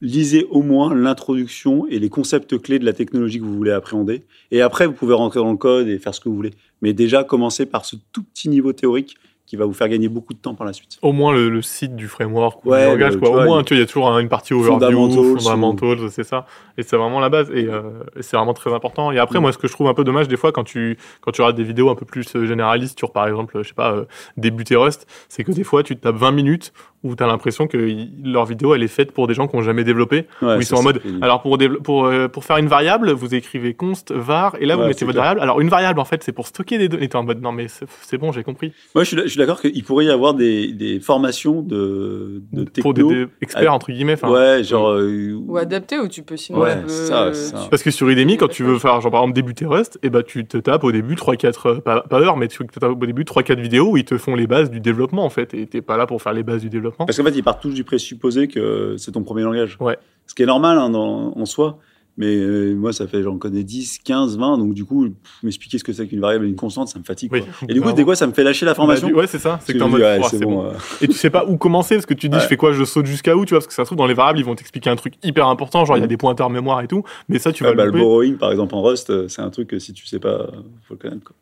lisez 0.00 0.46
au 0.50 0.62
moins 0.62 0.94
l'introduction 0.94 1.86
et 1.86 1.98
les 1.98 2.08
concepts 2.08 2.58
clés 2.58 2.78
de 2.78 2.84
la 2.84 2.92
technologie 2.92 3.38
que 3.38 3.44
vous 3.44 3.56
voulez 3.56 3.72
appréhender. 3.72 4.22
Et 4.50 4.62
après, 4.62 4.86
vous 4.86 4.94
pouvez 4.94 5.14
rentrer 5.14 5.40
dans 5.40 5.50
le 5.50 5.58
code 5.58 5.88
et 5.88 5.98
faire 5.98 6.14
ce 6.14 6.20
que 6.20 6.28
vous 6.28 6.36
voulez. 6.36 6.54
Mais 6.80 6.92
déjà, 6.92 7.24
commencez 7.24 7.66
par 7.66 7.84
ce 7.84 7.96
tout 8.12 8.22
petit 8.22 8.48
niveau 8.48 8.72
théorique 8.72 9.16
qui 9.50 9.56
va 9.56 9.64
vous 9.64 9.72
faire 9.72 9.88
gagner 9.88 10.08
beaucoup 10.08 10.32
de 10.32 10.38
temps 10.38 10.54
par 10.54 10.64
la 10.64 10.72
suite. 10.72 11.00
Au 11.02 11.10
moins 11.10 11.32
le, 11.32 11.60
site 11.60 11.96
du 11.96 12.06
framework 12.06 12.64
ou 12.64 12.72
du 12.72 12.80
langage, 12.80 13.16
quoi. 13.16 13.30
Au 13.30 13.44
moins, 13.44 13.64
tu 13.64 13.74
il 13.74 13.80
y 13.80 13.82
a 13.82 13.86
toujours 13.86 14.16
une 14.16 14.28
partie 14.28 14.54
overview, 14.54 15.36
fondamentals, 15.38 16.08
c'est 16.10 16.22
ça. 16.22 16.46
Et 16.78 16.84
c'est 16.84 16.96
vraiment 16.96 17.18
la 17.18 17.30
base. 17.30 17.50
Et, 17.50 17.66
euh, 17.66 17.82
c'est 18.20 18.36
vraiment 18.36 18.54
très 18.54 18.72
important. 18.72 19.10
Et 19.10 19.18
après, 19.18 19.40
mm. 19.40 19.42
moi, 19.42 19.52
ce 19.52 19.58
que 19.58 19.66
je 19.66 19.72
trouve 19.72 19.88
un 19.88 19.94
peu 19.94 20.04
dommage 20.04 20.28
des 20.28 20.36
fois, 20.36 20.52
quand 20.52 20.62
tu, 20.62 20.96
quand 21.20 21.32
tu 21.32 21.40
regardes 21.40 21.56
des 21.56 21.64
vidéos 21.64 21.90
un 21.90 21.96
peu 21.96 22.06
plus 22.06 22.36
euh, 22.36 22.46
généralistes 22.46 22.96
sur, 22.96 23.10
par 23.10 23.26
exemple, 23.26 23.58
je 23.60 23.66
sais 23.66 23.74
pas, 23.74 23.92
euh, 23.92 24.04
débuter 24.36 24.76
Rust, 24.76 25.08
c'est 25.28 25.42
que 25.42 25.50
des 25.50 25.64
fois, 25.64 25.82
tu 25.82 25.96
tapes 25.96 26.14
20 26.14 26.30
minutes 26.30 26.72
où 27.02 27.16
tu 27.16 27.22
as 27.22 27.26
l'impression 27.26 27.66
que 27.66 28.06
leur 28.22 28.44
vidéo, 28.44 28.74
elle 28.74 28.82
est 28.82 28.88
faite 28.88 29.12
pour 29.12 29.26
des 29.26 29.34
gens 29.34 29.48
qui 29.48 29.56
n'ont 29.56 29.62
jamais 29.62 29.84
développé. 29.84 30.26
où 30.42 30.46
ils 30.58 30.64
sont 30.64 30.76
en 30.76 30.82
mode, 30.82 31.00
alors 31.22 31.42
pour, 31.42 31.58
pour, 31.82 32.10
pour 32.32 32.44
faire 32.44 32.58
une 32.58 32.68
variable, 32.68 33.10
vous 33.12 33.34
écrivez 33.34 33.74
const, 33.74 34.12
var, 34.12 34.56
et 34.60 34.66
là, 34.66 34.76
vous 34.76 34.84
mettez 34.84 35.04
votre 35.04 35.16
variable. 35.16 35.40
Alors, 35.40 35.60
une 35.60 35.68
variable, 35.68 36.00
en 36.00 36.04
fait, 36.04 36.22
c'est 36.22 36.32
pour 36.32 36.46
stocker 36.46 36.78
des 36.78 36.88
données. 36.88 37.08
Et 37.10 37.16
en 37.16 37.24
mode, 37.24 37.40
non, 37.40 37.52
mais 37.52 37.66
c'est 38.02 38.18
bon, 38.18 38.32
j'ai 38.32 38.42
compris. 38.42 38.72
Moi, 38.94 39.04
je 39.04 39.26
suis 39.26 39.38
d'accord 39.38 39.60
qu'il 39.60 39.82
pourrait 39.84 40.04
y 40.04 40.10
avoir 40.10 40.34
des, 40.34 40.72
des 40.72 41.00
formations 41.00 41.62
de, 41.62 42.42
de 42.52 42.64
techno. 42.64 42.82
Pour 42.82 42.94
des, 42.94 43.26
experts, 43.40 43.72
entre 43.72 43.90
guillemets. 43.92 44.22
Ouais, 44.24 44.62
genre. 44.62 44.98
Ou 45.00 45.56
adapté, 45.56 45.98
ou 45.98 46.08
tu 46.08 46.22
peux 46.22 46.36
sinon. 46.36 46.60
Ouais, 46.60 46.76
ça, 46.86 47.32
ça, 47.32 47.66
Parce 47.70 47.82
que 47.82 47.90
sur 47.90 48.08
Udemy, 48.08 48.36
quand 48.36 48.48
tu 48.48 48.62
veux 48.62 48.78
faire, 48.78 49.00
genre, 49.00 49.10
par 49.10 49.22
exemple, 49.22 49.34
débuter 49.34 49.66
Rust, 49.66 49.96
et 49.96 50.06
eh 50.06 50.10
ben, 50.10 50.22
tu 50.22 50.46
te 50.46 50.58
tapes 50.58 50.84
au 50.84 50.92
début 50.92 51.14
3-4, 51.14 51.80
pas, 51.80 52.02
pas 52.02 52.20
heures, 52.20 52.36
mais 52.36 52.48
tu 52.48 52.66
te 52.66 52.78
tapes 52.78 52.90
au 52.90 53.06
début 53.06 53.24
3-4 53.24 53.60
vidéos 53.60 53.90
où 53.90 53.96
ils 53.96 54.04
te 54.04 54.18
font 54.18 54.34
les 54.34 54.46
bases 54.46 54.70
du 54.70 54.80
développement, 54.80 55.24
en 55.24 55.30
fait. 55.30 55.54
Et 55.54 55.66
t'es 55.66 55.82
pas 55.82 55.96
là 55.96 56.06
pour 56.06 56.20
faire 56.22 56.32
les 56.32 56.42
bases 56.42 56.60
du 56.60 56.68
développement. 56.68 56.89
Parce 56.98 57.16
qu'en 57.16 57.24
fait, 57.24 57.36
ils 57.36 57.42
partent 57.42 57.62
tous 57.62 57.74
du 57.74 57.84
présupposé 57.84 58.48
que 58.48 58.96
c'est 58.98 59.12
ton 59.12 59.22
premier 59.22 59.42
langage. 59.42 59.76
Ouais. 59.80 59.98
Ce 60.26 60.34
qui 60.34 60.42
est 60.42 60.46
normal 60.46 60.78
hein, 60.78 60.92
en 60.94 61.46
soi. 61.46 61.78
Mais 62.20 62.36
euh, 62.36 62.74
moi, 62.74 62.92
ça 62.92 63.06
fait, 63.06 63.22
j'en 63.22 63.38
connais 63.38 63.64
10, 63.64 64.00
15, 64.04 64.36
20. 64.36 64.58
Donc, 64.58 64.74
du 64.74 64.84
coup, 64.84 65.08
m'expliquer 65.42 65.78
ce 65.78 65.84
que 65.84 65.92
c'est 65.94 66.06
qu'une 66.06 66.20
variable 66.20 66.44
et 66.44 66.48
une 66.48 66.54
constante, 66.54 66.88
ça 66.88 66.98
me 66.98 67.04
fatigue. 67.04 67.32
Et 67.66 67.72
du 67.72 67.80
coup, 67.80 67.92
des 67.92 68.04
quoi, 68.04 68.14
ça 68.14 68.26
me 68.26 68.32
fait 68.32 68.44
lâcher 68.44 68.66
la 68.66 68.74
formation. 68.74 69.08
Bah, 69.08 69.20
ouais, 69.20 69.26
c'est 69.26 69.38
ça. 69.38 69.58
C'est 69.64 69.72
que 69.72 69.82
en 69.82 69.88
mode, 69.88 70.02
bon. 70.42 70.66
Euh. 70.66 70.72
Et 71.00 71.08
tu 71.08 71.14
sais 71.14 71.30
pas 71.30 71.46
où 71.46 71.56
commencer 71.56 71.94
parce 71.94 72.04
que 72.04 72.12
tu 72.12 72.28
dis, 72.28 72.38
je 72.38 72.46
fais 72.46 72.58
quoi, 72.58 72.72
je 72.72 72.84
saute 72.84 73.06
jusqu'à 73.06 73.34
où, 73.36 73.46
tu 73.46 73.54
vois, 73.54 73.60
parce 73.60 73.68
que 73.68 73.72
ça 73.72 73.84
se 73.84 73.88
trouve, 73.88 73.96
dans 73.96 74.06
les 74.06 74.12
variables, 74.12 74.38
ils 74.38 74.44
vont 74.44 74.54
t'expliquer 74.54 74.90
un 74.90 74.96
truc 74.96 75.14
hyper 75.22 75.46
important, 75.46 75.86
genre, 75.86 75.96
il 75.96 76.00
y 76.00 76.04
a 76.04 76.08
des 76.08 76.18
pointeurs 76.18 76.50
mémoire 76.50 76.82
et 76.82 76.88
tout. 76.88 77.04
Mais 77.30 77.38
ça, 77.38 77.52
tu 77.52 77.64
vas 77.64 77.72
bah, 77.72 77.86
le, 77.86 77.92
le 77.92 77.98
borrowing, 77.98 78.36
par 78.36 78.50
exemple, 78.50 78.74
en 78.74 78.82
Rust, 78.82 79.08
euh, 79.08 79.28
c'est 79.28 79.40
un 79.40 79.50
truc 79.50 79.68
que 79.68 79.78
si 79.78 79.94
tu 79.94 80.06
sais 80.06 80.18
pas, 80.18 80.50
faut 80.86 80.94
le 80.94 80.98
connaître, 80.98 81.24
quoi. 81.24 81.36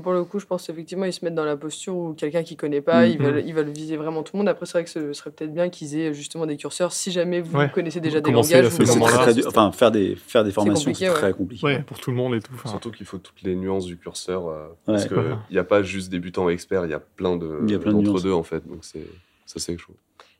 Pour 0.00 0.12
le 0.12 0.24
coup, 0.24 0.38
je 0.38 0.46
pense 0.46 0.70
effectivement 0.70 1.04
ils 1.04 1.12
se 1.12 1.22
mettent 1.22 1.34
dans 1.34 1.44
la 1.44 1.56
posture 1.56 1.94
où 1.94 2.14
quelqu'un 2.14 2.42
qui 2.42 2.56
connaît 2.56 2.80
pas, 2.80 3.06
ils, 3.06 3.18
veulent, 3.18 3.42
ils 3.46 3.52
veulent 3.52 3.68
viser 3.68 3.98
vraiment 3.98 4.22
tout 4.22 4.34
le 4.34 4.38
monde. 4.38 4.48
Après, 4.48 4.64
c'est 4.64 4.72
vrai 4.72 4.84
que 4.84 4.90
ce 4.90 5.12
serait 5.12 5.30
peut-être 5.30 5.52
bien 5.52 5.68
qu'ils 5.68 5.98
aient 5.98 6.14
justement 6.14 6.46
des 6.46 6.56
curseurs. 6.56 6.92
Si 6.92 7.10
jamais 7.10 7.42
vous 7.42 7.58
connaissez 7.74 8.00
déjà 8.00 8.22
des 8.22 8.30
langages, 8.30 8.68
vous 8.68 9.00
très, 9.00 9.46
enfin, 9.46 9.70
faire 9.72 9.90
des, 9.90 10.16
faire 10.16 10.44
des 10.44 10.50
formations, 10.50 10.94
c'est 10.94 11.10
très 11.10 11.34
compliqué. 11.34 11.66
Ouais, 11.66 11.82
pour 11.82 11.98
tout 11.98 12.10
le 12.10 12.16
monde 12.16 12.34
et 12.34 12.40
tout. 12.40 12.54
Surtout 12.66 12.90
qu'il 12.90 13.04
faut 13.04 13.18
toutes 13.18 13.42
les 13.42 13.54
nuances 13.54 13.84
du 13.84 13.98
curseur. 13.98 14.48
Euh, 14.48 14.68
parce 14.86 15.06
qu'il 15.06 15.36
n'y 15.50 15.58
a 15.58 15.64
pas 15.64 15.82
juste 15.82 16.10
débutant 16.10 16.48
et 16.48 16.54
expert, 16.54 16.86
il 16.86 16.90
y 16.90 16.94
a 16.94 17.00
plein 17.00 17.36
d'entre-deux 17.36 18.32
en 18.32 18.42
fait. 18.42 18.66
Donc, 18.66 18.84
c'est 18.84 19.06
ça, 19.44 19.58
c'est 19.58 19.76
chaud. 19.76 19.94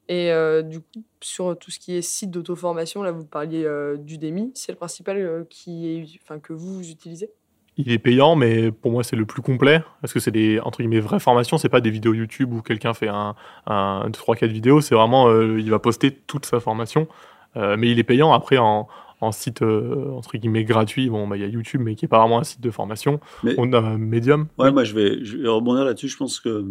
Et 0.09 0.33
euh, 0.33 0.63
du 0.63 0.81
coup, 0.81 1.05
sur 1.21 1.57
tout 1.59 1.71
ce 1.71 1.79
qui 1.79 1.95
est 1.95 2.03
site 2.03 2.31
d'auto-formation, 2.31 3.03
là, 3.03 3.13
vous 3.13 3.25
parliez 3.25 3.65
euh, 3.65 3.97
d'Udemy. 3.97 4.51
C'est 4.55 4.73
le 4.73 4.77
principal 4.77 5.47
qui 5.51 5.89
est, 5.89 6.05
enfin, 6.23 6.39
que 6.39 6.53
vous, 6.53 6.77
vous 6.77 6.91
utilisez? 6.91 7.31
Il 7.77 7.91
est 7.91 7.99
payant, 7.99 8.37
mais 8.37 8.71
pour 8.71 8.93
moi, 8.93 9.03
c'est 9.03 9.17
le 9.17 9.25
plus 9.25 9.43
complet. 9.43 9.83
Parce 10.01 10.13
que 10.13 10.21
c'est 10.21 10.31
des, 10.31 10.61
entre 10.61 10.79
guillemets, 10.79 11.01
vraies 11.01 11.21
formations. 11.21 11.57
C'est 11.59 11.69
pas 11.69 11.81
des 11.81 11.91
vidéos 11.91 12.13
YouTube 12.15 12.53
où 12.53 12.61
quelqu'un 12.63 12.93
fait 12.95 13.09
un, 13.09 13.35
un 13.67 14.09
3-4 14.11 14.47
vidéos. 14.47 14.81
C'est 14.81 14.95
vraiment, 14.95 15.29
euh, 15.29 15.59
il 15.59 15.71
va 15.71 15.79
poster 15.79 16.11
toute 16.27 16.45
sa 16.47 16.61
formation. 16.61 17.09
Euh, 17.57 17.77
mais 17.79 17.91
il 17.91 17.99
est 17.99 18.05
payant. 18.05 18.33
Après, 18.33 18.59
en, 18.59 18.89
en 19.21 19.33
site, 19.33 19.63
euh, 19.63 20.11
entre 20.13 20.37
guillemets, 20.37 20.65
gratuit, 20.65 21.09
bon, 21.09 21.27
bah, 21.27 21.37
il 21.37 21.41
y 21.41 21.45
a 21.45 21.49
YouTube, 21.49 21.81
mais 21.83 21.95
qui 21.95 22.05
est 22.05 22.09
pas 22.09 22.19
vraiment 22.21 22.39
un 22.41 22.45
site 22.45 22.61
de 22.61 22.71
formation. 22.71 23.21
Mais- 23.43 23.55
On 23.57 23.73
a 23.73 23.81
Medium. 23.97 24.49
Ouais, 24.59 24.71
moi 24.71 24.85
je 24.85 24.95
vais, 24.95 25.25
je 25.25 25.39
vais 25.39 25.49
rebondir 25.49 25.85
là-dessus. 25.85 26.09
Je 26.09 26.17
pense 26.17 26.41
que 26.41 26.65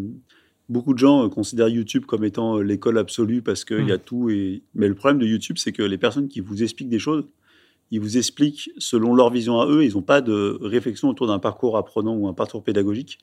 beaucoup 0.69 0.93
de 0.93 0.99
gens 0.99 1.27
considèrent 1.29 1.67
YouTube 1.69 2.05
comme 2.05 2.23
étant 2.23 2.59
l'école 2.59 2.97
absolue 2.97 3.41
parce 3.41 3.65
qu'il 3.65 3.87
y 3.87 3.91
a 3.91 3.97
tout. 3.97 4.29
Et... 4.29 4.61
Mais 4.75 4.87
le 4.87 4.95
problème 4.95 5.19
de 5.19 5.25
YouTube, 5.25 5.57
c'est 5.57 5.71
que 5.71 5.83
les 5.83 5.97
personnes 5.97 6.27
qui 6.27 6.41
vous 6.41 6.61
expliquent 6.63 6.89
des 6.89 6.99
choses, 6.99 7.25
ils 7.91 7.99
vous 7.99 8.17
expliquent 8.17 8.71
selon 8.77 9.13
leur 9.13 9.29
vision 9.29 9.59
à 9.59 9.67
eux. 9.67 9.83
Ils 9.83 9.93
n'ont 9.93 10.01
pas 10.01 10.21
de 10.21 10.57
réflexion 10.61 11.09
autour 11.09 11.27
d'un 11.27 11.39
parcours 11.39 11.77
apprenant 11.77 12.15
ou 12.15 12.27
un 12.27 12.33
parcours 12.33 12.63
pédagogique. 12.63 13.19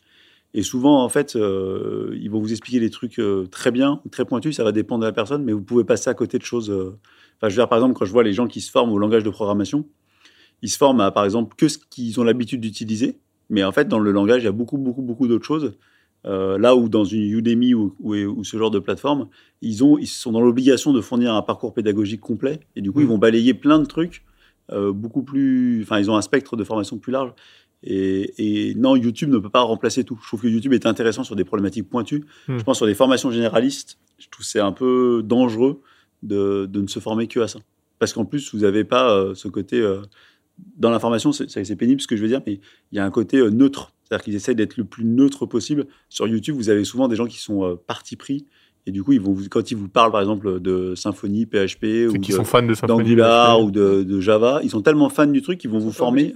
Et 0.54 0.62
souvent, 0.62 1.02
en 1.02 1.09
fait, 1.09 1.37
euh, 1.37 2.16
ils 2.20 2.31
vont 2.31 2.40
vous 2.40 2.52
expliquer 2.52 2.81
des 2.81 2.90
trucs 2.90 3.18
euh, 3.18 3.46
très 3.50 3.70
bien, 3.70 4.00
très 4.11 4.24
pointus. 4.24 4.57
Ça 4.57 4.64
va 4.64 4.72
dépendre 4.72 5.02
de 5.02 5.07
la 5.07 5.12
personne, 5.12 5.44
mais 5.44 5.52
vous 5.52 5.61
pouvez 5.62 5.85
passer 5.85 6.09
à 6.09 6.14
côté 6.14 6.38
de 6.38 6.44
choses. 6.44 6.70
euh, 6.70 6.96
Enfin, 7.37 7.48
je 7.48 7.54
veux 7.54 7.61
dire, 7.62 7.68
par 7.68 7.78
exemple, 7.78 7.94
quand 7.94 8.04
je 8.04 8.12
vois 8.12 8.22
les 8.24 8.33
gens 8.33 8.46
qui 8.46 8.61
se 8.61 8.70
forment 8.70 8.92
au 8.92 8.98
langage 8.98 9.22
de 9.24 9.31
programmation, 9.31 9.85
ils 10.62 10.68
se 10.70 10.76
forment 10.78 11.00
à, 11.02 11.11
par 11.11 11.24
exemple, 11.24 11.54
que 11.57 11.68
ce 11.68 11.78
qu'ils 11.78 12.18
ont 12.18 12.24
l'habitude 12.24 12.61
d'utiliser. 12.61 13.18
Mais 13.50 13.62
en 13.62 13.72
fait, 13.72 13.88
dans 13.88 13.98
le 13.98 14.11
langage, 14.11 14.42
il 14.42 14.46
y 14.46 14.48
a 14.48 14.52
beaucoup, 14.52 14.78
beaucoup, 14.78 15.02
beaucoup 15.02 15.28
d'autres 15.28 15.44
choses. 15.46 15.74
Là 16.24 16.74
où 16.76 16.88
dans 16.90 17.04
une 17.04 17.22
Udemy 17.22 17.72
ou, 17.74 17.94
ou- 18.00 18.14
ou 18.14 18.44
ce 18.44 18.57
genre 18.59 18.70
de 18.70 18.81
plateforme, 18.81 19.28
ils, 19.62 19.83
ont, 19.85 19.96
ils 19.98 20.09
sont 20.09 20.33
dans 20.33 20.40
l'obligation 20.42 20.92
de 20.92 21.00
fournir 21.00 21.33
un 21.33 21.40
parcours 21.42 21.72
pédagogique 21.72 22.20
complet. 22.20 22.61
Et 22.76 22.81
du 22.83 22.90
coup, 22.92 23.00
ils 23.00 23.07
vont 23.07 23.18
balayer 23.18 23.54
plein 23.54 23.78
de 23.78 23.87
trucs 23.87 24.24
euh, 24.72 24.92
beaucoup 24.92 25.22
plus. 25.22 25.83
Enfin, 25.83 25.98
ils 25.98 26.11
ont 26.11 26.16
un 26.16 26.22
spectre 26.22 26.57
de 26.57 26.64
formation 26.64 26.98
plus 26.98 27.12
large. 27.12 27.33
Et, 27.83 28.70
et 28.70 28.74
non, 28.74 28.96
YouTube 28.96 29.31
ne 29.31 29.38
peut 29.38 29.50
pas 29.50 29.61
remplacer 29.61 30.04
tout. 30.04 30.18
Je 30.22 30.26
trouve 30.26 30.42
que 30.42 30.48
YouTube 30.48 30.72
est 30.72 30.87
intéressant 30.87 31.24
sur 31.24 31.37
des 31.37 31.44
problématiques 31.44 31.88
pointues. 31.88 32.24
Hmm. 32.48 32.59
Je 32.59 32.64
pense 32.64 32.78
sur 32.78 32.87
des 32.87 32.94
formations 32.94 33.31
généralistes, 33.31 33.98
je 34.18 34.28
trouve 34.28 34.44
c'est 34.44 34.61
un 34.61 34.72
peu 34.72 35.22
dangereux 35.24 35.81
de, 36.22 36.66
de 36.66 36.81
ne 36.81 36.88
se 36.88 36.98
former 36.98 37.28
que 37.28 37.40
à 37.40 37.48
ça. 37.48 37.61
Parce 37.98 38.12
qu'en 38.12 38.24
plus, 38.24 38.52
vous 38.52 38.61
n'avez 38.61 38.85
pas 38.85 39.12
euh, 39.12 39.35
ce 39.35 39.48
côté. 39.48 39.81
euh, 39.81 40.02
dans 40.76 40.90
la 40.90 40.98
formation, 40.98 41.33
c'est 41.33 41.76
pénible 41.76 42.00
ce 42.00 42.07
que 42.07 42.16
je 42.16 42.22
veux 42.22 42.28
dire, 42.28 42.42
mais 42.46 42.61
il 42.90 42.96
y 42.96 42.98
a 42.98 43.04
un 43.04 43.11
côté 43.11 43.38
euh, 43.38 43.50
neutre. 43.50 43.92
C'est-à-dire 44.02 44.24
qu'ils 44.24 44.35
essayent 44.35 44.57
d'être 44.57 44.76
le 44.76 44.85
plus 44.85 45.04
neutre 45.04 45.46
possible. 45.46 45.87
Sur 46.09 46.26
YouTube, 46.26 46.57
vous 46.57 46.68
avez 46.68 46.85
souvent 46.85 47.09
des 47.09 47.16
gens 47.16 47.26
qui 47.26 47.38
sont 47.38 47.64
euh, 47.64 47.76
parti 47.76 48.16
pris. 48.16 48.46
Et 48.88 48.90
du 48.90 49.03
coup, 49.05 49.12
ils 49.12 49.20
vont 49.20 49.33
vous- 49.33 49.48
quand 49.51 49.70
ils 49.70 49.77
vous 49.77 49.88
parlent, 49.88 50.11
par 50.12 50.20
exemple, 50.22 50.61
de 50.61 50.94
Symfony, 50.94 51.44
PHP, 51.44 52.09
ou 52.09 52.12
de- 52.31 52.33
sont 52.33 52.44
fans 52.44 52.62
de 52.62 52.72
Symfony. 52.72 52.98
d'Angular 53.03 53.59
PHP. 53.59 53.64
ou 53.66 53.70
de, 53.70 54.03
de 54.03 54.20
Java, 54.20 54.61
ils 54.62 54.70
sont 54.70 54.81
tellement 54.81 55.11
fans 55.11 55.27
du 55.27 55.42
truc 55.42 55.59
qu'ils 55.59 55.68
vont 55.70 55.79
vous 55.79 55.90
Ils 55.90 55.94
former 55.94 56.33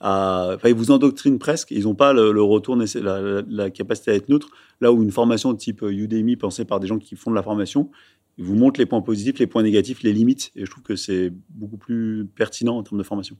à, 0.00 0.52
enfin, 0.54 0.68
ils 0.68 0.74
vous 0.74 0.90
endoctrinent 0.90 1.38
presque. 1.38 1.70
Ils 1.70 1.84
n'ont 1.84 1.94
pas 1.94 2.12
le, 2.12 2.32
le 2.32 2.42
retour, 2.42 2.76
la, 2.76 2.84
la- 3.00 3.42
la 3.48 3.70
capacité 3.70 4.10
à 4.10 4.14
être 4.14 4.28
neutre. 4.28 4.48
Là 4.82 4.92
où 4.92 5.02
une 5.02 5.10
formation 5.10 5.52
de 5.54 5.58
type 5.58 5.80
Udemy, 5.82 6.36
pensée 6.36 6.66
par 6.66 6.80
des 6.80 6.86
gens 6.86 6.98
qui 6.98 7.16
font 7.16 7.30
de 7.30 7.36
la 7.36 7.42
formation, 7.42 7.90
ils 8.36 8.44
vous 8.44 8.56
montrent 8.56 8.78
les 8.78 8.86
points 8.86 9.00
positifs, 9.00 9.38
les 9.38 9.46
points 9.46 9.62
négatifs, 9.62 10.02
les 10.02 10.12
limites. 10.12 10.50
Et 10.56 10.66
je 10.66 10.70
trouve 10.70 10.82
que 10.82 10.96
c'est 10.96 11.32
beaucoup 11.50 11.78
plus 11.78 12.26
pertinent 12.36 12.76
en 12.76 12.82
termes 12.82 12.98
de 12.98 13.04
formation. 13.04 13.36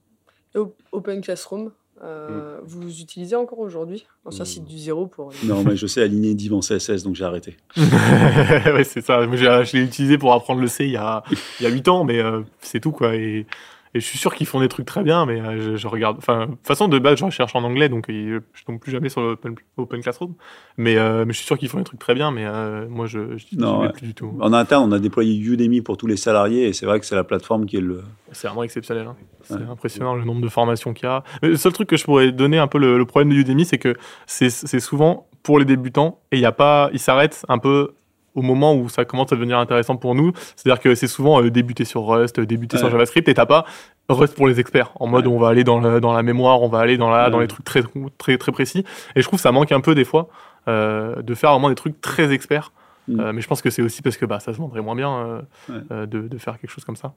Open 0.93 1.21
Classroom, 1.21 1.73
euh, 2.03 2.59
vous 2.65 3.01
utilisez 3.01 3.37
encore 3.37 3.61
aujourd'hui? 3.61 4.07
L'ancien 4.25 4.43
Mm. 4.45 4.47
site 4.47 4.65
du 4.65 4.79
zéro 4.79 5.07
pour. 5.07 5.31
Non, 5.45 5.63
mais 5.63 5.77
je 5.77 5.87
sais 5.87 6.03
aligner 6.03 6.35
div 6.35 6.53
en 6.55 6.61
CSS, 6.61 7.03
donc 7.05 7.15
j'ai 7.15 7.25
arrêté. 7.25 7.57
ouais, 7.77 8.85
c'est 8.85 9.01
ça. 9.05 9.27
Moi, 9.27 9.37
je 9.37 9.77
l'ai 9.77 9.83
utilisé 9.85 10.19
pour 10.19 10.33
apprendre 10.33 10.61
le 10.61 10.67
C 10.67 10.85
il 10.85 10.91
y 10.93 10.97
a, 10.97 11.23
il 11.61 11.63
y 11.63 11.67
a 11.67 11.71
8 11.71 11.89
ans, 11.89 12.05
mais 12.05 12.19
euh, 12.21 12.43
c'est 12.61 12.81
tout, 12.81 12.93
quoi. 12.93 13.15
Et, 13.15 13.47
et 13.95 14.01
je 14.01 14.05
suis 14.05 14.19
sûr 14.19 14.35
qu'ils 14.35 14.47
font 14.47 14.61
des 14.61 14.69
trucs 14.69 14.87
très 14.87 15.03
bien, 15.03 15.25
mais 15.25 15.41
euh, 15.41 15.61
je, 15.61 15.77
je 15.77 15.87
regarde. 15.87 16.17
Enfin, 16.19 16.47
de 16.47 16.51
toute 16.53 16.67
façon, 16.67 16.89
de 16.89 16.99
base, 16.99 17.19
je 17.19 17.25
recherche 17.25 17.55
en 17.55 17.63
anglais, 17.63 17.89
donc 17.89 18.07
je 18.09 18.41
tombe 18.67 18.79
plus 18.81 18.91
jamais 18.93 19.09
sur 19.09 19.21
l'Open 19.23 19.55
Open 19.77 20.01
Classroom. 20.03 20.35
Mais, 20.77 20.97
euh, 20.97 21.25
mais 21.25 21.33
je 21.33 21.39
suis 21.39 21.47
sûr 21.47 21.57
qu'ils 21.59 21.69
font 21.69 21.79
des 21.79 21.85
trucs 21.85 22.01
très 22.01 22.15
bien, 22.15 22.31
mais 22.33 22.45
euh, 22.45 22.87
moi, 22.89 23.07
je 23.07 23.37
je 23.37 23.45
Non, 23.57 23.81
ouais. 23.81 23.93
plus 23.93 24.07
du 24.09 24.15
tout. 24.15 24.37
En 24.41 24.53
interne, 24.53 24.89
on 24.89 24.93
a 24.93 24.99
déployé 24.99 25.37
Udemy 25.39 25.81
pour 25.81 25.97
tous 25.97 26.07
les 26.07 26.17
salariés 26.17 26.67
et 26.69 26.73
c'est 26.73 26.87
vrai 26.87 26.99
que 27.01 27.07
c'est 27.07 27.15
la 27.17 27.25
plateforme 27.25 27.67
qui 27.67 27.77
est 27.77 27.81
le. 27.81 28.03
C'est 28.33 28.49
vraiment 28.49 28.65
exceptionnel. 28.65 29.07
hein. 29.07 29.17
C'est 29.43 29.55
Ouais. 29.55 29.61
impressionnant 29.71 30.15
le 30.15 30.25
nombre 30.25 30.41
de 30.41 30.49
formations 30.49 30.93
qu'il 30.95 31.07
y 31.07 31.09
a. 31.11 31.23
Mais 31.43 31.49
Le 31.51 31.57
seul 31.57 31.73
truc 31.73 31.89
que 31.89 31.97
je 31.97 32.05
pourrais 32.05 32.33
donner 32.33 32.59
un 32.59 32.67
peu 32.67 32.79
le, 32.79 32.99
le 32.99 33.05
problème 33.05 33.31
de 33.31 33.37
Udemy, 33.37 33.65
c'est 33.65 33.79
que 33.79 33.95
c'est 34.27 34.51
c'est 34.51 34.81
souvent 34.81 35.29
pour 35.43 35.59
les 35.59 35.65
débutants 35.67 36.21
et 36.33 36.37
il 36.39 36.41
y 36.41 36.47
a 36.47 36.53
pas, 36.53 36.89
ils 36.93 36.99
s'arrêtent 36.99 37.45
un 37.49 37.59
peu 37.59 37.93
au 38.35 38.43
moment 38.43 38.75
où 38.75 38.89
ça 38.89 39.05
commence 39.05 39.33
à 39.33 39.37
devenir 39.37 39.59
intéressant 39.59 39.97
pour 39.97 40.15
nous. 40.15 40.33
C'est-à-dire 40.57 40.81
que 40.83 40.95
c'est 40.95 41.07
souvent 41.07 41.43
euh, 41.43 41.51
débuter 41.51 41.85
sur 41.85 42.07
Rust, 42.07 42.39
euh, 42.39 42.47
débuter 42.47 42.79
sur. 42.79 42.91
JavaScript 42.91 43.29
et 43.29 43.35
t'as 43.35 43.47
pas 43.47 43.65
Rust 44.09 44.35
pour 44.35 44.47
les 44.49 44.61
experts. 44.61 44.93
En 45.01 45.07
mode 45.07 45.27
Ouais. 45.27 45.33
on 45.33 45.39
va 45.39 45.49
aller 45.49 45.65
dans, 45.65 45.79
le- 45.81 46.01
dans 46.01 46.13
la 46.13 46.23
mémoire, 46.23 46.61
on 46.63 46.69
va 46.69 46.81
aller 46.81 46.97
dans, 46.97 47.11
la, 47.11 47.31
dans 47.31 47.39
Ouais. 47.39 47.45
les 47.45 47.49
trucs 47.49 47.65
très, 47.65 47.83
très, 48.19 48.37
très 48.39 48.53
précis. 48.53 48.85
Et 49.17 49.23
je 49.23 49.27
trouve 49.27 49.39
que 49.39 49.43
ça 49.43 49.53
manque 49.53 49.73
un 49.73 49.81
peu 49.81 49.95
des 49.95 50.05
fois 50.05 50.29
euh, 50.69 51.23
de 51.23 51.35
faire 51.35 51.51
vraiment 51.53 51.69
des 51.69 51.75
trucs 51.75 52.01
très 52.01 52.33
experts. 52.33 52.73
Mm. 53.09 53.21
Euh, 53.21 53.33
mais 53.35 53.41
je 53.41 53.47
pense 53.49 53.63
que 53.63 53.71
c'est 53.71 53.83
aussi 53.83 54.03
parce 54.03 54.17
que 54.17 54.25
bah, 54.27 54.41
ça 54.41 54.53
se 54.53 54.59
vendrait 54.59 54.81
moins 54.83 54.97
bien 54.97 55.15
euh, 55.15 55.41
Ouais. 55.69 55.75
euh, 55.93 56.07
de, 56.07 56.23
de 56.29 56.39
faire 56.39 56.59
quelque 56.59 56.71
chose 56.71 56.85
comme 56.85 56.97
ça. 56.97 57.15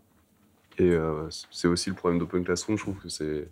Et 0.79 0.91
euh, 0.91 1.27
c'est 1.49 1.67
aussi 1.67 1.89
le 1.89 1.95
problème 1.95 2.19
d'Open 2.19 2.43
Classroom, 2.43 2.77
je 2.77 2.83
trouve 2.83 2.97
que 3.01 3.09
c'est 3.09 3.47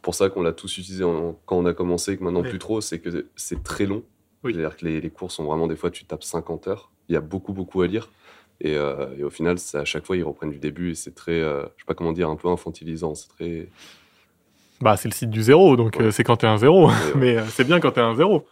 pour 0.00 0.14
ça 0.14 0.30
qu'on 0.30 0.42
l'a 0.42 0.52
tous 0.52 0.78
utilisé 0.78 1.04
en- 1.04 1.36
quand 1.44 1.56
on 1.56 1.66
a 1.66 1.74
commencé, 1.74 2.16
que 2.16 2.24
maintenant 2.24 2.40
Ouais. 2.42 2.48
plus 2.48 2.58
trop, 2.58 2.80
c'est 2.80 2.98
que 2.98 3.26
c'est 3.36 3.62
très 3.62 3.84
long. 3.86 4.02
Oui. 4.44 4.52
C'est-à-dire 4.54 4.76
que 4.76 4.84
les, 4.84 5.00
les 5.00 5.10
cours 5.10 5.30
sont 5.30 5.44
vraiment, 5.44 5.66
des 5.66 5.76
fois, 5.76 5.90
tu 5.90 6.04
tapes 6.04 6.24
50 6.24 6.68
heures, 6.68 6.90
il 7.08 7.12
y 7.14 7.16
a 7.16 7.20
beaucoup, 7.20 7.52
beaucoup 7.52 7.82
à 7.82 7.86
lire. 7.86 8.10
Et, 8.60 8.76
euh, 8.76 9.06
et 9.18 9.24
au 9.24 9.30
final, 9.30 9.58
c'est 9.58 9.78
à 9.78 9.84
chaque 9.84 10.04
fois, 10.06 10.16
ils 10.16 10.22
reprennent 10.22 10.50
du 10.50 10.58
début 10.58 10.90
et 10.92 10.94
c'est 10.94 11.14
très, 11.14 11.40
euh, 11.40 11.62
je 11.76 11.82
sais 11.82 11.86
pas 11.86 11.94
comment 11.94 12.12
dire, 12.12 12.28
un 12.28 12.36
peu 12.36 12.48
infantilisant. 12.48 13.14
C'est 13.14 13.28
très. 13.28 13.68
Bah, 14.80 14.96
c'est 14.96 15.08
le 15.08 15.14
site 15.14 15.30
du 15.30 15.42
zéro, 15.42 15.76
donc 15.76 15.96
Ouais. 15.98 16.06
euh, 16.06 16.10
c'est 16.10 16.24
quand 16.24 16.36
t'es 16.38 16.46
un 16.46 16.58
zéro. 16.58 16.88
Ouais, 16.88 16.92
ouais. 17.14 17.20
mais 17.20 17.36
euh, 17.38 17.44
c'est 17.46 17.64
bien 17.64 17.80
quand 17.80 17.92
t'es 17.92 18.00
un 18.00 18.14
zéro. 18.14 18.46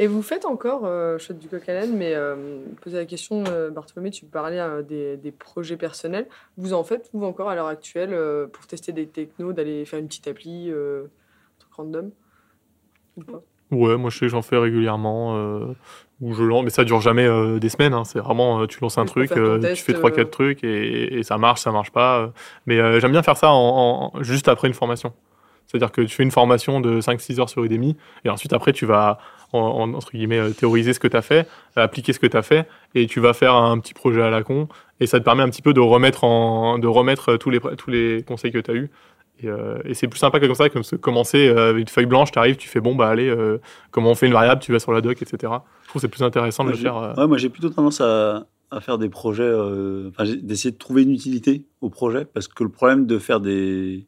Et 0.00 0.06
vous 0.06 0.22
faites 0.22 0.44
encore, 0.44 0.82
euh, 0.84 1.18
je 1.18 1.32
du 1.32 1.48
coq 1.48 1.68
à 1.68 1.86
mais 1.86 2.14
euh, 2.14 2.60
poser 2.82 2.98
la 2.98 3.04
question, 3.04 3.42
euh, 3.48 3.68
Bartholomé, 3.70 4.10
tu 4.12 4.26
parlais 4.26 4.60
euh, 4.60 4.82
des, 4.82 5.16
des 5.16 5.32
projets 5.32 5.76
personnels. 5.76 6.28
Vous 6.56 6.72
en 6.72 6.84
faites, 6.84 7.10
vous 7.12 7.24
encore 7.24 7.48
à 7.48 7.56
l'heure 7.56 7.66
actuelle, 7.66 8.10
euh, 8.12 8.46
pour 8.46 8.64
tester 8.68 8.92
des 8.92 9.08
technos, 9.08 9.52
d'aller 9.52 9.84
faire 9.86 9.98
une 9.98 10.06
petite 10.06 10.28
appli, 10.28 10.70
euh, 10.70 11.02
un 11.06 11.58
truc 11.58 11.72
random? 11.74 12.10
Ou 13.16 13.22
pas? 13.24 13.42
Ouais, 13.70 13.96
moi 13.96 14.10
je 14.10 14.16
sais 14.16 14.26
que 14.26 14.28
j'en 14.30 14.42
fais 14.42 14.56
régulièrement. 14.58 15.36
Euh, 15.36 15.66
où 16.20 16.34
je 16.34 16.42
lance, 16.42 16.64
mais 16.64 16.70
ça 16.70 16.82
dure 16.82 17.00
jamais 17.00 17.24
euh, 17.26 17.60
des 17.60 17.68
semaines. 17.68 17.94
hein. 17.94 18.02
C'est 18.04 18.18
vraiment, 18.18 18.62
euh, 18.62 18.66
tu 18.66 18.80
lances 18.80 18.98
un 18.98 19.04
truc, 19.06 19.30
euh, 19.38 19.58
test, 19.60 19.76
tu 19.76 19.84
fais 19.84 19.92
trois 19.98 20.10
quatre 20.10 20.30
trucs 20.32 20.64
et, 20.64 21.16
et 21.18 21.22
ça 21.22 21.38
marche, 21.38 21.60
ça 21.60 21.70
marche 21.70 21.92
pas. 21.92 22.32
Mais 22.66 23.00
j'aime 23.00 23.12
bien 23.12 23.22
faire 23.22 23.36
ça 23.36 23.50
en, 23.52 24.10
en- 24.16 24.22
juste 24.24 24.48
après 24.48 24.66
une 24.66 24.74
formation. 24.74 25.12
C'est-à-dire 25.68 25.92
que 25.92 26.00
tu 26.00 26.08
fais 26.08 26.24
une 26.24 26.32
formation 26.32 26.80
de 26.80 27.00
5-6 27.00 27.38
heures 27.38 27.48
sur 27.48 27.62
Udemy 27.62 27.96
et 28.24 28.30
ensuite 28.30 28.52
après 28.52 28.72
tu 28.72 28.84
vas 28.84 29.18
en, 29.52 29.60
en- 29.60 29.94
entre 29.94 30.10
guillemets 30.10 30.50
théoriser 30.52 30.92
ce 30.92 30.98
que 30.98 31.06
tu 31.06 31.16
as 31.16 31.22
fait, 31.22 31.46
appliquer 31.76 32.12
ce 32.12 32.18
que 32.18 32.26
tu 32.26 32.36
as 32.36 32.42
fait 32.42 32.66
et 32.96 33.06
tu 33.06 33.20
vas 33.20 33.32
faire 33.32 33.54
un 33.54 33.78
petit 33.78 33.94
projet 33.94 34.22
à 34.22 34.30
la 34.30 34.42
con 34.42 34.66
et 34.98 35.06
ça 35.06 35.20
te 35.20 35.24
permet 35.24 35.44
un 35.44 35.50
petit 35.50 35.62
peu 35.62 35.72
de 35.72 35.80
remettre 35.80 36.24
en 36.24 36.80
de 36.80 36.86
remettre 36.88 37.36
tous 37.36 37.50
les 37.50 37.60
tous 37.60 37.90
les 37.90 38.24
conseils 38.26 38.50
que 38.50 38.58
tu 38.58 38.70
as 38.72 38.74
eu 38.74 38.90
et, 39.40 39.48
euh, 39.48 39.78
et 39.84 39.94
c'est 39.94 40.08
plus 40.08 40.18
sympa 40.18 40.40
que 40.40 40.46
comme 40.46 40.54
ça 40.54 40.68
de 40.68 41.00
commencer 41.00 41.48
euh, 41.48 41.70
avec 41.70 41.82
une 41.82 41.88
feuille 41.88 42.06
blanche, 42.06 42.32
tu 42.32 42.38
arrives, 42.38 42.56
tu 42.56 42.68
fais 42.68 42.80
bon 42.80 42.94
bah 42.94 43.08
allez 43.08 43.28
euh, 43.28 43.58
comment 43.90 44.10
on 44.10 44.14
fait 44.14 44.26
une 44.26 44.32
variable, 44.32 44.60
tu 44.60 44.72
vas 44.72 44.78
sur 44.80 44.92
la 44.92 45.00
doc 45.00 45.20
etc. 45.22 45.36
Je 45.40 45.88
trouve 45.88 46.00
que 46.00 46.00
c'est 46.00 46.08
plus 46.08 46.22
intéressant 46.24 46.64
de 46.64 46.70
Moi, 46.70 46.76
le 46.76 46.82
faire. 46.82 46.96
euh, 46.96 47.14
ouais, 47.14 47.26
moi, 47.26 47.38
j'ai 47.38 47.48
plutôt 47.48 47.70
tendance 47.70 48.00
à, 48.00 48.46
à 48.70 48.80
faire 48.80 48.98
des 48.98 49.08
projets, 49.08 49.42
euh, 49.44 50.10
d'essayer 50.42 50.72
de 50.72 50.76
trouver 50.78 51.02
une 51.02 51.12
utilité 51.12 51.64
au 51.80 51.88
projet, 51.90 52.24
parce 52.24 52.48
que 52.48 52.64
le 52.64 52.70
problème 52.70 53.06
de 53.06 53.18
faire 53.18 53.40
des, 53.40 54.06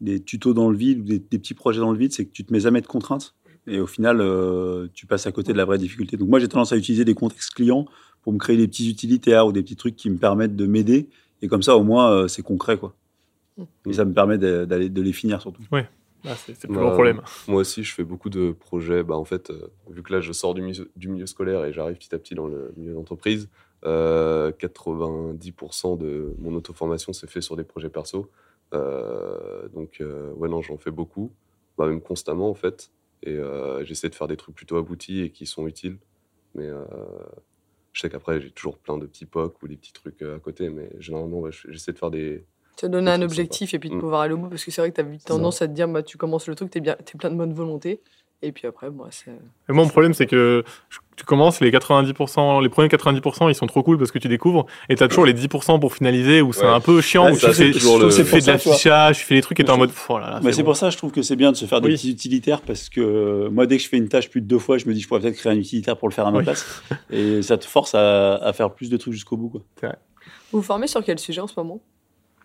des 0.00 0.20
tutos 0.22 0.52
dans 0.54 0.68
le 0.70 0.76
vide 0.76 1.00
ou 1.00 1.04
des, 1.04 1.18
des 1.18 1.38
petits 1.38 1.54
projets 1.54 1.80
dans 1.80 1.92
le 1.92 1.98
vide, 1.98 2.12
c'est 2.12 2.24
que 2.24 2.32
tu 2.32 2.44
te 2.44 2.52
mets 2.52 2.60
jamais 2.60 2.80
de 2.80 2.86
contraintes. 2.86 3.34
Et 3.68 3.80
au 3.80 3.86
final, 3.88 4.20
euh, 4.20 4.86
tu 4.94 5.06
passes 5.06 5.26
à 5.26 5.32
côté 5.32 5.52
de 5.52 5.58
la 5.58 5.64
vraie 5.64 5.78
difficulté. 5.78 6.16
Donc 6.16 6.28
moi, 6.28 6.38
j'ai 6.38 6.46
tendance 6.48 6.72
à 6.72 6.76
utiliser 6.76 7.04
des 7.04 7.14
contextes 7.14 7.52
clients 7.52 7.86
pour 8.22 8.32
me 8.32 8.38
créer 8.38 8.56
des 8.56 8.68
petits 8.68 8.88
utilitaires 8.88 9.46
ou 9.46 9.52
des 9.52 9.62
petits 9.62 9.74
trucs 9.74 9.96
qui 9.96 10.08
me 10.10 10.18
permettent 10.18 10.54
de 10.54 10.66
m'aider. 10.66 11.08
Et 11.42 11.48
comme 11.48 11.62
ça, 11.62 11.76
au 11.76 11.82
moins, 11.82 12.10
euh, 12.12 12.28
c'est 12.28 12.42
concret, 12.42 12.76
quoi. 12.76 12.94
Et 13.86 13.92
ça 13.92 14.04
me 14.04 14.12
permet 14.12 14.38
de- 14.38 14.64
d'aller 14.64 14.88
de 14.90 15.00
les 15.02 15.12
finir 15.12 15.40
surtout. 15.40 15.62
bah, 15.70 15.86
c'est 16.24 16.54
c'est 16.54 16.64
le 16.64 16.68
plus 16.68 16.74
Bah, 16.74 16.80
gros 16.82 16.92
problème. 16.92 17.22
Moi 17.48 17.60
aussi, 17.60 17.84
je 17.84 17.94
fais 17.94 18.04
beaucoup 18.04 18.30
de 18.30 18.52
projets. 18.52 19.02
Bah, 19.02 19.16
en 19.16 19.24
fait, 19.24 19.50
euh, 19.50 19.68
vu 19.90 20.02
que 20.02 20.12
là, 20.12 20.20
je 20.20 20.32
sors 20.32 20.54
du 20.54 20.62
milieu, 20.62 20.90
du 20.96 21.08
milieu 21.08 21.26
scolaire 21.26 21.64
et 21.64 21.72
j'arrive 21.72 21.96
petit 21.96 22.14
à 22.14 22.18
petit 22.18 22.34
dans 22.34 22.46
le 22.48 22.72
milieu 22.76 22.94
d'entreprise, 22.94 23.48
euh, 23.84 24.50
90% 24.52 25.96
de 25.96 26.34
mon 26.38 26.54
auto-formation 26.54 27.12
s'est 27.12 27.26
fait 27.26 27.40
sur 27.40 27.56
des 27.56 27.64
projets 27.64 27.90
perso. 27.90 28.30
Euh, 28.74 29.68
donc, 29.68 30.00
euh, 30.00 30.32
ouais, 30.32 30.48
non, 30.48 30.60
j'en 30.62 30.76
fais 30.78 30.90
beaucoup, 30.90 31.32
bah, 31.78 31.86
même 31.86 32.00
constamment 32.00 32.50
en 32.50 32.54
fait. 32.54 32.90
Et 33.22 33.36
euh, 33.36 33.84
j'essaie 33.84 34.08
de 34.08 34.14
faire 34.14 34.28
des 34.28 34.36
trucs 34.36 34.54
plutôt 34.54 34.76
aboutis 34.76 35.20
et 35.20 35.30
qui 35.30 35.46
sont 35.46 35.66
utiles. 35.66 35.98
Mais 36.54 36.66
euh, 36.66 36.84
je 37.92 38.00
sais 38.00 38.10
qu'après, 38.10 38.40
j'ai 38.40 38.50
toujours 38.50 38.78
plein 38.78 38.98
de 38.98 39.06
petits 39.06 39.26
POC 39.26 39.62
ou 39.62 39.68
des 39.68 39.76
petits 39.76 39.92
trucs 39.92 40.22
euh, 40.22 40.36
à 40.36 40.40
côté. 40.40 40.68
Mais 40.70 40.90
généralement, 40.98 41.40
ouais, 41.40 41.52
je- 41.52 41.70
j'essaie 41.70 41.92
de 41.92 41.98
faire 41.98 42.10
des. 42.10 42.44
Te 42.76 42.86
donner 42.86 43.10
un 43.10 43.22
objectif 43.22 43.72
et 43.74 43.78
puis 43.78 43.88
de 43.88 43.94
Mm. 43.94 44.00
pouvoir 44.00 44.20
aller 44.20 44.34
au 44.34 44.36
bout, 44.38 44.48
parce 44.48 44.64
que 44.64 44.70
c'est 44.70 44.80
vrai 44.82 44.90
que 44.90 44.96
tu 44.96 45.00
as 45.00 45.04
vite 45.04 45.24
tendance 45.24 45.62
à 45.62 45.66
te 45.68 45.72
dire, 45.72 45.88
bah, 45.88 46.02
tu 46.02 46.18
commences 46.18 46.46
le 46.46 46.54
truc, 46.54 46.70
tu 46.70 46.78
es, 46.78 46.80
bien, 46.82 46.94
t'es 47.04 47.16
plein 47.16 47.30
de 47.30 47.36
bonne 47.36 47.54
volonté. 47.54 48.00
Et 48.42 48.52
puis 48.52 48.66
après, 48.66 48.90
moi, 48.90 49.08
c'est. 49.10 49.30
Mon 49.70 49.88
problème, 49.88 50.12
c'est 50.12 50.26
que 50.26 50.62
je- 50.90 50.98
tu 51.16 51.24
commences, 51.24 51.60
les 51.62 51.70
90%, 51.70 52.60
les 52.60 52.68
premiers 52.68 52.88
90%, 52.90 53.48
ils 53.48 53.54
sont 53.54 53.66
trop 53.66 53.82
cool 53.82 53.96
parce 53.96 54.10
que 54.10 54.18
tu 54.18 54.28
découvres, 54.28 54.66
et 54.90 54.94
t'as 54.94 55.08
toujours 55.08 55.24
les 55.24 55.32
10% 55.32 55.78
pour 55.78 55.94
finaliser 55.94 56.42
où 56.42 56.52
c'est 56.52 56.66
Ouais. 56.66 56.70
un 56.70 56.80
peu 56.80 57.00
chiant, 57.00 57.24
Ouais, 57.24 57.32
où 57.32 57.34
tu 57.38 57.46
c'est 57.46 57.52
fais, 57.54 57.70
toujours 57.70 57.98
tu 57.98 58.04
le- 58.04 58.10
fais 58.10 58.40
de 58.40 58.46
l'affichage, 58.46 59.20
tu 59.20 59.24
fais 59.24 59.36
des 59.36 59.40
trucs 59.40 59.58
et 59.58 59.64
t'es 59.64 59.70
en 59.70 59.78
mode, 59.78 59.90
oh 60.10 60.18
là 60.18 60.28
là, 60.32 60.40
Mais 60.44 60.52
c'est 60.52 60.62
bon. 60.62 60.66
pour 60.66 60.76
ça, 60.76 60.90
je 60.90 60.98
trouve 60.98 61.12
que 61.12 61.22
c'est 61.22 61.34
bien 61.36 61.50
de 61.50 61.56
se 61.56 61.64
faire 61.64 61.80
des 61.80 61.88
Oui. 61.88 61.94
petits 61.94 62.10
utilitaires 62.10 62.60
parce 62.60 62.90
que 62.90 63.48
moi, 63.48 63.64
dès 63.64 63.78
que 63.78 63.82
je 63.82 63.88
fais 63.88 63.96
une 63.96 64.08
tâche 64.10 64.28
plus 64.28 64.42
de 64.42 64.46
deux 64.46 64.58
fois, 64.58 64.76
je 64.76 64.84
me 64.86 64.92
dis 64.92 65.00
je 65.00 65.08
pourrais 65.08 65.20
peut-être 65.20 65.36
créer 65.36 65.52
un 65.52 65.56
utilitaire 65.56 65.96
pour 65.96 66.06
le 66.06 66.12
faire 66.12 66.26
à 66.26 66.30
ma 66.30 66.38
Oui. 66.40 66.44
place. 66.44 66.82
Et 67.10 67.40
ça 67.40 67.56
te 67.56 67.64
force 67.64 67.94
à, 67.94 68.34
à 68.36 68.52
faire 68.52 68.70
plus 68.74 68.90
de 68.90 68.98
trucs 68.98 69.14
jusqu'au 69.14 69.38
bout. 69.38 69.48
Quoi. 69.48 69.62
Vous 70.52 70.58
vous 70.58 70.62
formez 70.62 70.88
sur 70.88 71.02
quel 71.02 71.18
sujet 71.18 71.40
en 71.40 71.46
ce 71.46 71.54
moment? 71.56 71.80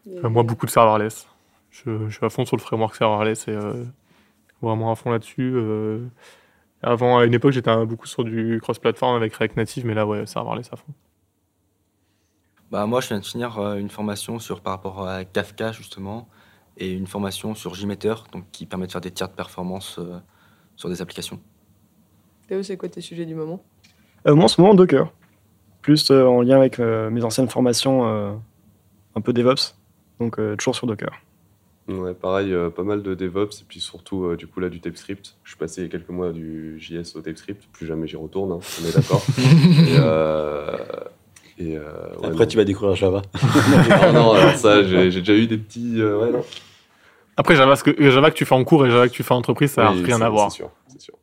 Euh, 0.07 0.29
moi, 0.29 0.43
beaucoup 0.43 0.65
de 0.65 0.71
serverless. 0.71 1.27
Je, 1.69 2.07
je 2.09 2.15
suis 2.15 2.25
à 2.25 2.29
fond 2.29 2.45
sur 2.45 2.57
le 2.57 2.61
framework 2.61 2.95
serverless 2.95 3.47
et 3.47 3.51
euh, 3.51 3.85
vraiment 4.61 4.91
à 4.91 4.95
fond 4.95 5.11
là-dessus. 5.11 5.53
euh. 5.55 6.05
Avant, 6.83 7.19
à 7.19 7.25
une 7.25 7.33
époque, 7.33 7.51
j'étais 7.51 7.85
beaucoup 7.85 8.07
sur 8.07 8.23
du 8.23 8.59
cross-platform 8.61 9.15
avec 9.15 9.35
React 9.35 9.57
Native, 9.57 9.85
mais 9.85 9.93
là, 9.93 10.07
ouais, 10.07 10.25
serverless 10.25 10.69
à 10.73 10.75
fond. 10.75 10.91
Bah, 12.71 12.85
moi, 12.87 13.01
je 13.01 13.09
viens 13.09 13.19
de 13.19 13.25
finir 13.25 13.59
une 13.75 13.89
formation 13.89 14.39
sur, 14.39 14.61
par 14.61 14.73
rapport 14.73 15.07
à 15.07 15.23
Kafka, 15.23 15.73
justement, 15.73 16.27
et 16.77 16.91
une 16.91 17.05
formation 17.05 17.53
sur 17.53 17.75
JMeter, 17.75 18.15
donc, 18.31 18.45
qui 18.51 18.65
permet 18.65 18.87
de 18.87 18.91
faire 18.91 19.01
des 19.01 19.11
tiers 19.11 19.29
de 19.29 19.35
performance 19.35 19.99
euh, 19.99 20.17
sur 20.75 20.89
des 20.89 21.01
applications. 21.01 21.39
Théo, 22.47 22.63
c'est 22.63 22.77
quoi 22.77 22.89
tes 22.89 23.01
sujets 23.01 23.25
du 23.25 23.35
moment? 23.35 23.61
Euh, 24.25 24.33
moi, 24.33 24.45
en 24.45 24.47
ce 24.47 24.59
moment, 24.59 24.73
Docker. 24.73 25.11
Plus 25.81 26.09
euh, 26.09 26.25
en 26.25 26.41
lien 26.41 26.57
avec 26.57 26.79
euh, 26.79 27.09
mes 27.09 27.23
anciennes 27.23 27.49
formations 27.49 28.07
euh, 28.07 28.33
un 29.15 29.21
peu 29.21 29.33
DevOps. 29.33 29.75
Donc, 30.21 30.39
euh, 30.39 30.55
toujours 30.55 30.75
sur 30.75 30.87
Docker. 30.87 31.11
Ouais, 31.87 32.13
pareil, 32.13 32.53
euh, 32.53 32.69
pas 32.69 32.83
mal 32.83 33.01
de 33.01 33.15
DevOps 33.15 33.61
et 33.61 33.65
puis 33.67 33.79
surtout 33.81 34.25
euh, 34.25 34.37
du 34.37 34.45
coup 34.47 34.59
là 34.59 34.69
du 34.69 34.79
TypeScript. 34.79 35.35
Je 35.43 35.49
suis 35.49 35.57
passé 35.57 35.81
il 35.81 35.85
y 35.85 35.87
a 35.87 35.89
quelques 35.91 36.09
mois 36.09 36.31
du 36.31 36.79
JS 36.79 37.15
au 37.15 37.21
TypeScript, 37.21 37.63
plus 37.73 37.87
jamais 37.87 38.07
j'y 38.07 38.15
retourne, 38.17 38.51
hein, 38.51 38.59
on 38.81 38.87
est 38.87 38.93
d'accord. 38.95 39.21
et 39.39 39.95
euh, 39.97 40.77
et, 41.57 41.75
euh, 41.77 41.81
ouais, 42.19 42.27
Après, 42.27 42.43
non. 42.43 42.45
tu 42.45 42.57
vas 42.57 42.63
découvrir 42.65 42.95
Java. 42.95 43.23
non, 43.43 44.13
non, 44.13 44.31
alors 44.33 44.53
ça, 44.55 44.83
j'ai 44.83 45.09
j'ai 45.11 45.19
déjà 45.21 45.33
eu 45.33 45.47
des 45.47 45.57
petits. 45.57 45.99
euh, 45.99 46.19
ouais, 46.19 46.31
non. 46.31 46.45
Après, 47.35 47.55
Java, 47.55 47.75
ce 47.75 47.83
que, 47.83 48.09
Java 48.11 48.29
que 48.29 48.35
tu 48.35 48.45
fais 48.45 48.55
en 48.55 48.63
cours 48.63 48.85
et 48.85 48.91
Java 48.91 49.07
que 49.09 49.13
tu 49.13 49.23
fais 49.23 49.33
en 49.33 49.37
entreprise, 49.37 49.71
ça 49.71 49.83
n'a 49.83 49.91
Oui, 49.93 50.03
rien 50.03 50.17
c'est- 50.19 50.23
à 50.23 50.29
voir. 50.29 50.51
C'est 50.51 50.57
sûr, 50.57 50.69
c'est 50.87 51.01
sûr. 51.01 51.15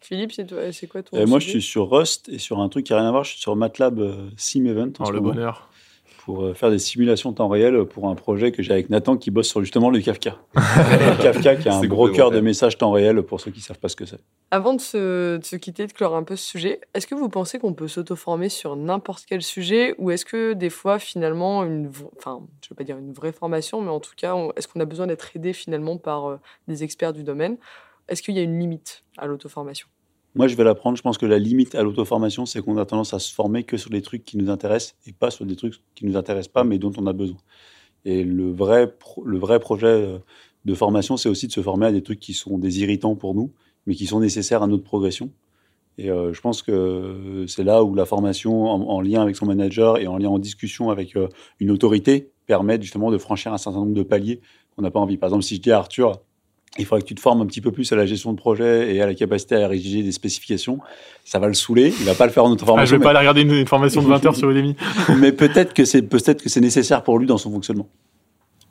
Philippe, 0.00 0.32
c'est 0.32 0.46
toi- 0.46 0.70
c'est 0.72 0.86
quoi 0.86 1.02
ton 1.02 1.16
Et 1.16 1.24
moi, 1.26 1.38
je 1.38 1.48
suis 1.48 1.62
sur 1.62 1.88
Rust 1.90 2.28
et 2.28 2.38
sur 2.38 2.60
un 2.60 2.68
truc 2.68 2.84
qui 2.86 2.92
n'a 2.92 2.98
rien 2.98 3.08
à 3.08 3.12
voir. 3.12 3.24
Je 3.24 3.30
suis 3.30 3.40
sur 3.40 3.56
MATLAB 3.56 3.98
euh, 4.00 4.28
Sim 4.36 4.66
Event 4.66 4.90
en 4.98 5.04
Oh, 5.04 5.06
ce 5.06 5.12
le 5.12 5.20
moment, 5.20 5.34
bonheur. 5.34 5.68
Pour 6.24 6.44
euh, 6.44 6.54
faire 6.54 6.70
des 6.70 6.78
simulations 6.78 7.32
temps 7.32 7.48
réel 7.48 7.84
pour 7.84 8.08
un 8.08 8.14
projet 8.14 8.52
que 8.52 8.62
j'ai 8.62 8.72
avec 8.72 8.90
Nathan 8.90 9.16
qui 9.16 9.30
bosse 9.30 9.48
sur 9.48 9.60
justement 9.60 9.90
le 9.90 10.00
Kafka. 10.00 10.38
Le 10.54 11.22
Kafka 11.22 11.56
qui 11.56 11.68
est 11.68 11.70
un 11.70 11.80
C'est 11.80 11.88
broker 11.88 12.30
de 12.30 12.40
messages 12.40 12.78
temps 12.78 12.92
réel 12.92 13.22
pour 13.22 13.40
ceux 13.40 13.50
qui 13.50 13.60
savent 13.60 13.78
pas 13.78 13.88
ce 13.88 13.96
que 13.96 14.06
c'est. 14.06 14.20
Avant 14.52 14.74
de 14.74 14.80
se, 14.80 15.38
de 15.38 15.44
se 15.44 15.56
quitter, 15.56 15.86
de 15.86 15.92
clore 15.92 16.14
un 16.14 16.22
peu 16.22 16.36
ce 16.36 16.44
sujet, 16.44 16.80
est-ce 16.94 17.08
que 17.08 17.16
vous 17.16 17.28
pensez 17.28 17.58
qu'on 17.58 17.74
peut 17.74 17.88
s'auto-former 17.88 18.48
sur 18.48 18.76
n'importe 18.76 19.24
quel 19.26 19.42
sujet 19.42 19.96
ou 19.98 20.12
est-ce 20.12 20.24
que 20.24 20.52
des 20.52 20.70
fois, 20.70 21.00
finalement, 21.00 21.64
une, 21.64 21.90
enfin, 22.16 22.40
je 22.62 22.68
veux 22.70 22.76
pas 22.76 22.84
dire 22.84 22.98
une 22.98 23.12
vraie 23.12 23.32
formation, 23.32 23.80
mais 23.80 23.90
en 23.90 24.00
tout 24.00 24.14
cas, 24.16 24.36
est-ce 24.56 24.68
qu'on 24.68 24.80
a 24.80 24.84
besoin 24.84 25.08
d'être 25.08 25.34
aidé 25.34 25.52
finalement 25.52 25.96
par 25.96 26.26
euh, 26.26 26.36
des 26.68 26.84
experts 26.84 27.12
du 27.12 27.24
domaine? 27.24 27.56
Est-ce 28.08 28.22
qu'il 28.22 28.36
y 28.36 28.38
a 28.38 28.42
une 28.42 28.58
limite 28.60 29.02
à 29.18 29.26
l'auto-formation? 29.26 29.88
Moi, 30.34 30.48
je 30.48 30.56
vais 30.56 30.64
l'apprendre. 30.64 30.96
Je 30.96 31.02
pense 31.02 31.18
que 31.18 31.26
la 31.26 31.38
limite 31.38 31.74
à 31.74 31.82
l'auto-formation, 31.82 32.46
c'est 32.46 32.62
qu'on 32.62 32.78
a 32.78 32.86
tendance 32.86 33.12
à 33.12 33.18
se 33.18 33.32
former 33.32 33.64
que 33.64 33.76
sur 33.76 33.90
des 33.90 34.02
trucs 34.02 34.24
qui 34.24 34.38
nous 34.38 34.50
intéressent 34.50 34.96
et 35.06 35.12
pas 35.12 35.30
sur 35.30 35.44
des 35.44 35.56
trucs 35.56 35.74
qui 35.94 36.06
nous 36.06 36.16
intéressent 36.16 36.52
pas, 36.52 36.64
mais 36.64 36.78
dont 36.78 36.92
on 36.96 37.06
a 37.06 37.12
besoin. 37.12 37.38
Et 38.04 38.24
le 38.24 38.50
vrai, 38.50 38.94
le 39.24 39.38
vrai 39.38 39.60
projet 39.60 39.86
euh, 39.86 40.18
de 40.64 40.74
formation, 40.74 41.16
c'est 41.16 41.28
aussi 41.28 41.46
de 41.46 41.52
se 41.52 41.60
former 41.60 41.86
à 41.86 41.92
des 41.92 42.02
trucs 42.02 42.18
qui 42.20 42.32
sont 42.32 42.58
des 42.58 42.80
irritants 42.80 43.14
pour 43.14 43.34
nous, 43.34 43.52
mais 43.86 43.94
qui 43.94 44.06
sont 44.06 44.20
nécessaires 44.20 44.62
à 44.62 44.66
notre 44.66 44.84
progression. 44.84 45.30
Et 45.98 46.10
euh, 46.10 46.32
je 46.32 46.40
pense 46.40 46.62
que 46.62 47.44
c'est 47.46 47.64
là 47.64 47.84
où 47.84 47.94
la 47.94 48.06
formation 48.06 48.64
en, 48.64 48.80
en 48.88 49.00
lien 49.02 49.20
avec 49.20 49.36
son 49.36 49.44
manager 49.44 49.98
et 49.98 50.06
en 50.06 50.16
lien 50.16 50.30
en 50.30 50.38
discussion 50.38 50.88
avec 50.88 51.16
euh, 51.16 51.28
une 51.60 51.70
autorité 51.70 52.30
permet 52.46 52.80
justement 52.80 53.10
de 53.10 53.18
franchir 53.18 53.52
un 53.52 53.58
certain 53.58 53.80
nombre 53.80 53.92
de 53.92 54.02
paliers 54.02 54.40
qu'on 54.74 54.82
n'a 54.82 54.90
pas 54.90 55.00
envie. 55.00 55.18
Par 55.18 55.28
exemple, 55.28 55.44
si 55.44 55.56
je 55.56 55.60
dis 55.60 55.70
à 55.70 55.78
Arthur, 55.78 56.22
il 56.78 56.86
faudrait 56.86 57.02
que 57.02 57.06
tu 57.06 57.14
te 57.14 57.20
formes 57.20 57.40
un 57.42 57.46
petit 57.46 57.60
peu 57.60 57.70
plus 57.70 57.92
à 57.92 57.96
la 57.96 58.06
gestion 58.06 58.32
de 58.32 58.38
projet 58.38 58.94
et 58.94 59.02
à 59.02 59.06
la 59.06 59.14
capacité 59.14 59.56
à 59.56 59.68
rédiger 59.68 60.02
des 60.02 60.12
spécifications, 60.12 60.78
ça 61.24 61.38
va 61.38 61.46
le 61.48 61.54
saouler. 61.54 61.92
Il 62.00 62.06
va 62.06 62.14
pas 62.14 62.24
le 62.26 62.32
faire 62.32 62.44
en 62.44 62.54
Ah, 62.76 62.84
je 62.86 62.96
vais 62.96 63.02
pas 63.02 63.10
aller 63.10 63.18
regarder 63.18 63.42
une, 63.42 63.52
une 63.52 63.66
formation 63.66 64.00
de 64.02 64.06
20 64.08 64.24
heures 64.26 64.36
sur 64.36 64.50
Udemy. 64.50 64.76
mais, 65.08 65.14
mais 65.16 65.32
peut-être 65.32 65.74
que 65.74 65.84
c'est 65.84 66.02
peut-être 66.02 66.42
que 66.42 66.48
c'est 66.48 66.60
nécessaire 66.60 67.02
pour 67.02 67.18
lui 67.18 67.26
dans 67.26 67.38
son 67.38 67.50
fonctionnement. 67.50 67.88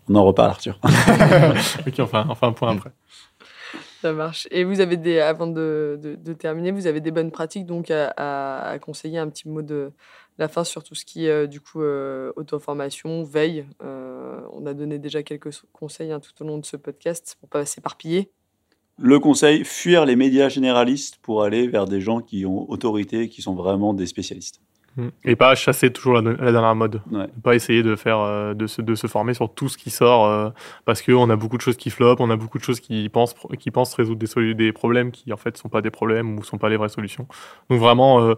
On 0.09 0.15
en 0.15 0.23
reparle, 0.25 0.49
Arthur. 0.49 0.79
ok, 1.87 1.99
enfin, 1.99 2.25
enfin 2.29 2.47
un 2.47 2.53
point 2.53 2.75
après. 2.75 2.91
Ça 4.01 4.13
marche. 4.13 4.47
Et 4.49 4.63
vous 4.63 4.79
avez 4.79 4.97
des, 4.97 5.19
avant 5.19 5.45
de, 5.45 5.99
de- 6.01 6.15
de 6.15 6.33
terminer, 6.33 6.71
vous 6.71 6.87
avez 6.87 7.01
des 7.01 7.11
bonnes 7.11 7.29
pratiques 7.29 7.67
donc 7.67 7.91
à, 7.91 8.07
à- 8.17 8.69
à 8.71 8.79
conseiller 8.79 9.19
un 9.19 9.29
petit 9.29 9.47
mot 9.47 9.61
de 9.61 9.91
la 10.37 10.47
fin 10.47 10.63
sur 10.63 10.83
tout 10.83 10.95
ce 10.95 11.05
qui 11.05 11.25
est 11.25 11.29
euh, 11.29 11.47
du 11.47 11.61
coup 11.61 11.81
euh, 11.81 12.31
auto-formation, 12.35 13.23
veille. 13.23 13.65
Euh, 13.83 14.41
on 14.53 14.65
a 14.65 14.73
donné 14.73 14.99
déjà 14.99 15.23
quelques 15.23 15.51
conseils 15.73 16.11
hein, 16.11 16.19
tout 16.19 16.43
au 16.43 16.47
long 16.47 16.57
de 16.57 16.65
ce 16.65 16.77
podcast 16.77 17.37
pour 17.39 17.49
pas 17.49 17.65
s'éparpiller. 17.65 18.31
Le 18.97 19.19
conseil, 19.19 19.63
fuir 19.63 20.05
les 20.05 20.15
médias 20.15 20.49
généralistes 20.49 21.17
pour 21.21 21.43
aller 21.43 21.67
vers 21.67 21.85
des 21.85 22.01
gens 22.01 22.21
qui 22.21 22.45
ont 22.45 22.69
autorité, 22.69 23.29
qui 23.29 23.41
sont 23.41 23.55
vraiment 23.55 23.93
des 23.93 24.05
spécialistes. 24.05 24.61
Mm. 24.97 25.07
Et 25.23 25.35
pas 25.35 25.55
chasser 25.55 25.91
toujours 25.91 26.13
la, 26.13 26.21
la 26.21 26.51
dernière 26.51 26.75
mode. 26.75 27.01
Ouais. 27.11 27.27
Pas 27.43 27.55
essayer 27.55 27.83
de 27.83 27.95
faire, 27.95 28.55
de, 28.55 28.67
se, 28.67 28.81
de 28.81 28.95
se 28.95 29.07
former 29.07 29.33
sur 29.33 29.53
tout 29.53 29.69
ce 29.69 29.77
qui 29.77 29.89
sort 29.89 30.25
euh, 30.25 30.49
parce 30.85 31.01
qu'on 31.01 31.29
a 31.29 31.35
beaucoup 31.35 31.57
de 31.57 31.61
choses 31.61 31.77
qui 31.77 31.89
flopent, 31.89 32.21
on 32.21 32.29
a 32.29 32.35
beaucoup 32.35 32.57
de 32.57 32.63
choses 32.63 32.79
qui 32.79 33.07
pensent, 33.09 33.35
qui 33.59 33.71
pensent 33.71 33.93
résoudre 33.93 34.53
des, 34.53 34.71
problèmes 34.73 35.11
qui 35.11 35.31
en 35.31 35.37
fait 35.37 35.57
sont 35.57 35.69
pas 35.69 35.81
des 35.81 35.91
problèmes 35.91 36.37
ou 36.37 36.43
sont 36.43 36.57
pas 36.57 36.69
les 36.69 36.77
vraies 36.77 36.89
solutions. 36.89 37.27
Donc 37.69 37.79
vraiment 37.79 38.21
euh, 38.21 38.35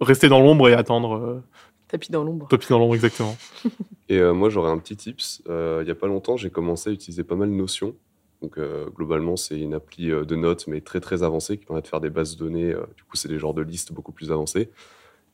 rester 0.00 0.28
dans 0.28 0.40
l'ombre 0.40 0.68
et 0.68 0.74
attendre. 0.74 1.16
Euh, 1.16 1.42
Tapis 1.88 2.10
dans 2.10 2.24
l'ombre. 2.24 2.48
tapis 2.48 2.68
dans 2.70 2.78
l'ombre 2.78 2.94
exactement. 2.94 3.36
Et 4.08 4.18
euh, 4.18 4.32
moi, 4.34 4.48
j'aurais 4.50 4.70
un 4.70 4.78
petit 4.78 4.96
tips. 4.96 5.42
Euh, 5.48 5.80
il 5.82 5.88
y 5.88 5.90
a 5.90 5.94
pas 5.94 6.06
longtemps, 6.06 6.36
j'ai 6.36 6.50
commencé 6.50 6.90
à 6.90 6.92
utiliser 6.92 7.24
pas 7.24 7.36
mal 7.36 7.50
Notion. 7.50 7.94
Donc, 8.42 8.58
euh, 8.58 8.86
globalement, 8.94 9.36
c'est 9.36 9.58
une 9.58 9.74
appli 9.74 10.10
euh, 10.10 10.24
de 10.24 10.36
notes, 10.36 10.66
mais 10.66 10.80
très 10.80 11.00
très 11.00 11.22
avancée, 11.22 11.56
qui 11.56 11.64
permet 11.66 11.82
de 11.82 11.86
faire 11.86 12.00
des 12.00 12.10
bases 12.10 12.36
de 12.36 12.44
données. 12.44 12.72
euh, 12.72 12.84
du 12.96 13.04
coup, 13.04 13.16
c'est 13.16 13.28
des 13.28 13.38
genres 13.38 13.54
de 13.54 13.62
listes 13.62 13.92
beaucoup 13.92 14.12
plus 14.12 14.32
avancées. 14.32 14.70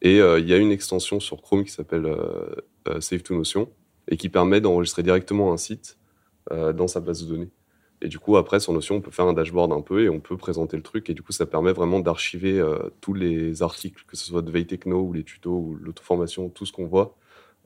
Et 0.02 0.20
euh, 0.20 0.38
il 0.38 0.48
y 0.48 0.52
a 0.54 0.56
une 0.58 0.70
extension 0.70 1.18
sur 1.20 1.40
Chrome 1.42 1.64
qui 1.64 1.72
s'appelle 1.72 2.06
euh, 2.06 2.54
euh, 2.88 3.00
Save 3.00 3.22
to 3.22 3.34
Notion 3.34 3.68
et 4.08 4.16
qui 4.16 4.28
permet 4.28 4.60
d'enregistrer 4.60 5.02
directement 5.02 5.52
un 5.52 5.56
site 5.56 5.98
euh, 6.52 6.72
dans 6.72 6.88
sa 6.88 7.00
base 7.00 7.24
de 7.24 7.28
données. 7.30 7.50
Et 8.02 8.08
du 8.08 8.18
coup, 8.18 8.36
après, 8.36 8.60
sur 8.60 8.72
Notion, 8.72 8.96
on 8.96 9.00
peut 9.00 9.10
faire 9.10 9.26
un 9.26 9.32
dashboard 9.32 9.72
un 9.72 9.82
peu 9.82 10.02
et 10.02 10.08
on 10.08 10.20
peut 10.20 10.36
présenter 10.36 10.76
le 10.76 10.82
truc. 10.82 11.10
Et 11.10 11.14
du 11.14 11.22
coup, 11.22 11.32
ça 11.32 11.44
permet 11.44 11.72
vraiment 11.72 12.00
d'archiver 12.00 12.58
euh, 12.58 12.78
tous 13.00 13.12
les 13.12 13.62
articles, 13.62 14.04
que 14.06 14.16
ce 14.16 14.24
soit 14.24 14.42
de 14.42 14.50
veille 14.50 14.66
techno 14.66 15.02
ou 15.02 15.12
les 15.12 15.22
tutos 15.22 15.50
ou 15.50 15.78
l'auto-formation, 15.80 16.48
tout 16.48 16.64
ce 16.64 16.72
qu'on 16.72 16.86
voit. 16.86 17.16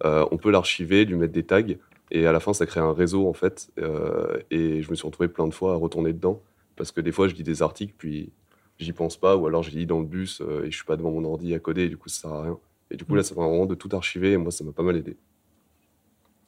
Euh, 0.04 0.26
on 0.32 0.36
peut 0.36 0.50
l'archiver, 0.50 1.04
lui 1.04 1.14
mettre 1.14 1.32
des 1.32 1.44
tags. 1.44 1.62
Et 2.10 2.26
à 2.26 2.32
la 2.32 2.40
fin, 2.40 2.52
ça 2.52 2.66
crée 2.66 2.80
un 2.80 2.92
réseau, 2.92 3.28
en 3.28 3.32
fait. 3.32 3.70
Euh, 3.78 4.38
et 4.50 4.82
je 4.82 4.90
me 4.90 4.94
suis 4.94 5.06
retrouvé 5.06 5.28
plein 5.28 5.46
de 5.46 5.54
fois 5.54 5.72
à 5.72 5.76
retourner 5.76 6.12
dedans. 6.12 6.42
Parce 6.76 6.90
que 6.90 7.00
des 7.00 7.12
fois, 7.12 7.28
je 7.28 7.34
lis 7.34 7.44
des 7.44 7.62
articles, 7.62 7.94
puis 7.96 8.32
j'y 8.78 8.92
pense 8.92 9.16
pas. 9.16 9.36
Ou 9.36 9.46
alors, 9.46 9.62
je 9.62 9.70
lis 9.70 9.86
dans 9.86 10.00
le 10.00 10.06
bus 10.06 10.40
euh, 10.40 10.64
et 10.64 10.70
je 10.70 10.76
suis 10.76 10.84
pas 10.84 10.96
devant 10.96 11.12
mon 11.12 11.24
ordi 11.24 11.54
à 11.54 11.58
coder. 11.58 11.84
Et 11.84 11.88
du 11.88 11.96
coup, 11.96 12.08
ça 12.08 12.22
sert 12.22 12.32
à 12.32 12.42
rien. 12.42 12.58
Et 12.90 12.96
du 12.96 13.04
coup, 13.04 13.14
là, 13.14 13.22
ça 13.22 13.34
permet 13.34 13.50
vraiment 13.50 13.66
de 13.66 13.74
tout 13.74 13.88
archiver. 13.92 14.32
Et 14.32 14.36
moi, 14.36 14.50
ça 14.50 14.64
m'a 14.64 14.72
pas 14.72 14.82
mal 14.82 14.96
aidé. 14.96 15.16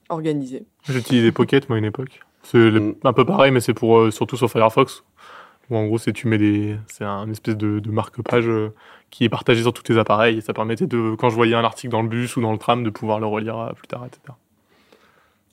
Organisé. 0.09 0.65
J'utilisais 0.89 1.33
Pocket 1.33 1.69
moi 1.69 1.77
à 1.77 1.79
une 1.79 1.87
époque. 1.87 2.21
C'est 2.51 2.71
Mm. 2.71 2.95
un 3.05 3.13
peu 3.13 3.25
pareil, 3.25 3.51
mais 3.51 3.61
c'est 3.61 3.75
pour 3.75 3.99
euh, 3.99 4.11
surtout 4.11 4.37
sur 4.37 4.51
Firefox. 4.51 5.03
Où 5.69 5.77
en 5.77 5.85
gros, 5.87 5.99
c'est 5.99 6.13
tu 6.13 6.29
mets 6.29 6.39
des, 6.39 6.77
c'est 6.87 7.05
un 7.05 7.29
espèce 7.31 7.57
de, 7.57 7.81
de 7.81 7.91
marque-page 7.91 8.47
euh, 8.47 8.73
qui 9.11 9.25
est 9.25 9.29
partagé 9.29 9.63
sur 9.63 9.73
tous 9.73 9.83
tes 9.83 9.99
appareils. 9.99 10.39
Et 10.39 10.41
ça 10.41 10.53
permettait 10.53 10.87
de, 10.87 11.17
quand 11.19 11.29
je 11.29 11.35
voyais 11.35 11.57
un 11.57 11.65
article 11.65 11.91
dans 11.91 12.03
le 12.03 12.09
bus 12.09 12.37
ou 12.37 12.41
dans 12.41 12.53
le 12.53 12.59
tram, 12.59 12.85
de 12.85 12.91
pouvoir 12.91 13.19
le 13.19 13.27
relire 13.27 13.59
euh, 13.59 13.73
plus 13.73 13.89
tard, 13.89 14.07
etc. 14.07 14.21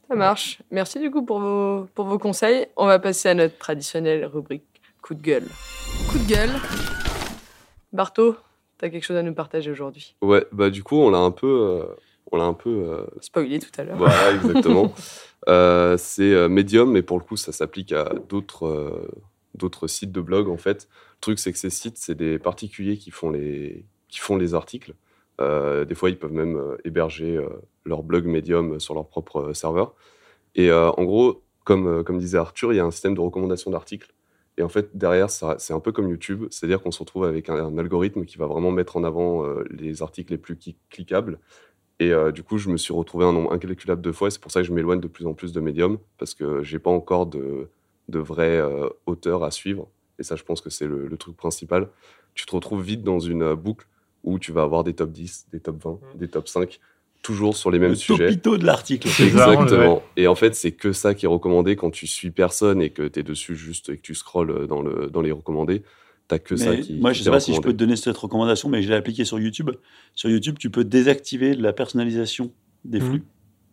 Ça 0.07 0.15
marche. 0.15 0.61
Merci 0.69 0.99
du 0.99 1.09
coup 1.09 1.23
pour 1.25 1.39
vos, 1.39 1.87
pour 1.95 2.05
vos 2.05 2.19
conseils. 2.19 2.67
On 2.77 2.85
va 2.85 2.99
passer 2.99 3.29
à 3.29 3.33
notre 3.33 3.57
traditionnelle 3.57 4.25
rubrique 4.25 4.63
coup 5.01 5.15
de 5.15 5.21
gueule. 5.23 5.47
Coup 6.11 6.19
de 6.19 6.27
gueule. 6.29 6.51
Barto, 7.91 8.35
t'as 8.77 8.89
quelque 8.89 9.03
chose 9.03 9.17
à 9.17 9.23
nous 9.23 9.33
partager 9.33 9.71
aujourd'hui? 9.71 10.15
Ouais, 10.21 10.45
bah 10.51 10.69
du 10.69 10.83
coup, 10.83 10.97
on 10.97 11.09
l'a 11.09 11.17
un 11.17 11.31
peu... 11.31 11.87
on 12.33 12.37
l'a 12.37 12.45
un 12.45 12.53
peu... 12.53 12.69
euh, 12.69 13.05
Spoilé 13.21 13.59
tout 13.59 13.69
à 13.77 13.83
l'heure. 13.83 13.97
Voilà, 13.97 14.33
exactement. 14.35 14.93
Euh, 15.47 15.97
c'est 15.97 16.33
euh, 16.33 16.49
Medium, 16.49 16.91
mais 16.91 17.01
pour 17.01 17.17
le 17.19 17.23
coup, 17.23 17.37
ça 17.37 17.51
s'applique 17.51 17.91
à 17.91 18.13
d'autres 18.29 18.65
euh, 18.65 19.07
d'autres 19.55 19.87
sites 19.87 20.11
de 20.11 20.19
blog, 20.21 20.49
en 20.49 20.57
fait. 20.57 20.87
Le 21.17 21.21
truc, 21.21 21.39
c'est 21.39 21.51
que 21.51 21.59
ces 21.59 21.69
sites, 21.69 21.97
c'est 21.97 22.15
des 22.15 22.39
particuliers 22.39 22.97
qui 22.97 23.11
font 23.11 23.29
les, 23.29 23.85
qui 24.09 24.19
font 24.19 24.35
les 24.35 24.53
articles. 24.55 24.93
Des 25.39 25.95
fois, 25.95 26.09
ils 26.09 26.17
peuvent 26.17 26.31
même 26.31 26.77
héberger 26.85 27.37
leur 27.85 28.01
blog 28.01 28.25
Medium 28.25 28.79
sur 28.79 28.93
leur 28.93 29.07
propre 29.09 29.51
serveur. 29.51 29.93
Et 30.55 30.71
en 30.71 31.03
gros, 31.03 31.43
comme, 31.65 32.03
comme 32.03 32.17
disait 32.17 32.37
Arthur, 32.37 32.71
il 32.71 32.77
y 32.77 32.79
a 32.79 32.85
un 32.85 32.91
système 32.91 33.13
de 33.13 33.19
recommandation 33.19 33.69
d'articles. 33.69 34.13
Et 34.57 34.61
en 34.63 34.69
fait, 34.69 34.95
derrière, 34.95 35.29
c'est 35.29 35.73
un 35.73 35.79
peu 35.79 35.91
comme 35.91 36.09
YouTube, 36.09 36.45
c'est-à-dire 36.51 36.81
qu'on 36.81 36.91
se 36.91 36.99
retrouve 36.99 37.25
avec 37.25 37.49
un, 37.49 37.55
un 37.55 37.77
algorithme 37.77 38.25
qui 38.25 38.37
va 38.37 38.45
vraiment 38.45 38.71
mettre 38.71 38.97
en 38.97 39.03
avant 39.03 39.45
euh, 39.45 39.63
les 39.71 40.01
articles 40.01 40.31
les 40.31 40.37
plus 40.37 40.57
cliquables. 40.89 41.39
Et 42.03 42.11
euh, 42.11 42.31
du 42.31 42.43
coup, 42.43 42.57
je 42.57 42.69
me 42.69 42.75
suis 42.75 42.93
retrouvé 42.93 43.23
un 43.25 43.31
nombre 43.31 43.53
incalculable 43.53 44.01
de 44.01 44.11
fois. 44.11 44.27
et 44.27 44.31
C'est 44.31 44.41
pour 44.41 44.51
ça 44.51 44.59
que 44.61 44.67
je 44.67 44.73
m'éloigne 44.73 44.99
de 44.99 45.07
plus 45.07 45.25
en 45.25 45.33
plus 45.33 45.53
de 45.53 45.61
Medium, 45.61 45.97
parce 46.17 46.33
que 46.33 46.61
j'ai 46.61 46.79
pas 46.79 46.89
encore 46.89 47.27
de, 47.27 47.69
de 48.09 48.19
vrais 48.19 48.57
euh, 48.57 48.89
auteurs 49.05 49.43
à 49.43 49.51
suivre. 49.51 49.87
et 50.19 50.23
ça, 50.23 50.35
je 50.35 50.43
pense 50.43 50.59
que 50.59 50.69
c'est 50.69 50.85
le, 50.85 51.07
le 51.07 51.17
truc 51.17 51.37
principal, 51.37 51.87
tu 52.33 52.45
te 52.45 52.53
retrouves 52.53 52.83
vite 52.83 53.03
dans 53.03 53.19
une 53.19 53.43
euh, 53.43 53.55
boucle 53.55 53.87
où 54.25 54.37
tu 54.37 54.51
vas 54.51 54.63
avoir 54.63 54.83
des 54.83 54.93
top 54.93 55.11
10, 55.11 55.47
des 55.53 55.59
top 55.61 55.81
20, 55.81 55.99
des 56.15 56.27
top 56.27 56.47
5, 56.49 56.79
toujours 57.21 57.55
sur 57.55 57.71
les 57.71 57.79
mêmes 57.79 57.91
Le 57.91 57.95
sujets. 57.95 58.27
topito 58.27 58.57
de 58.57 58.65
l'article. 58.65 59.07
Exactement. 59.07 60.03
Et 60.17 60.27
en 60.27 60.35
fait, 60.35 60.55
c'est 60.55 60.71
que 60.73 60.91
ça 60.91 61.13
qui 61.13 61.25
est 61.25 61.29
recommandé 61.29 61.77
quand 61.77 61.89
tu 61.91 62.05
suis 62.05 62.31
personne 62.31 62.81
et 62.81 62.89
que 62.89 63.07
tu 63.07 63.19
es 63.19 63.23
dessus 63.23 63.55
juste 63.55 63.89
et 63.89 63.95
que 63.97 64.01
tu 64.01 64.13
scrolles 64.13 64.67
dans, 64.67 64.81
le, 64.81 65.07
dans 65.09 65.21
les 65.21 65.31
recommandés. 65.31 65.83
T'as 66.27 66.39
que 66.39 66.55
ça 66.55 66.75
qui. 66.77 66.93
moi, 66.99 67.11
qui 67.11 67.19
je 67.19 67.23
sais 67.23 67.29
pas 67.29 67.39
si 67.39 67.53
je 67.53 67.59
peux 67.61 67.73
te 67.73 67.77
donner 67.77 67.95
cette 67.95 68.17
recommandation, 68.17 68.69
mais 68.69 68.81
je 68.81 68.89
l'ai 68.89 68.95
appliqué 68.95 69.25
sur 69.25 69.39
YouTube. 69.39 69.71
Sur 70.15 70.29
YouTube, 70.29 70.57
tu 70.59 70.69
peux 70.69 70.83
désactiver 70.83 71.53
la 71.53 71.73
personnalisation 71.73 72.51
des 72.85 72.99
Mhm. 72.99 73.05
flux. 73.05 73.23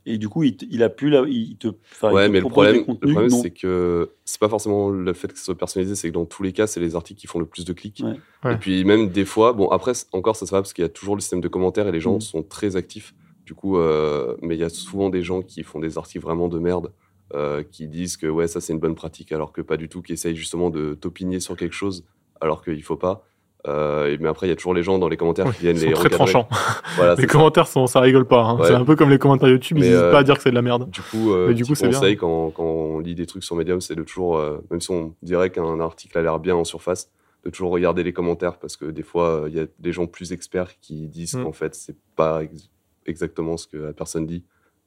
Et 0.06 0.16
du 0.16 0.28
coup, 0.30 0.42
il, 0.44 0.56
il 0.70 0.82
a 0.82 0.88
plus 0.88 1.10
là, 1.10 1.24
il 1.28 1.56
te, 1.58 1.68
il 1.68 2.06
Ouais, 2.08 2.26
te 2.26 2.32
mais 2.32 2.40
le 2.40 2.48
problème, 2.48 2.84
le 2.88 2.94
problème 3.12 3.28
c'est 3.30 3.50
que 3.50 4.10
c'est 4.24 4.40
pas 4.40 4.48
forcément 4.48 4.88
le 4.88 5.12
fait 5.12 5.30
que 5.30 5.38
ce 5.38 5.44
soit 5.44 5.58
personnalisé, 5.58 5.94
c'est 5.94 6.08
que 6.08 6.14
dans 6.14 6.24
tous 6.24 6.42
les 6.42 6.52
cas, 6.52 6.66
c'est 6.66 6.80
les 6.80 6.96
articles 6.96 7.20
qui 7.20 7.26
font 7.26 7.38
le 7.38 7.44
plus 7.44 7.66
de 7.66 7.72
clics. 7.74 8.02
Ouais. 8.02 8.14
Ouais. 8.44 8.54
Et 8.54 8.56
puis 8.56 8.84
même 8.84 9.10
des 9.10 9.26
fois, 9.26 9.52
bon 9.52 9.68
après 9.68 9.92
encore 10.12 10.36
ça 10.36 10.46
se 10.46 10.50
va 10.52 10.62
parce 10.62 10.72
qu'il 10.72 10.82
y 10.82 10.86
a 10.86 10.88
toujours 10.88 11.16
le 11.16 11.20
système 11.20 11.42
de 11.42 11.48
commentaires 11.48 11.86
et 11.86 11.92
les 11.92 12.00
gens 12.00 12.16
Mm. 12.16 12.20
sont 12.22 12.42
très 12.42 12.76
actifs. 12.76 13.14
Du 13.44 13.54
coup, 13.54 13.76
euh, 13.76 14.36
mais 14.40 14.56
il 14.56 14.60
y 14.60 14.64
a 14.64 14.70
souvent 14.70 15.10
des 15.10 15.22
gens 15.22 15.42
qui 15.42 15.62
font 15.64 15.80
des 15.80 15.98
articles 15.98 16.24
vraiment 16.24 16.48
de 16.48 16.58
merde, 16.58 16.92
euh, 17.34 17.62
qui 17.62 17.86
disent 17.86 18.16
que 18.16 18.26
ouais 18.26 18.48
ça 18.48 18.60
c'est 18.62 18.72
une 18.72 18.78
bonne 18.80 18.94
pratique 18.94 19.32
alors 19.32 19.52
que 19.52 19.60
pas 19.60 19.76
du 19.76 19.88
tout, 19.90 20.00
qui 20.02 20.14
essayent 20.14 20.34
justement 20.36 20.70
de 20.70 20.94
t'opinier 20.94 21.40
sur 21.40 21.56
quelque 21.56 21.74
chose 21.74 22.04
alors 22.40 22.62
qu'il 22.64 22.82
faut 22.82 22.96
pas. 22.96 23.24
Euh, 23.68 24.16
mais 24.20 24.28
après, 24.28 24.46
il 24.46 24.50
y 24.50 24.52
a 24.52 24.56
toujours 24.56 24.72
les 24.72 24.82
gens 24.82 24.98
dans 24.98 25.08
les 25.08 25.18
commentaires 25.18 25.54
qui 25.54 25.60
viennent 25.62 25.76
Ils 25.76 25.82
les 25.82 25.88
sont 25.94 26.00
très 26.00 26.04
recadrer. 26.08 26.32
tranchants. 26.32 26.48
Voilà, 26.96 27.14
Les 27.16 27.20
c'est 27.22 27.26
ça. 27.26 27.32
commentaires, 27.32 27.66
sont, 27.68 27.86
ça 27.86 28.00
rigole 28.00 28.26
pas. 28.26 28.42
hein. 28.42 28.58
Ouais. 28.58 28.66
C'est 28.68 28.72
un 28.74 28.84
peu 28.86 28.96
comme 28.96 29.10
les 29.10 29.18
commentaires 29.18 29.50
YouTube, 29.50 29.76
ils 29.76 29.82
Mais, 29.82 29.86
n'hésitent 29.88 30.02
euh, 30.04 30.10
pas 30.12 30.20
à 30.20 30.22
dire 30.22 30.36
que 30.36 30.42
c'est 30.42 30.48
de 30.50 30.54
la 30.54 30.62
merde. 30.62 30.88
Du 30.88 31.02
coup, 31.02 31.32
euh, 31.34 31.48
Mais 31.48 31.54
du 31.54 31.66
coup, 31.66 31.74
c'est 31.74 31.86
bien. 31.88 31.98
conseil 31.98 32.16
quand, 32.16 32.50
quand 32.52 32.64
on 32.64 32.98
lit 33.00 33.14
des 33.14 33.26
trucs 33.26 33.44
sur 33.44 33.56
Medium, 33.56 33.82
c'est 33.82 33.94
de 33.94 34.02
toujours, 34.02 34.38
euh, 34.38 34.64
même 34.70 34.80
si 34.80 34.90
on 34.90 35.14
dirait 35.20 35.50
qu'un 35.50 35.78
article 35.80 36.16
a 36.16 36.22
l'air 36.22 36.38
bien 36.38 36.56
en 36.56 36.64
surface, 36.64 37.10
de 37.44 37.50
toujours 37.50 37.70
regarder 37.70 38.02
les 38.02 38.14
commentaires 38.14 38.58
parce 38.58 38.76
que 38.78 38.86
des 38.86 39.02
fois, 39.02 39.42
euh, 39.42 39.48
il 39.50 39.54
y 39.56 39.60
a 39.60 39.66
des 39.78 39.92
gens 39.92 40.06
plus 40.06 40.32
experts 40.32 40.78
qui 40.80 41.06
disent 41.08 41.34
Mm. 41.34 41.44
qu'en 41.44 41.52
fait, 41.52 41.74
c'est 41.74 41.96
pas 42.16 42.42
ex- 42.42 42.70
exactement 43.06 43.56
ce 43.58 43.66
que 43.66 43.76
la 43.76 43.92
personne 43.92 44.26
dit. 44.26 44.42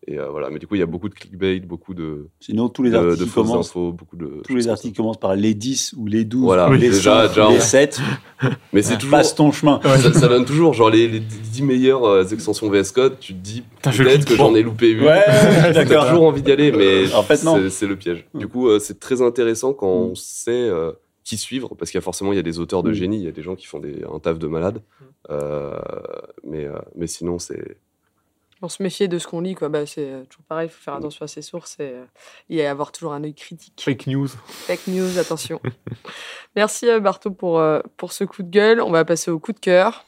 Et 0.05 0.19
euh, 0.19 0.29
voilà. 0.29 0.49
Mais 0.49 0.59
du 0.59 0.67
coup, 0.67 0.75
il 0.75 0.79
y 0.79 0.83
a 0.83 0.85
beaucoup 0.85 1.07
de 1.07 1.13
clickbait, 1.13 1.59
beaucoup 1.61 1.93
de, 1.93 2.27
Sinon, 2.41 2.67
tous 2.67 2.83
les 2.83 2.89
de, 2.89 2.95
articles 2.97 3.19
de 3.19 3.25
fausses 3.25 3.47
commencent. 3.47 3.69
infos, 3.69 3.91
beaucoup 3.93 4.17
de. 4.17 4.41
Tous 4.43 4.55
les 4.55 4.67
articles 4.67 4.97
commencent 4.97 5.19
par 5.19 5.35
les 5.35 5.53
10 5.53 5.93
ou 5.97 6.07
les 6.07 6.25
12 6.25 6.43
Voilà, 6.43 6.69
ou 6.69 6.73
les 6.73 6.89
déjà- 6.89 7.21
5 7.23 7.29
déjà, 7.29 7.49
les 7.49 7.57
on- 7.57 7.59
7. 7.61 8.01
Mais 8.73 8.81
c'est 8.81 8.95
toujours. 8.97 9.11
Passe 9.11 9.33
ton 9.33 9.51
chemin. 9.53 9.79
Ça, 9.81 10.11
ça 10.13 10.27
donne 10.27 10.43
toujours, 10.43 10.73
genre 10.73 10.89
les, 10.89 11.07
les 11.07 11.21
10 11.21 11.61
meilleures 11.63 12.03
euh, 12.03 12.23
extensions 12.25 12.69
VS 12.69 12.91
Code, 12.93 13.17
tu 13.19 13.33
te 13.33 13.39
dis 13.39 13.63
peut-être 13.81 14.25
que 14.25 14.35
j'en 14.35 14.53
ai 14.55 14.61
loupé 14.61 14.91
une. 14.91 15.03
Ouais, 15.05 15.21
T'as 15.73 15.85
toujours 15.85 16.23
envie 16.25 16.41
d'y 16.41 16.51
aller, 16.51 16.71
mais 16.73 17.13
En 17.15 17.23
fait, 17.23 17.41
non. 17.45 17.57
c'est- 17.69 17.87
le 17.87 17.95
piège. 17.95 18.25
Du 18.33 18.47
coup, 18.49 18.67
euh, 18.67 18.79
c'est 18.79 18.99
très 18.99 19.21
intéressant 19.21 19.73
quand 19.73 19.87
on 19.87 20.15
sait 20.15 20.51
euh, 20.51 20.91
qui 21.23 21.37
suivre, 21.37 21.75
parce 21.79 21.89
qu'il 21.91 21.97
y 21.97 21.99
a 21.99 22.01
forcément 22.03 22.33
il 22.33 22.35
y 22.35 22.39
a 22.39 22.43
des 22.43 22.59
auteurs 22.59 22.83
de 22.83 22.91
Mm. 22.91 22.93
génie, 22.93 23.17
il 23.19 23.23
y 23.23 23.27
a 23.29 23.31
des 23.31 23.41
gens 23.41 23.55
qui 23.55 23.67
font 23.67 23.79
des, 23.79 24.03
un 24.13 24.19
taf 24.19 24.37
de 24.37 24.47
malade. 24.47 24.81
Euh, 25.29 25.71
mais, 26.43 26.65
euh, 26.65 26.73
mais 26.97 27.07
sinon, 27.07 27.39
c'est. 27.39 27.77
On 28.63 28.69
se 28.69 28.81
méfier 28.81 29.09
de 29.09 29.19
ce 29.19 29.27
qu'on 29.27 29.41
lit, 29.41 29.55
quoi. 29.55 29.67
Bah, 29.67 29.85
c'est 29.85 30.09
euh, 30.09 30.23
toujours 30.23 30.45
pareil, 30.45 30.69
il 30.69 30.71
faut 30.71 30.81
faire 30.81 30.93
attention 30.93 31.25
à 31.25 31.27
ses 31.27 31.41
sources 31.41 31.75
et, 31.79 31.83
euh, 31.83 32.05
et 32.49 32.65
avoir 32.65 32.93
toujours 32.93 33.11
un 33.11 33.21
œil 33.21 33.33
critique. 33.33 33.81
Fake 33.83 34.07
news. 34.07 34.29
Fake 34.47 34.87
news, 34.87 35.17
attention. 35.19 35.59
Merci 36.55 36.87
euh, 36.87 37.01
Barto 37.01 37.29
pour, 37.29 37.59
euh, 37.59 37.81
pour 37.97 38.13
ce 38.13 38.23
coup 38.23 38.41
de 38.41 38.49
gueule. 38.49 38.81
On 38.81 38.89
va 38.89 39.03
passer 39.03 39.31
au 39.31 39.37
coup 39.37 39.51
de 39.51 39.59
cœur. 39.59 40.05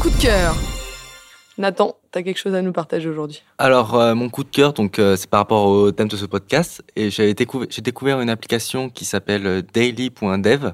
Coup 0.00 0.08
de 0.08 0.16
cœur 0.16 0.56
Nathan, 1.58 1.96
t'as 2.12 2.22
quelque 2.22 2.38
chose 2.38 2.54
à 2.54 2.62
nous 2.62 2.72
partager 2.72 3.08
aujourd'hui? 3.08 3.42
Alors, 3.58 3.94
euh, 3.94 4.14
mon 4.14 4.30
coup 4.30 4.44
de 4.44 4.50
cœur, 4.50 4.72
donc, 4.72 4.98
euh, 4.98 5.16
c'est 5.16 5.28
par 5.28 5.40
rapport 5.40 5.66
au 5.66 5.90
thème 5.92 6.08
de 6.08 6.16
ce 6.16 6.26
podcast. 6.26 6.82
Et 6.96 7.10
j'ai 7.10 7.34
découvert, 7.34 7.68
j'ai 7.70 7.82
découvert 7.82 8.20
une 8.20 8.30
application 8.30 8.88
qui 8.88 9.04
s'appelle 9.04 9.62
daily.dev. 9.74 10.72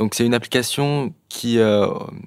Donc, 0.00 0.14
c'est 0.14 0.24
une 0.24 0.32
application 0.32 1.12
qui 1.28 1.58
euh, 1.58 1.86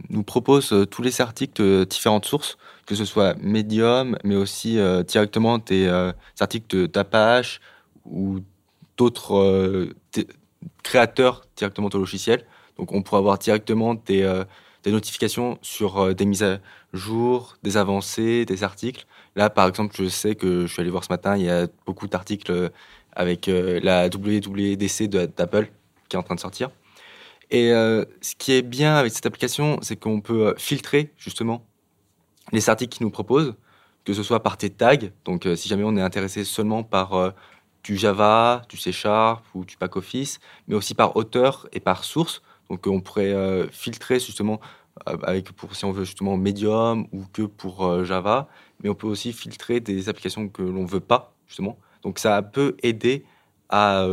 nous 0.10 0.24
propose 0.24 0.72
euh, 0.72 0.86
tous 0.86 1.02
les 1.02 1.22
articles 1.22 1.62
de 1.62 1.84
différentes 1.86 2.26
sources, 2.26 2.58
que 2.86 2.96
ce 2.96 3.06
soit 3.06 3.36
Medium, 3.42 4.18
mais 4.24 4.36
aussi 4.36 4.78
euh, 4.80 5.04
directement 5.04 5.58
des 5.58 5.86
euh, 5.88 6.12
articles 6.40 6.68
de- 6.68 6.90
ou 8.06 8.40
d'autres 8.98 9.36
euh, 9.36 9.96
créateurs 10.84 11.46
directement 11.56 11.90
de 11.90 11.98
logiciels. 11.98 12.46
Donc, 12.78 12.92
on 12.92 13.02
pourra 13.02 13.20
avoir 13.20 13.38
directement 13.38 13.94
des, 13.94 14.44
notifications 14.86 15.58
sur 15.62 16.14
des 16.14 16.26
mises 16.26 16.44
à 16.44 16.60
jour, 16.92 17.58
des 17.64 17.78
avancées, 17.78 18.46
des 18.46 18.64
articles. 18.64 19.06
Là, 19.36 19.50
par 19.50 19.68
exemple, 19.68 19.96
je 19.98 20.10
sais 20.10 20.36
que 20.36 20.66
je 20.66 20.74
suis 20.74 20.82
allé 20.82 20.90
voir 20.90 21.04
ce 21.04 21.12
matin, 21.12 21.38
il 21.38 21.44
y 21.44 21.50
a 21.50 21.68
beaucoup 21.86 22.08
d'articles 22.08 22.72
avec 23.14 23.48
la 23.48 24.08
WWDC 24.08 25.08
d'Apple 25.08 25.72
qui 26.10 26.16
est 26.16 26.20
en 26.20 26.24
train 26.24 26.36
de 26.36 26.40
sortir. 26.40 26.72
Et 27.52 27.70
ce 27.70 28.36
qui 28.38 28.54
est 28.54 28.64
bien 28.64 28.96
avec 28.96 29.14
cette 29.14 29.28
application, 29.28 29.78
c'est 29.82 29.96
qu'on 29.96 30.20
peut 30.20 30.56
filtrer 30.58 31.12
justement 31.18 31.64
les 32.52 32.70
articles 32.70 32.98
qu'ils 32.98 33.06
nous 33.06 33.12
proposent, 33.12 33.56
que 34.06 34.14
ce 34.14 34.24
soit 34.24 34.42
par 34.42 34.58
tes 34.58 34.70
tags. 34.70 34.98
Donc, 35.26 35.46
euh, 35.46 35.56
si 35.56 35.70
jamais 35.70 35.84
on 35.84 35.96
est 35.96 36.02
intéressé 36.02 36.44
seulement 36.44 36.84
par 36.84 37.14
euh, 37.14 37.32
du 37.84 37.98
Java, 37.98 38.64
du 38.70 38.78
C 38.78 38.92
Sharp 38.92 39.44
ou 39.54 39.66
du 39.66 39.78
Pack 39.78 39.96
Office, 39.96 40.40
mais 40.68 40.76
aussi 40.76 40.94
par 40.94 41.16
auteur 41.16 41.68
et 41.72 41.80
par 41.80 42.04
source. 42.04 42.42
Donc, 42.70 42.86
on 42.88 43.02
pourrait 43.02 43.34
euh, 43.34 43.68
filtrer 43.72 44.20
justement 44.20 44.60
avec 45.06 45.52
pour 45.54 45.76
si 45.76 45.86
on 45.86 45.92
veut 45.92 46.04
justement 46.04 46.38
Medium 46.38 47.08
ou 47.12 47.26
que 47.34 47.42
pour 47.42 48.06
Java, 48.06 48.48
mais 48.82 48.90
on 48.90 48.94
peut 48.94 49.08
aussi 49.08 49.34
filtrer 49.34 49.80
des 49.80 50.08
applications 50.08 50.48
que 50.48 50.62
l'on 50.62 50.86
veut 50.86 51.00
pas 51.00 51.34
justement. 51.48 51.80
Donc, 52.04 52.20
ça 52.20 52.40
peut 52.44 52.78
aider 52.84 53.26
à 53.70 54.06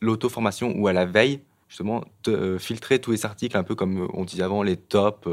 l'auto-formation 0.00 0.72
ou 0.76 0.86
à 0.86 0.92
la 0.92 1.04
veille 1.04 1.40
justement 1.68 2.04
de 2.22 2.58
filtrer 2.58 3.00
tous 3.00 3.10
les 3.10 3.26
articles, 3.26 3.56
un 3.56 3.64
peu 3.64 3.74
comme 3.74 4.08
on 4.14 4.24
disait 4.24 4.44
avant, 4.44 4.62
les 4.62 4.76
tops 4.76 5.28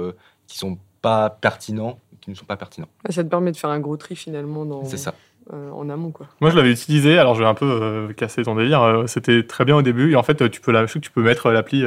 qui 0.48 0.58
sont 0.58 0.80
pas 1.04 1.30
pertinents, 1.30 2.00
qui 2.22 2.30
ne 2.30 2.36
sont 2.36 2.46
pas 2.46 2.56
pertinents. 2.58 2.88
Ça 3.10 3.24
te 3.24 3.30
permet 3.30 3.52
de 3.52 3.58
faire 3.58 3.70
un 3.72 3.80
gros 3.80 3.98
tri 3.98 4.16
finalement 4.16 4.64
dans, 4.66 4.86
C'est 4.86 4.98
ça. 4.98 5.14
euh, 5.54 5.72
en 5.72 5.90
amont. 5.90 6.12
Quoi. 6.12 6.28
Moi, 6.40 6.50
je 6.52 6.56
l'avais 6.56 6.72
utilisé. 6.72 7.18
Alors, 7.18 7.36
je 7.36 7.42
vais 7.42 7.48
un 7.50 7.54
peu 7.56 7.66
euh, 7.66 8.14
casser 8.14 8.44
ton 8.44 8.56
délire. 8.56 8.82
euh, 8.84 9.08
C'était 9.08 9.44
très 9.46 9.66
bien 9.66 9.76
au 9.76 9.82
début. 9.82 10.12
Et 10.12 10.16
en 10.16 10.24
fait, 10.24 10.50
tu 10.50 10.62
peux, 10.62 10.72
la, 10.72 10.86
je 10.86 10.92
sais 10.94 11.00
que 11.00 11.06
tu 11.06 11.12
peux 11.12 11.24
mettre 11.24 11.50
l'appli. 11.52 11.84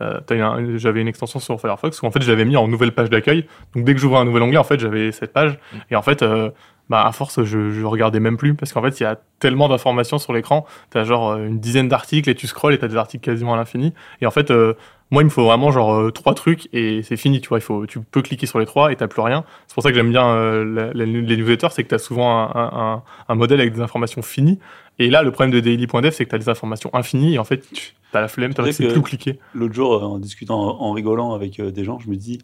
Euh, 0.00 0.20
un- 0.30 0.76
j'avais 0.76 1.00
une 1.00 1.08
extension 1.08 1.38
sur 1.40 1.60
Firefox 1.60 2.02
où 2.02 2.06
en 2.06 2.10
fait, 2.10 2.22
je 2.22 2.30
l'avais 2.30 2.44
mis 2.44 2.56
en 2.56 2.68
nouvelle 2.68 2.92
page 2.92 3.10
d'accueil. 3.10 3.46
Donc, 3.74 3.84
dès 3.84 3.94
que 3.94 4.00
j'ouvrais 4.00 4.20
un 4.20 4.24
nouvel 4.24 4.42
onglet, 4.42 4.58
en 4.58 4.64
fait, 4.64 4.78
j'avais 4.78 5.12
cette 5.12 5.32
page. 5.32 5.58
Et 5.90 5.96
en 5.96 6.02
fait, 6.02 6.22
euh, 6.22 6.50
bah, 6.88 7.04
à 7.04 7.10
force, 7.12 7.42
je, 7.42 7.70
je 7.70 7.84
regardais 7.84 8.20
même 8.20 8.36
plus 8.36 8.54
parce 8.54 8.72
qu'en 8.72 8.82
fait, 8.82 9.00
il 9.00 9.02
y 9.02 9.06
a 9.06 9.18
tellement 9.40 9.68
d'informations 9.68 10.18
sur 10.18 10.32
l'écran. 10.32 10.66
T'as 10.90 11.04
genre 11.04 11.30
euh, 11.32 11.46
une 11.46 11.58
dizaine 11.58 11.88
d'articles 11.88 12.30
et 12.30 12.34
tu 12.34 12.46
scrolles 12.46 12.74
et 12.74 12.78
t'as 12.78 12.88
des 12.88 12.96
articles 12.96 13.24
quasiment 13.24 13.54
à 13.54 13.56
l'infini. 13.56 13.92
Et 14.20 14.26
en 14.26 14.30
fait, 14.30 14.50
euh, 14.52 14.74
moi, 15.10 15.22
il 15.22 15.26
me 15.26 15.30
faut 15.30 15.44
vraiment 15.44 15.70
genre 15.72 15.94
euh, 15.94 16.10
trois 16.12 16.34
trucs 16.34 16.68
et 16.72 17.02
c'est 17.02 17.16
fini. 17.16 17.40
Tu 17.40 17.48
vois, 17.48 17.58
il 17.58 17.62
faut, 17.62 17.86
tu 17.86 18.00
peux 18.00 18.22
cliquer 18.22 18.46
sur 18.46 18.58
les 18.60 18.66
trois 18.66 18.92
et 18.92 18.96
t'as 18.96 19.08
plus 19.08 19.22
rien. 19.22 19.44
C'est 19.66 19.74
pour 19.74 19.82
ça 19.82 19.88
que 19.90 19.96
j'aime 19.96 20.10
bien 20.10 20.36
la- 20.64 20.92
la- 20.92 21.04
les 21.06 21.36
newsletters, 21.36 21.68
c'est 21.70 21.82
que 21.84 21.88
t'as 21.88 21.98
souvent 21.98 22.30
un, 22.54 22.70
un, 22.72 23.02
un 23.28 23.34
modèle 23.34 23.60
avec 23.60 23.72
des 23.72 23.80
informations 23.80 24.22
finies. 24.22 24.58
Et 24.98 25.10
là, 25.10 25.22
le 25.22 25.30
problème 25.30 25.52
de 25.52 25.60
daily.dev, 25.60 26.10
c'est 26.10 26.24
que 26.24 26.30
t'as 26.30 26.38
des 26.38 26.48
informations 26.48 26.90
infinies 26.94 27.34
et 27.34 27.38
en 27.38 27.44
fait, 27.44 27.66
tu 27.72 27.92
as 28.14 28.20
la 28.20 28.28
flemme, 28.28 28.54
que- 28.54 28.62
plus 28.88 28.98
où 28.98 29.02
cliquer. 29.02 29.38
L'autre 29.54 29.74
jour, 29.74 29.92
euh, 29.94 30.00
en 30.06 30.18
discutant, 30.18 30.58
en, 30.58 30.80
en 30.88 30.92
rigolant 30.92 31.34
avec 31.34 31.60
euh, 31.60 31.70
des 31.70 31.84
gens, 31.84 31.98
je 31.98 32.08
me 32.08 32.16
dis, 32.16 32.38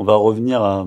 on 0.00 0.04
va 0.04 0.14
revenir 0.14 0.62
à, 0.62 0.86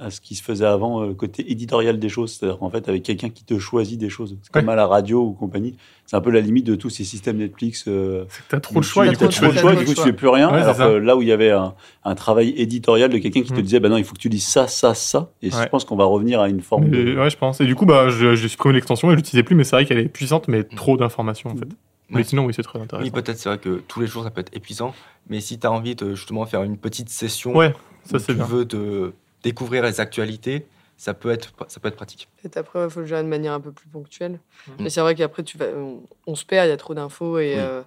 à 0.00 0.10
ce 0.10 0.20
qui 0.20 0.36
se 0.36 0.42
faisait 0.42 0.64
avant, 0.66 1.02
euh, 1.02 1.06
le 1.08 1.14
côté 1.14 1.50
éditorial 1.50 1.98
des 1.98 2.08
choses. 2.08 2.32
C'est-à-dire 2.32 2.58
qu'en 2.60 2.70
fait, 2.70 2.88
avec 2.88 3.02
quelqu'un 3.02 3.28
qui 3.28 3.42
te 3.44 3.58
choisit 3.58 3.98
des 3.98 4.08
choses. 4.08 4.36
C'est 4.42 4.52
comme 4.52 4.68
à 4.68 4.76
la 4.76 4.86
radio 4.86 5.20
ou 5.22 5.32
compagnie. 5.32 5.76
C'est 6.06 6.16
un 6.16 6.20
peu 6.20 6.30
la 6.30 6.40
limite 6.40 6.66
de 6.66 6.74
tous 6.76 6.88
ces 6.90 7.04
systèmes 7.04 7.38
Netflix. 7.38 7.84
euh, 7.88 8.24
C'est 8.28 8.42
que 8.44 8.48
t'as 8.50 8.60
trop 8.60 8.78
de 8.78 8.84
choix. 8.84 9.04
tu 9.04 9.10
as 9.10 9.14
trop 9.16 9.26
de 9.26 9.32
tu- 9.32 9.58
choix, 9.58 9.74
du 9.74 9.84
coup, 9.84 9.94
tu 9.94 10.00
fais 10.02 10.12
plus 10.12 10.28
rien. 10.28 10.48
Ouais, 10.52 10.60
alors 10.62 10.76
que 10.76 10.82
là 10.82 11.16
où 11.16 11.22
il 11.22 11.28
y 11.28 11.32
avait 11.32 11.50
un, 11.50 11.74
un 12.04 12.14
travail 12.14 12.50
éditorial 12.56 13.10
de 13.10 13.18
quelqu'un 13.18 13.42
qui 13.42 13.52
te 13.52 13.58
Mm. 13.58 13.62
disait, 13.62 13.80
bah 13.80 13.88
non, 13.88 13.96
il 13.96 14.04
faut 14.04 14.14
que 14.14 14.20
tu 14.20 14.28
lises 14.28 14.46
ça, 14.46 14.66
ça, 14.68 14.94
ça. 14.94 15.30
Et 15.42 15.50
je 15.50 15.56
Ouais. 15.56 15.68
pense 15.68 15.84
qu'on 15.84 15.96
va 15.96 16.04
revenir 16.04 16.40
à 16.40 16.48
une 16.48 16.60
forme 16.60 16.84
Mais, 16.88 17.04
de. 17.04 17.18
ouais, 17.18 17.30
je 17.30 17.36
pense. 17.38 17.60
Et 17.60 17.64
du 17.66 17.74
coup, 17.74 17.86
bah, 17.86 18.10
je- 18.10 18.34
j'ai 18.36 18.48
supprimé 18.48 18.74
l'extension 18.74 19.08
et 19.08 19.12
je 19.12 19.16
l'utilisais 19.16 19.42
plus, 19.42 19.56
mais 19.56 19.64
c'est 19.64 19.74
vrai 19.76 19.86
qu'elle 19.86 19.98
est 19.98 20.08
puissante, 20.08 20.46
mais 20.48 20.62
trop 20.64 20.96
d'informations 20.96 21.50
en 21.50 21.56
fait. 21.56 21.68
Mais 22.10 22.18
Ouais. 22.18 22.24
sinon, 22.24 22.44
oui, 22.44 22.52
c'est 22.54 22.62
très 22.62 22.78
Oui, 22.78 22.84
intéressant. 22.84 23.10
peut-être 23.12 23.38
c'est 23.38 23.48
vrai 23.48 23.58
que 23.58 23.82
tous 23.88 24.00
les 24.00 24.06
jours 24.06 24.22
ça 24.22 24.30
peut 24.30 24.42
être 24.42 24.54
épuisant, 24.54 24.92
mais 25.30 25.40
si 25.40 25.58
tu 25.58 25.66
as 25.66 25.72
envie 25.72 25.94
de 25.94 26.14
justement 26.14 26.44
faire 26.44 26.62
une 26.62 26.76
petite 26.76 27.08
session 27.08 27.56
Ouais, 27.56 27.72
ça 28.04 28.18
c'est 28.18 28.26
tu 28.26 28.34
bien. 28.34 28.44
veux 28.44 29.12
découvrir 29.42 29.82
les 29.82 30.00
actualités, 30.00 30.66
ça 30.96 31.14
peut 31.14 31.30
être, 31.30 31.52
ça 31.68 31.80
peut 31.80 31.88
être 31.88 31.96
pratique. 31.96 32.28
Et 32.44 32.58
après, 32.58 32.84
il 32.84 32.90
faut 32.90 33.00
le 33.00 33.06
gérer 33.06 33.22
de 33.22 33.28
manière 33.28 33.52
un 33.54 33.60
peu 33.60 33.72
plus 33.72 33.88
ponctuelle. 33.88 34.38
Mhm. 34.68 34.74
Mais 34.80 34.90
c'est 34.90 35.00
vrai 35.00 35.14
qu'après, 35.14 35.42
tu 35.42 35.58
vas, 35.58 35.66
on, 35.74 36.02
on 36.26 36.34
se 36.34 36.44
perd, 36.44 36.66
il 36.66 36.70
y 36.70 36.72
a 36.72 36.76
trop 36.76 36.94
d'infos 36.94 37.38
et, 37.38 37.54
Oui. 37.54 37.60
euh, 37.60 37.82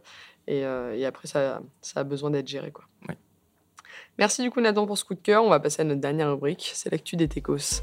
et, 0.48 0.66
euh, 0.66 0.96
et 0.96 1.06
après, 1.06 1.28
ça, 1.28 1.62
ça 1.82 2.02
a 2.02 2.04
besoin 2.04 2.30
d'être 2.32 2.48
géré. 2.48 2.72
Quoi. 2.72 2.86
Merci 4.18 4.42
du 4.44 4.50
coup, 4.52 4.62
Nathan, 4.62 4.86
pour 4.86 4.98
ce 4.98 5.04
coup 5.04 5.14
de 5.14 5.20
cœur. 5.20 5.44
On 5.44 5.50
va 5.50 5.60
passer 5.60 5.82
à 5.82 5.86
notre 5.86 6.00
dernière 6.02 6.30
rubrique 6.32 6.72
c'est 6.74 6.90
l'actu 6.90 7.16
des 7.18 7.28
techos. 7.28 7.82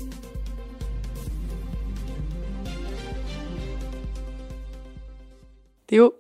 Théo, 5.87 6.15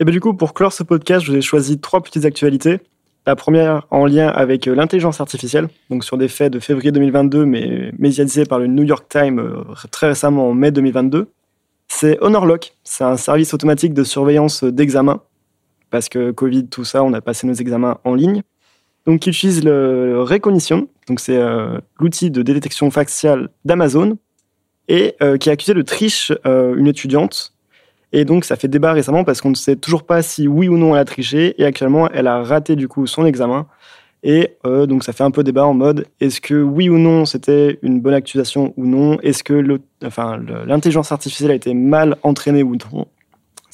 Et 0.00 0.04
ben 0.04 0.12
du 0.12 0.20
coup, 0.20 0.34
pour 0.34 0.52
clore 0.54 0.72
ce 0.72 0.82
podcast, 0.82 1.24
je 1.24 1.32
vous 1.32 1.38
ai 1.38 1.42
choisi 1.42 1.80
trois 1.80 2.02
petites 2.02 2.24
actualités. 2.24 2.80
La 3.28 3.36
première 3.36 3.86
en 3.90 4.06
lien 4.06 4.28
avec 4.28 4.66
euh, 4.66 4.74
l'intelligence 4.74 5.20
artificielle, 5.20 5.68
donc 5.90 6.02
sur 6.02 6.16
des 6.16 6.28
faits 6.28 6.50
de 6.50 6.60
février 6.60 6.92
2022, 6.92 7.44
mais 7.44 7.92
médiatisés 7.98 8.46
par 8.46 8.58
le 8.58 8.68
New 8.68 8.84
York 8.84 9.04
Times 9.06 9.38
euh, 9.38 9.64
très 9.90 10.08
récemment 10.08 10.48
en 10.48 10.54
mai 10.54 10.70
2022. 10.70 11.28
C'est 11.88 12.18
HonorLock, 12.22 12.72
c'est 12.84 13.04
un 13.04 13.18
service 13.18 13.52
automatique 13.52 13.92
de 13.92 14.02
surveillance 14.02 14.64
d'examen. 14.64 15.20
parce 15.90 16.08
que 16.08 16.30
Covid, 16.30 16.68
tout 16.68 16.86
ça, 16.86 17.04
on 17.04 17.12
a 17.12 17.20
passé 17.20 17.46
nos 17.46 17.52
examens 17.52 17.98
en 18.04 18.14
ligne. 18.14 18.40
Donc, 19.04 19.26
il 19.26 19.28
utilise 19.28 19.62
le 19.62 20.22
Recognition, 20.22 20.88
donc 21.06 21.20
c'est 21.20 21.36
euh, 21.36 21.78
l'outil 22.00 22.30
de 22.30 22.40
détection 22.40 22.90
faciale 22.90 23.50
d'Amazon, 23.66 24.16
et 24.88 25.16
euh, 25.20 25.36
qui 25.36 25.50
a 25.50 25.52
accusé 25.52 25.74
de 25.74 25.82
triche 25.82 26.32
euh, 26.46 26.74
une 26.76 26.86
étudiante. 26.86 27.52
Et 28.12 28.24
donc, 28.24 28.44
ça 28.44 28.56
fait 28.56 28.68
débat 28.68 28.92
récemment 28.92 29.24
parce 29.24 29.40
qu'on 29.40 29.50
ne 29.50 29.54
sait 29.54 29.76
toujours 29.76 30.04
pas 30.04 30.22
si 30.22 30.48
oui 30.48 30.68
ou 30.68 30.76
non 30.76 30.94
elle 30.94 31.00
a 31.00 31.04
triché. 31.04 31.54
Et 31.60 31.64
actuellement, 31.64 32.08
elle 32.10 32.26
a 32.26 32.42
raté 32.42 32.76
du 32.76 32.88
coup 32.88 33.06
son 33.06 33.26
examen. 33.26 33.66
Et 34.22 34.56
donc, 34.64 35.04
ça 35.04 35.12
fait 35.12 35.24
un 35.24 35.30
peu 35.30 35.44
débat 35.44 35.64
en 35.64 35.74
mode 35.74 36.06
est-ce 36.20 36.40
que 36.40 36.60
oui 36.60 36.88
ou 36.88 36.98
non 36.98 37.24
c'était 37.24 37.78
une 37.82 38.00
bonne 38.00 38.14
accusation 38.14 38.74
ou 38.76 38.84
non? 38.86 39.20
Est-ce 39.20 39.44
que 39.44 39.54
l'intelligence 40.66 41.12
artificielle 41.12 41.52
a 41.52 41.54
été 41.54 41.72
mal 41.74 42.16
entraînée 42.22 42.62
ou 42.62 42.76
non? 42.76 43.06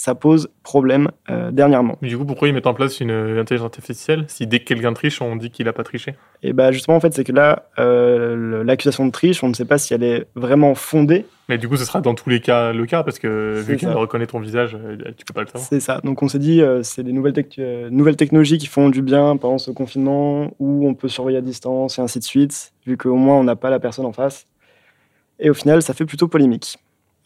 Ça 0.05 0.15
pose 0.15 0.51
problème 0.63 1.09
euh, 1.31 1.51
dernièrement. 1.51 1.97
Du 2.03 2.19
coup, 2.19 2.27
pourquoi 2.27 2.47
ils 2.49 2.53
mettent 2.53 2.67
en 2.67 2.75
place 2.75 3.01
une 3.01 3.11
intelligence 3.11 3.65
artificielle 3.65 4.27
si 4.29 4.47
dès 4.47 4.59
que 4.59 4.65
quelqu'un 4.67 4.93
triche, 4.93 5.23
on 5.23 5.35
dit 5.35 5.51
qu'il 5.51 5.65
n'a 5.65 5.73
pas 5.73 5.83
triché? 5.83 6.15
Et 6.43 6.53
bah 6.53 6.73
justement, 6.73 6.99
en 6.99 7.01
fait, 7.01 7.15
c'est 7.15 7.25
que 7.25 7.33
là, 7.33 7.71
euh, 7.79 8.63
l'accusation 8.65 9.07
de 9.07 9.11
triche, 9.11 9.43
on 9.43 9.49
ne 9.49 9.55
sait 9.55 9.65
pas 9.65 9.79
si 9.79 9.95
elle 9.95 10.03
est 10.03 10.27
vraiment 10.35 10.75
fondée. 10.75 11.25
Mais 11.49 11.57
du 11.57 11.71
coup, 11.71 11.79
ce 11.79 11.87
sera 11.87 12.03
dans 12.03 12.15
tous 12.15 12.29
les 12.29 12.41
cas 12.41 12.75
le 12.75 12.85
cas, 12.85 13.03
parce 13.03 13.19
que 13.19 13.63
vu 13.67 13.79
qu'il 13.79 13.89
reconnaît 13.89 14.27
ton 14.27 14.41
visage, 14.41 14.77
euh, 14.77 14.99
tu 15.17 15.25
peux 15.25 15.33
pas 15.33 15.41
le 15.41 15.47
savoir. 15.47 15.65
C'est 15.65 15.81
ça. 15.81 16.03
Donc 16.05 16.23
on 16.23 16.29
s'est 16.29 16.39
dit, 16.39 16.61
c'est 16.83 17.03
des 17.03 17.13
nouvelles, 17.13 17.43
nouvelles 17.91 18.17
technologies 18.17 18.59
qui 18.59 18.67
font 18.67 18.91
du 18.91 19.01
bien 19.01 19.39
pendant 19.39 19.57
ce 19.57 19.71
confinement, 19.71 20.51
où 20.59 20.87
on 20.87 20.93
peut 20.93 21.09
surveiller 21.09 21.39
à 21.39 21.41
distance 21.41 21.99
et 21.99 22.03
ainsi 22.03 22.19
de 22.19 22.25
suite, 22.25 22.75
vu 22.87 22.99
qu'au 22.99 23.17
moins 23.17 23.37
on 23.37 23.45
n'a 23.45 23.57
pas 23.57 23.71
la 23.71 23.81
personne 23.81 24.05
en 24.05 24.13
face. 24.13 24.45
Et 25.39 25.49
au 25.49 25.55
final, 25.55 25.81
ça 25.81 25.95
fait 25.95 26.05
plutôt 26.05 26.29
polémique. 26.29 26.77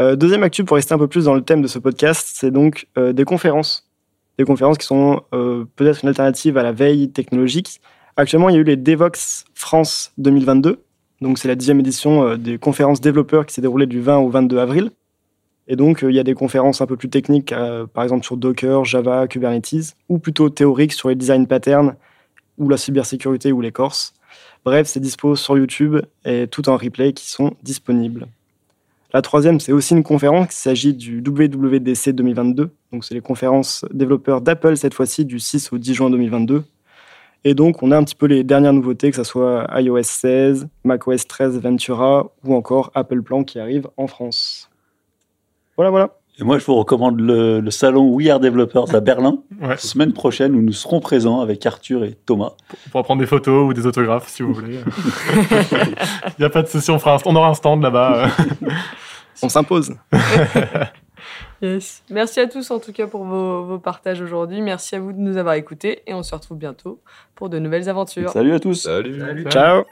Euh, 0.01 0.15
deuxième 0.15 0.45
actu 0.45 0.65
pour 0.65 0.77
rester 0.77 0.95
un 0.95 0.99
peu 0.99 1.09
plus 1.09 1.25
dans 1.25 1.35
le 1.35 1.43
thème 1.43 1.61
de 1.61 1.67
ce 1.67 1.79
podcast, 1.79 2.31
c'est 2.35 2.53
donc 2.53 2.87
euh, 2.97 3.13
des 3.13 3.25
conférences. 3.25 3.91
Des 4.39 4.45
conférences 4.45 4.79
qui 4.79 4.87
sont 4.87 5.23
euh, 5.35 5.65
peut-être 5.75 6.05
une 6.05 6.09
alternative 6.09 6.57
à 6.57 6.63
la 6.63 6.71
veille 6.71 7.11
technologique. 7.11 7.81
Actuellement, 8.17 8.49
il 8.49 8.55
y 8.55 8.59
a 8.59 8.61
eu 8.61 8.65
les 8.65 8.77
Devox 8.77 9.45
France 9.55 10.13
2022. 10.19 10.85
Donc, 11.21 11.39
c'est 11.39 11.49
la 11.49 11.57
dixième 11.57 11.81
édition 11.81 12.37
des 12.37 12.59
conférences 12.59 13.01
développeurs 13.01 13.45
qui 13.45 13.55
s'est 13.55 13.61
déroulée 13.61 13.87
du 13.87 14.01
20 14.01 14.19
au 14.19 14.31
22 14.31 14.59
avril. 14.59 14.91
Et 15.67 15.75
donc, 15.75 16.05
il 16.09 16.15
y 16.15 16.21
a 16.21 16.23
des 16.23 16.35
conférences 16.35 16.81
un 16.81 16.87
peu 16.87 16.97
plus 16.97 17.11
techniques, 17.11 17.53
par 17.93 18.05
exemple 18.05 18.25
sur 18.25 18.37
Docker, 18.37 18.85
Java, 18.85 19.27
Kubernetes, 19.27 19.97
ou 20.09 20.19
plutôt 20.21 20.49
théoriques 20.49 20.93
sur 20.93 21.09
les 21.09 21.17
design 21.17 21.49
patterns, 21.49 21.97
ou 22.57 22.69
la 22.69 22.77
cybersécurité 22.77 23.51
ou 23.51 23.61
les 23.61 23.73
corses. 23.73 24.15
Bref, 24.65 24.87
c'est 24.87 25.01
dispo 25.01 25.35
sur 25.35 25.59
YouTube 25.59 25.97
et 26.25 26.47
tout 26.47 26.69
en 26.69 26.77
replay 26.77 27.13
qui 27.13 27.29
sont 27.29 27.55
disponibles. 27.65 28.29
La 29.15 29.23
troisième, 29.23 29.59
c'est 29.59 29.73
aussi 29.73 29.95
une 29.95 30.03
conférence. 30.03 30.49
Il 30.51 30.59
s'agit 30.59 30.93
du 30.93 31.23
WWDC 31.27 32.11
2022. 32.11 32.71
Donc, 32.93 33.05
c'est 33.05 33.15
les 33.15 33.23
conférences 33.23 33.85
développeurs 33.91 34.43
d'Apple 34.43 34.77
cette 34.77 34.93
fois-ci 34.93 35.25
du 35.25 35.39
6 35.39 35.73
au 35.73 35.79
10 35.79 35.95
juin 35.95 36.11
2022. 36.11 36.65
Et 37.45 37.55
donc, 37.55 37.83
on 37.83 37.91
a 37.91 37.97
un 37.97 38.05
petit 38.05 38.15
peu 38.15 38.27
les 38.27 38.45
dernières 38.45 38.75
nouveautés, 38.75 39.11
que 39.11 39.17
ce 39.17 39.25
soit 39.25 39.67
iOS 39.81 40.03
16, 40.03 40.69
macOS 40.85 41.27
13 41.27 41.59
Ventura 41.61 42.31
ou 42.45 42.55
encore 42.55 42.91
Apple 42.95 43.23
Plan 43.23 43.45
qui 43.45 43.59
arrive 43.59 43.89
en 43.97 44.09
France. 44.09 44.69
Voilà, 45.77 45.91
voilà. 45.91 46.19
Et 46.41 46.45
moi, 46.45 46.59
je 46.59 46.65
vous 46.65 46.77
recommande 46.77 47.19
le, 47.19 47.69
salon 47.71 48.11
We 48.11 48.29
Are 48.29 48.39
Developers 48.39 48.95
à 48.95 49.01
Berlin, 49.01 49.39
la 49.61 49.77
semaine 49.77 50.13
prochaine, 50.13 50.55
où 50.55 50.63
nous 50.63 50.73
serons 50.73 51.01
présents 51.01 51.41
avec 51.41 51.67
Arthur 51.67 52.05
et 52.05 52.15
Thomas. 52.27 52.53
Pour, 52.93 53.03
prendre 53.03 53.21
des 53.21 53.27
photos 53.27 53.69
ou 53.69 53.75
des 53.75 53.87
autographes, 53.87 54.29
si 54.29 54.45
vous 54.45 54.55
voulez. 54.55 54.79
Il 55.73 56.39
n'y 56.39 56.45
a 56.45 56.51
pas 56.51 56.63
de 56.63 56.69
souci, 56.69 56.93
on, 56.93 56.99
on 57.25 57.37
aura 57.37 57.49
un 57.49 57.55
stand 57.55 57.83
là-bas. 57.83 58.29
on 59.43 59.49
s'impose. 59.49 59.95
yes. 61.63 62.05
Merci 62.09 62.39
à 62.39 62.47
tous, 62.47 62.71
en 62.71 62.79
tout 62.79 62.93
cas, 62.93 63.09
pour 63.09 63.25
vos, 63.25 63.65
vos 63.65 63.79
partages 63.81 64.21
aujourd'hui. 64.21 64.61
Merci 64.61 64.95
à 64.95 65.01
vous 65.01 65.13
de 65.13 65.19
nous 65.19 65.39
avoir 65.39 65.57
écoutés 65.57 66.03
et 66.07 66.15
on 66.15 66.23
se 66.23 66.37
retrouve 66.37 66.59
bientôt 66.59 67.01
pour 67.35 67.49
de 67.49 67.59
nouvelles 67.59 67.89
aventures. 67.89 68.31
Salut 68.31 68.53
à 68.53 68.61
tous. 68.61 68.85
Salut. 68.85 69.45
Ciao. 69.51 69.83